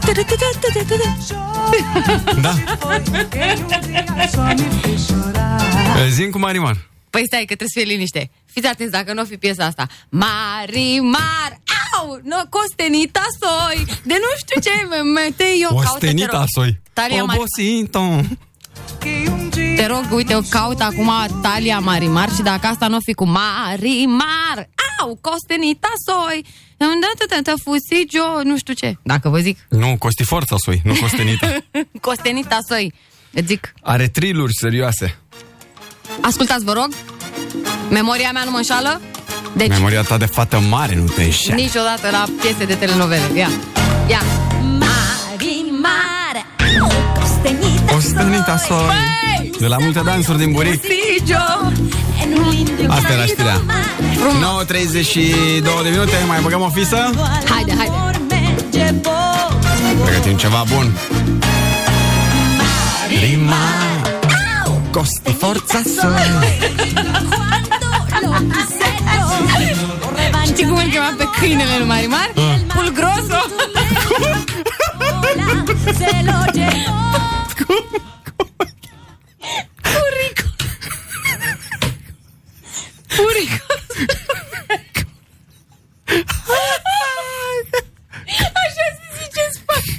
[2.42, 2.54] Da.
[6.08, 6.76] Zim cu Marimar.
[7.10, 8.30] Păi stai că trebuie să fie liniște.
[8.52, 9.86] Fiți atenți dacă nu o fi piesa asta.
[10.08, 11.50] Marimar!
[11.98, 12.20] Au!
[12.24, 13.84] No, costenita soi!
[14.02, 16.46] De nu știu ce, me- mete eu caută, te Ostenita rog.
[16.54, 16.80] soi.
[16.92, 18.20] Talia Mari- Obosinto.
[19.76, 21.10] Te rog, uite, eu caut acum
[21.42, 24.68] Talia Marimar și dacă asta nu o fi cu Marimar,
[25.00, 26.44] au, costenita soi,
[26.76, 28.96] îmi dă tătă fusigio, nu știu ce.
[29.02, 31.56] Dacă vă zic, Nu, Costi Forța soi, nu Costenita.
[32.08, 32.92] costenita soi,
[33.32, 33.74] îți zic.
[33.82, 35.18] Are triluri serioase.
[36.20, 36.88] Ascultați, vă rog,
[37.90, 39.00] memoria mea nu mă înșală,
[39.52, 41.60] deci Memoria ta de fată mare nu te înșeală.
[41.60, 43.22] niciodată la piese de telenovele.
[43.34, 43.48] Ia,
[44.08, 44.20] ia.
[44.62, 46.46] Marimar,
[47.18, 49.43] costenita Ostenita soi.
[49.58, 50.80] De la multe dansuri din buric.
[50.80, 51.72] fusigio
[52.22, 53.60] en un lindo Asta era știrea.
[54.66, 57.10] 9.32 de minute, mai băgăm o fisă?
[57.48, 58.14] Haide, haide.
[58.28, 59.10] me llevó.
[60.04, 60.92] Pregătim ceva bun.
[63.20, 63.54] Rima.
[64.90, 66.60] Costi Forța soi.
[70.46, 72.32] Știi cum îl chema pe câinele lui Marimar?
[72.34, 72.74] Ah.
[72.74, 73.46] Pulgroso.
[75.98, 76.32] Se lo
[79.94, 80.04] llevó.
[80.04, 80.48] Purico.
[83.16, 83.64] Purico.
[88.62, 89.92] Așa se zice în spate.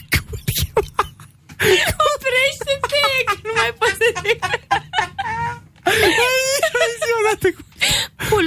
[2.10, 4.32] Oprește-te, că nu mai poți să te...
[8.30, 8.46] Pul...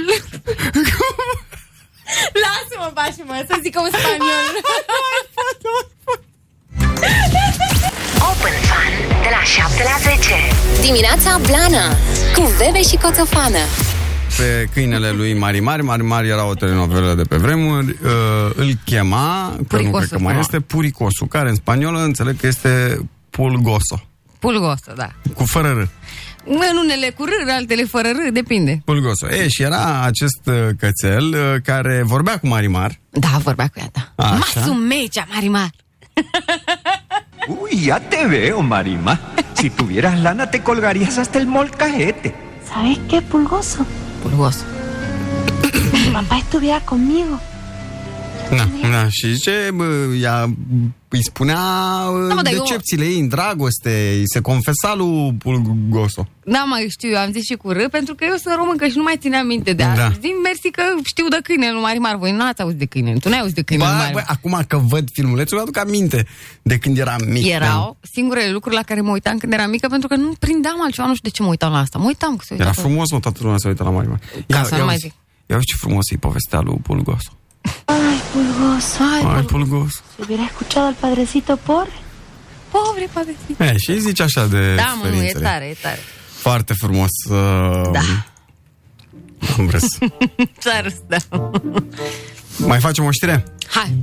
[2.43, 4.55] Lasă-mă, bași-mă, să zică un spaniol.
[8.29, 10.81] Open Fun de la 7 la 10.
[10.81, 11.85] Dimineața Blana
[12.35, 13.57] cu Bebe și Coțofană.
[14.37, 15.81] Pe câinele lui Marimar.
[15.81, 17.87] Marimar era o telenovelă de pe vremuri.
[17.89, 18.09] Uh,
[18.55, 20.39] îl chema, că nu Puricosul, cred că mai da.
[20.39, 24.07] este, Puricosul, care în spaniolă înțeleg că este Pulgoso.
[24.39, 25.09] Pulgoso, da.
[25.35, 25.87] Cu fără R.
[26.45, 28.81] În unele cu R, altele fără R, depinde.
[28.85, 29.29] Pulgoso.
[29.29, 32.99] E, și era acest uh, cățel uh, care vorbea cu Marimar.
[33.09, 34.25] Da, vorbea cu ea, da.
[34.25, 34.37] Așa.
[34.55, 35.69] Masumecea, Marimar.
[37.47, 39.19] Uy, ya te veo, Marima.
[39.53, 42.35] Si tuvieras lana, te colgarías hasta el molcajete.
[42.67, 43.85] ¿Sabes qué, Pulgoso?
[44.21, 44.65] Pulgoso.
[45.93, 47.39] Mi papá estuviera conmigo.
[48.49, 49.85] Da, da, și zice, bă,
[50.21, 50.49] ea
[51.07, 51.57] îi spunea
[52.13, 56.27] uh, Da, mă, dar eu- decepțiile ei în dragoste, îi se confesa lui Pulgoso.
[56.43, 58.97] Da, mai știu, eu am zis și cu R, pentru că eu sunt româncă și
[58.97, 60.07] nu mai țineam minte de asta.
[60.07, 60.15] Da.
[60.21, 62.15] Zim mersi că știu de câine lui Marimar.
[62.15, 63.13] Voi n-ați auzit de câine.
[63.13, 64.23] Tu n-ai auzit de câine lui Bă, Marimar.
[64.27, 66.27] bă, acum că văd filmulețul, îmi aduc aminte
[66.61, 67.43] de când eram mic.
[67.43, 67.49] da.
[67.49, 71.07] Erau singurele lucruri la care mă uitam când eram mică, pentru că nu prindeam altceva,
[71.07, 71.97] nu știu de ce mă uitam la asta.
[71.99, 72.83] Mă uitam că se uita Era tot.
[72.83, 74.19] frumos, mă, toată lumea se uită la Marimar.
[74.47, 75.13] Ca să nu mai uzi- zic.
[75.45, 77.31] Ia uzi ce frumos îi povestea lui Pulgoso.
[77.85, 79.03] Ay, Pulgoso.
[79.35, 80.01] Ai, Pulgoso.
[80.15, 81.91] Si hubiera escuchado al padrecito pobre.
[82.71, 83.63] Pobre padrecito.
[83.63, 85.43] E, și îi zice așa de Da, mă, nu, e suferințele.
[85.43, 85.99] tare, e tare.
[86.29, 87.09] Foarte frumos.
[87.29, 87.35] Uh,
[87.91, 87.99] Da.
[89.57, 89.83] Am râs.
[90.63, 91.17] S-a râs, da.
[92.57, 93.43] Mai facem o știre?
[93.67, 93.93] Hai,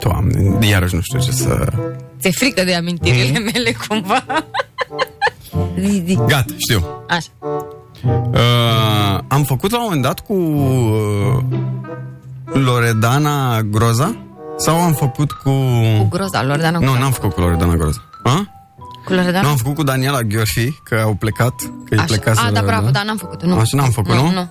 [0.00, 1.72] Doamne, iarăși nu știu ce să...
[2.20, 3.42] ți-e frică de amintirile Mhm.
[3.52, 4.24] mele, cumva?
[5.80, 6.14] zi, zi.
[6.26, 6.84] Gata, știu.
[7.08, 7.28] Așa.
[8.04, 11.42] Uh, am făcut la un moment dat cu uh,
[12.52, 14.16] Loredana Groza?
[14.56, 15.50] Sau am făcut cu...
[15.98, 16.98] Cu groza, Loredana Nu, Groza.
[16.98, 18.02] n-am făcut cu Loredana Groza.
[18.22, 18.46] A?
[19.04, 19.40] Cu Loredana?
[19.40, 22.06] Nu, am făcut cu Daniela Gheorfi, că au plecat, că îi Așa.
[22.06, 22.66] plecase A, da, Loredana.
[22.66, 23.58] bravo, da, n-am făcut nu.
[23.58, 24.22] Așa n-am făcut, nu?
[24.22, 24.50] Nu, nu.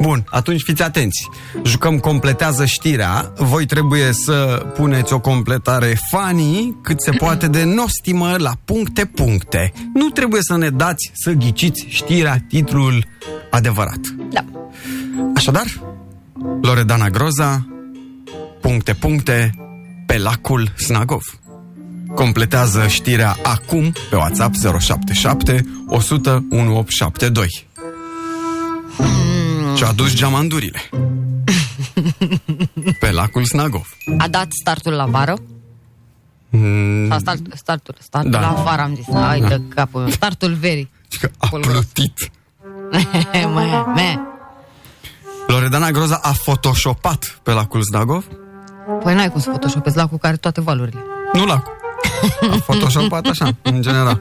[0.00, 1.28] Bun, atunci fiți atenți.
[1.64, 3.32] Jucăm completează știrea.
[3.36, 9.72] Voi trebuie să puneți o completare funny cât se poate de nostimă la puncte-puncte.
[9.94, 13.04] Nu trebuie să ne dați să ghiciți știrea, titlul
[13.50, 14.00] adevărat.
[14.30, 14.44] Da.
[15.34, 15.64] Așadar,
[16.62, 17.66] Loredana Groza,
[18.60, 19.54] puncte-puncte,
[20.06, 21.22] pe lacul Snagov.
[22.14, 27.66] Completează știrea acum pe WhatsApp 077 100 1872.
[29.76, 30.80] Și-a adus geamandurile.
[33.00, 33.88] Pe lacul Snagov.
[34.18, 35.34] A dat startul la vară?
[36.50, 38.40] Mm, Sau start, startul, startul Da.
[38.40, 39.04] la vară, am zis.
[39.12, 40.10] Hai de capul meu.
[40.10, 40.90] Startul verii.
[41.38, 42.30] a plutit.
[43.54, 44.18] Mă, mă.
[45.48, 48.24] Loredana Groza a photoshopat pe lacul Snagov?
[49.02, 51.04] Păi n-ai cum să photoshopezi lacul care toate valurile.
[51.32, 51.76] Nu lacul.
[52.52, 54.20] A photoshopat așa, în general.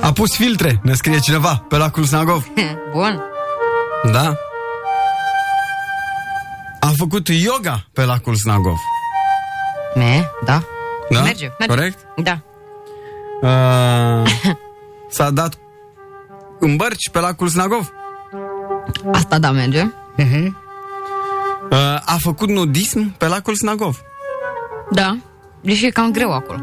[0.00, 2.46] A pus filtre, ne scrie cineva, pe lacul Snagov.
[2.92, 3.22] Bun.
[4.12, 4.34] Da?
[6.80, 8.78] A făcut yoga pe lacul Snagov.
[9.94, 10.62] Me, da.
[11.10, 11.20] Da?
[11.20, 11.74] Merge, merge.
[11.74, 11.98] Corect?
[12.16, 12.40] Da.
[13.42, 14.30] Uh,
[15.10, 15.54] s-a dat
[16.58, 17.92] în bărci pe lacul Snagov.
[19.12, 19.90] Asta da, merge.
[20.18, 20.46] Uh-huh.
[21.70, 24.00] Uh, a făcut nudism pe lacul Snagov.
[24.90, 25.16] Da.
[25.60, 26.60] Deși e cam greu acolo.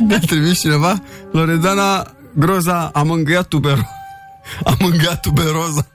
[0.06, 3.80] Mi-a trimis cineva Loredana Groza a mângâiat tubero
[4.64, 5.86] A mângâiat tuberoza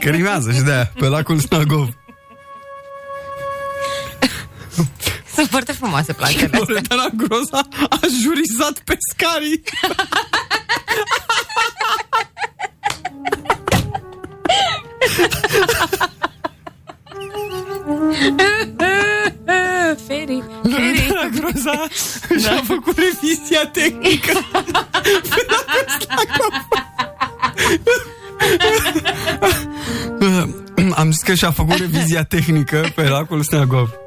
[0.00, 1.88] Că rimează și de-aia Pe lacul Snagov
[5.34, 6.58] Sunt foarte frumoase plantele astea.
[6.58, 9.62] Loredana Groza a jurizat pescarii.
[20.06, 21.86] Feri, Loredana Groza
[22.40, 24.32] și-a făcut revizia tehnică.
[25.02, 26.52] Pe lacul Snagov
[30.96, 34.03] Am zis că și-a făcut revizia tehnică Pe lacul Snagov Ah,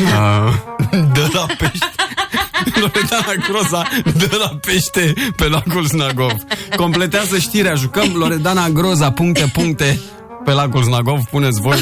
[1.14, 1.86] De la pește
[2.74, 3.82] Loredana Groza
[4.16, 6.32] de la pește pe lacul Snagov
[6.76, 10.00] Completează știrea Jucăm Loredana Groza puncte puncte
[10.44, 11.78] pe lacul Snagov puneți voi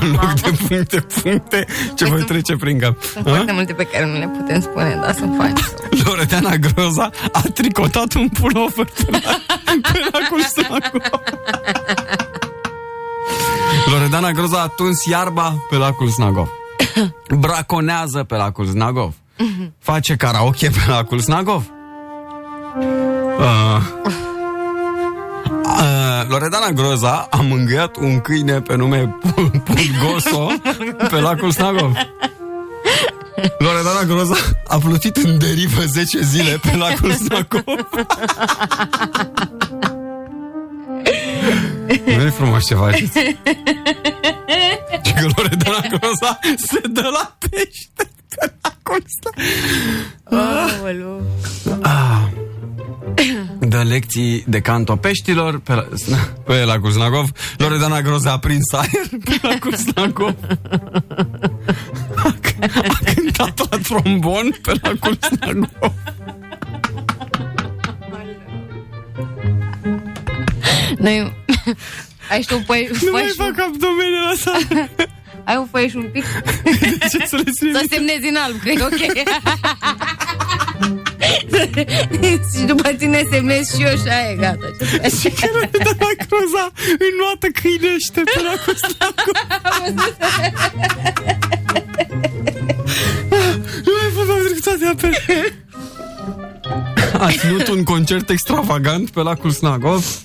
[0.00, 3.02] în loc de puncte, puncte ce voi trece prin cap.
[3.02, 5.60] Sunt foarte multe pe care nu le putem spune, dar sunt faine.
[6.04, 9.38] Loredana Groza a tricotat un pulover pe, la,
[9.92, 11.02] pe lacul Snagov.
[13.90, 16.48] Loredana Groza a tuns iarba pe lacul Snagov.
[17.38, 19.14] Braconează pe lacul Snagov.
[19.78, 21.70] Face karaoke pe lacul Snagov.
[23.38, 23.80] Uh,
[25.64, 29.18] uh, Loredana Groza a mângâiat un câine pe nume
[29.64, 30.46] Pulgoso
[31.10, 31.92] pe lacul Snagov.
[33.58, 34.36] Loredana Groza
[34.66, 37.64] a plutit în derivă 10 zile pe lacul Snagov.
[42.06, 43.18] Nu e frumos ce faceți.
[45.04, 45.26] Și că
[45.70, 49.04] Loredana Groza se dă la pește pe lacul
[50.24, 51.22] Aoleu.
[51.82, 52.22] Ah.
[53.58, 55.86] Dă lecții de canto peștilor pe, la,
[56.44, 57.30] pe lacul Snagov.
[57.56, 60.36] Loredana Groza a prins aer pe lacul Snagov.
[62.14, 62.34] A,
[62.74, 65.92] a cântat la trombon pe lacul Snagov.
[70.98, 71.32] Noi...
[72.30, 74.58] Ai și tu păi, Nu mai fac abdomenele asta.
[75.50, 76.24] Ai un făieș un pic?
[76.80, 78.98] De ce să le Să semnezi în alb, cred, ok.
[82.54, 84.66] și după tine semnezi și eu și aia e gata.
[85.20, 86.72] Și că Loredana Groza
[87.08, 89.32] înnoată câinește pe lacul Snagov.
[93.84, 95.18] Nu mai pot am trecut toate apele.
[97.18, 100.22] A ținut un concert extravagant pe lacul Snagov.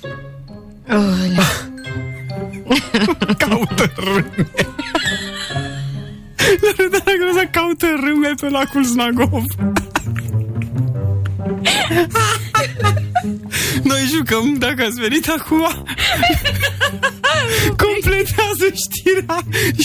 [3.37, 4.47] Caută râme.
[7.77, 9.43] Groza caută râme pe lacul Snagov.
[13.83, 15.85] Noi jucăm, dacă ați venit acum
[17.85, 19.39] Completează știrea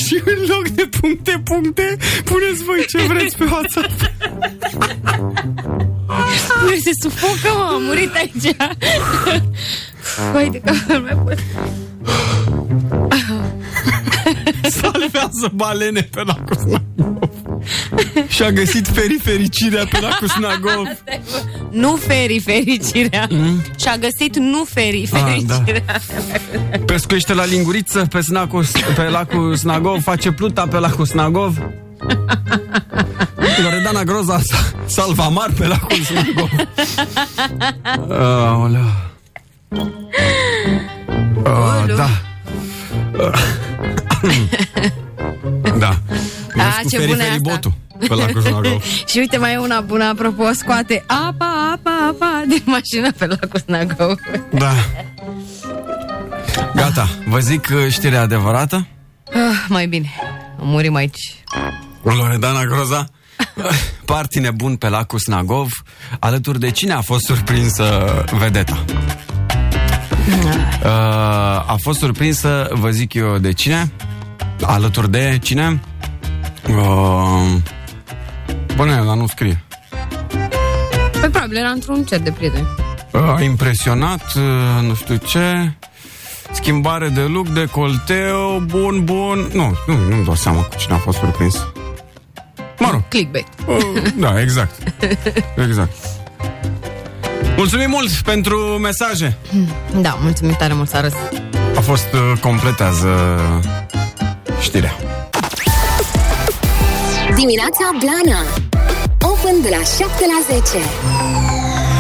[0.05, 3.91] Și în loc de puncte, puncte Puneți voi ce vreți pe WhatsApp
[6.62, 8.57] Nu se sufocă, mă, am murit aici.
[10.33, 11.39] Păi, de că nu mai pot.
[14.71, 17.30] Salvează balene pe lacul Snagov
[18.35, 20.87] Și-a găsit ferifericirea pe lacul Snagov
[21.71, 23.29] Nu feri fericirea.
[23.79, 25.55] Și-a găsit nu feri Ah, da.
[25.55, 26.01] fericirea.
[26.87, 28.65] Pescuiește la linguriță pe, snacul,
[28.95, 31.59] pe lacul Snagov Face pluta pe lacul Snagov
[33.63, 36.51] Loredana Groza sa- salva mar pe lacul Snagov
[38.11, 38.91] Aoleu.
[41.37, 42.09] Uh, da.
[45.79, 45.89] Da.
[46.57, 47.61] A, ce bună e asta.
[48.01, 52.43] Feribotul pe lacul Snagov Și uite, mai e una bună, apropo, scoate apa, apa, apa
[52.49, 54.19] din mașină pe lacul Snagov.
[54.51, 54.73] Da
[56.75, 58.87] Gata, vă zic uh, știrea adevărată
[59.25, 60.11] Ah, mai bine,
[60.59, 61.35] murim aici.
[62.03, 63.07] Loredana Groza
[64.05, 65.69] Parti nebun pe lacul Snagov
[66.19, 68.85] Alături de cine a fost surprinsă vedeta?
[70.83, 70.87] Uh,
[71.67, 73.93] a fost surprinsă, vă zic eu, de cine?
[74.63, 75.81] Alături de cine?
[76.69, 77.57] Uh,
[78.77, 79.65] Bune, dar nu scrie
[81.21, 82.67] Păi probabil era într-un cer de prieteni.
[83.13, 85.73] uh, A impresionat, uh, nu știu ce
[86.53, 91.19] Schimbare de look, decolteu, bun, bun Nu, nu, nu-mi dau seama cu cine a fost
[91.19, 91.67] surprins
[92.79, 93.47] Mă rog Clickbait.
[93.67, 93.77] Uh,
[94.17, 94.73] Da, exact.
[95.69, 95.93] Exact.
[97.57, 99.37] Mulțumim mult pentru mesaje.
[100.01, 101.13] Da, mulțumim tare mult, s-a râs.
[101.13, 101.79] Pa!
[101.79, 103.39] A fost uh, completează
[104.61, 104.95] știrea.
[107.41, 108.41] Dimineața Blana.
[109.21, 110.77] Open de la 7 la 10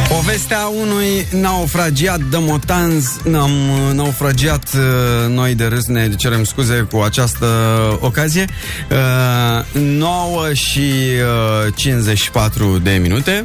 [0.08, 6.86] Povestea unui naufragiat de motanz Am uh, naufragiat uh, noi de râs Ne cerem scuze
[6.90, 7.46] cu această
[8.00, 8.44] ocazie.
[9.72, 10.80] Uh, 9 și
[11.66, 13.44] uh, 54 de minute.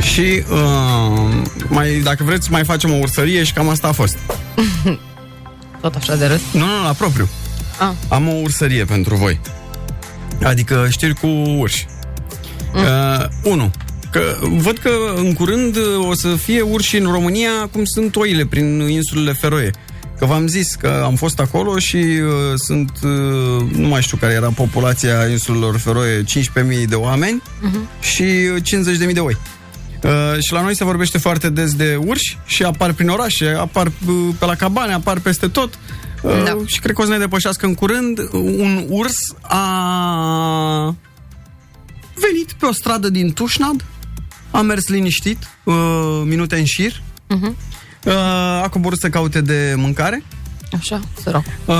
[0.00, 4.16] Și uh, mai, dacă vreți mai facem o ursărie și cam asta a fost.
[5.80, 6.40] Tot așa de râs?
[6.52, 7.28] Nu, nu, la propriu.
[7.78, 7.90] Ah.
[8.08, 9.40] Am o ursărie pentru voi
[10.44, 11.26] Adică știri cu
[11.58, 11.86] urși
[12.74, 12.80] mm.
[12.82, 13.70] uh, Unu
[14.10, 15.76] Că văd că în curând
[16.08, 19.70] o să fie urși în România cum sunt oile prin insulele Feroe.
[20.18, 23.10] Că v-am zis că am fost acolo și uh, sunt, uh,
[23.76, 27.88] nu mai știu care era populația insulelor Feroe, 15.000 de oameni Mhm.
[28.00, 28.62] și uh,
[29.08, 29.36] 50.000 de oi.
[30.02, 33.86] Uh, și la noi se vorbește foarte des de urși și apar prin orașe, apar
[33.86, 35.78] uh, pe la cabane, apar peste tot.
[36.22, 36.56] Uh, Da.
[36.66, 38.18] Și cred că o să ne depășească în curând.
[38.32, 40.94] Un urs a
[42.14, 43.84] venit pe o stradă din Tușnad,
[44.50, 45.74] a mers liniștit, uh,
[46.24, 47.56] minute în șir, Mhm.
[48.04, 48.12] uh,
[48.62, 50.22] a coborât să caute de mâncare,
[50.78, 51.42] Așa, sărac.
[51.64, 51.74] uh,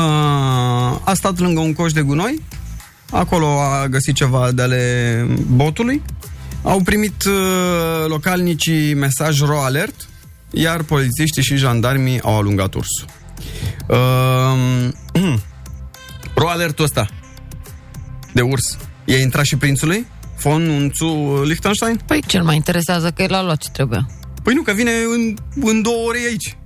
[1.04, 2.42] a stat lângă un coș de gunoi,
[3.10, 6.02] acolo a găsit ceva de ale botului,
[6.62, 10.08] au primit uh, localnicii mesaj ro alert,
[10.50, 13.06] iar polițiștii și jandarmii au alungat ursul.
[13.90, 15.34] Uh,
[16.34, 17.06] ro alertul ăsta
[18.32, 20.06] de urs, e intrat și prințului?
[20.42, 22.00] Von Unțu Liechtenstein?
[22.06, 24.06] Păi ce mai interesează că el a luat ce trebuie.
[24.42, 26.56] Păi nu, că vine în, în două ore aici.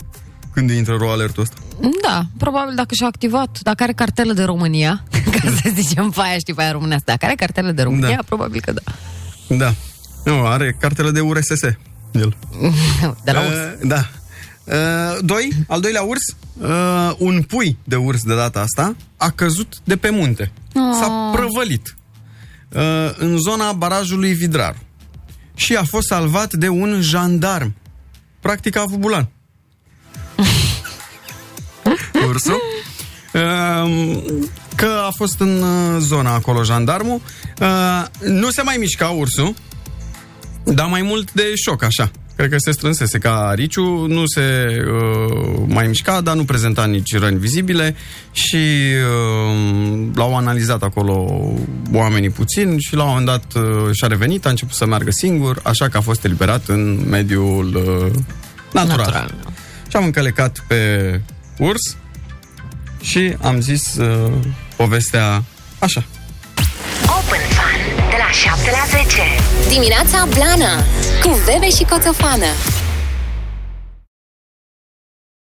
[0.53, 1.57] Când intră ro alertul ăsta.
[2.03, 5.05] Da, probabil dacă și-a activat, dacă are cartelă de România,
[5.41, 8.23] ca să zicem pe aia, știi, pe aia românească, dacă are cartelă de România, Da.
[8.27, 8.83] probabil că da.
[9.57, 9.75] Da.
[10.25, 11.63] Nu, are cartele de URSS.
[12.13, 12.37] El.
[13.25, 13.89] De la Uh, urs.
[13.89, 14.09] Da.
[14.65, 14.75] Uh,
[15.21, 16.23] doi, al doilea urs,
[16.61, 20.53] uh, un pui de urs de data asta a căzut de pe munte.
[20.73, 21.97] S-a prăvălit
[22.73, 22.83] uh,
[23.17, 24.79] în zona barajului Vidraru
[25.55, 27.75] și a fost salvat de un jandarm.
[28.41, 29.29] Practic a avut bulan.
[32.29, 32.61] Ursul.
[33.33, 34.23] Uh,
[34.75, 37.21] că a fost în uh, zona acolo jandarmul.
[37.61, 39.55] Uh, nu se mai mișca ursul,
[40.65, 42.11] dar mai mult de șoc, așa.
[42.37, 47.17] Cred că se strânsese ca riciu, nu se uh, mai mișca, dar nu prezenta nici
[47.19, 47.97] răni vizibile
[48.33, 51.43] și uh, l-au analizat acolo
[51.93, 55.61] oamenii puțin și la un moment dat uh, și-a revenit, a început să meargă singur,
[55.63, 58.23] așa că a fost eliberat în mediul uh,
[58.73, 58.97] natural.
[58.97, 59.35] Natural.
[59.89, 61.21] Și am încălecat pe
[61.59, 61.97] urs
[63.01, 64.33] și am zis uh,
[64.77, 65.45] povestea
[65.79, 66.05] așa.
[68.35, 69.23] 7 la 10
[69.69, 70.85] Dimineața Blana
[71.23, 72.47] Cu Bebe și Coțofană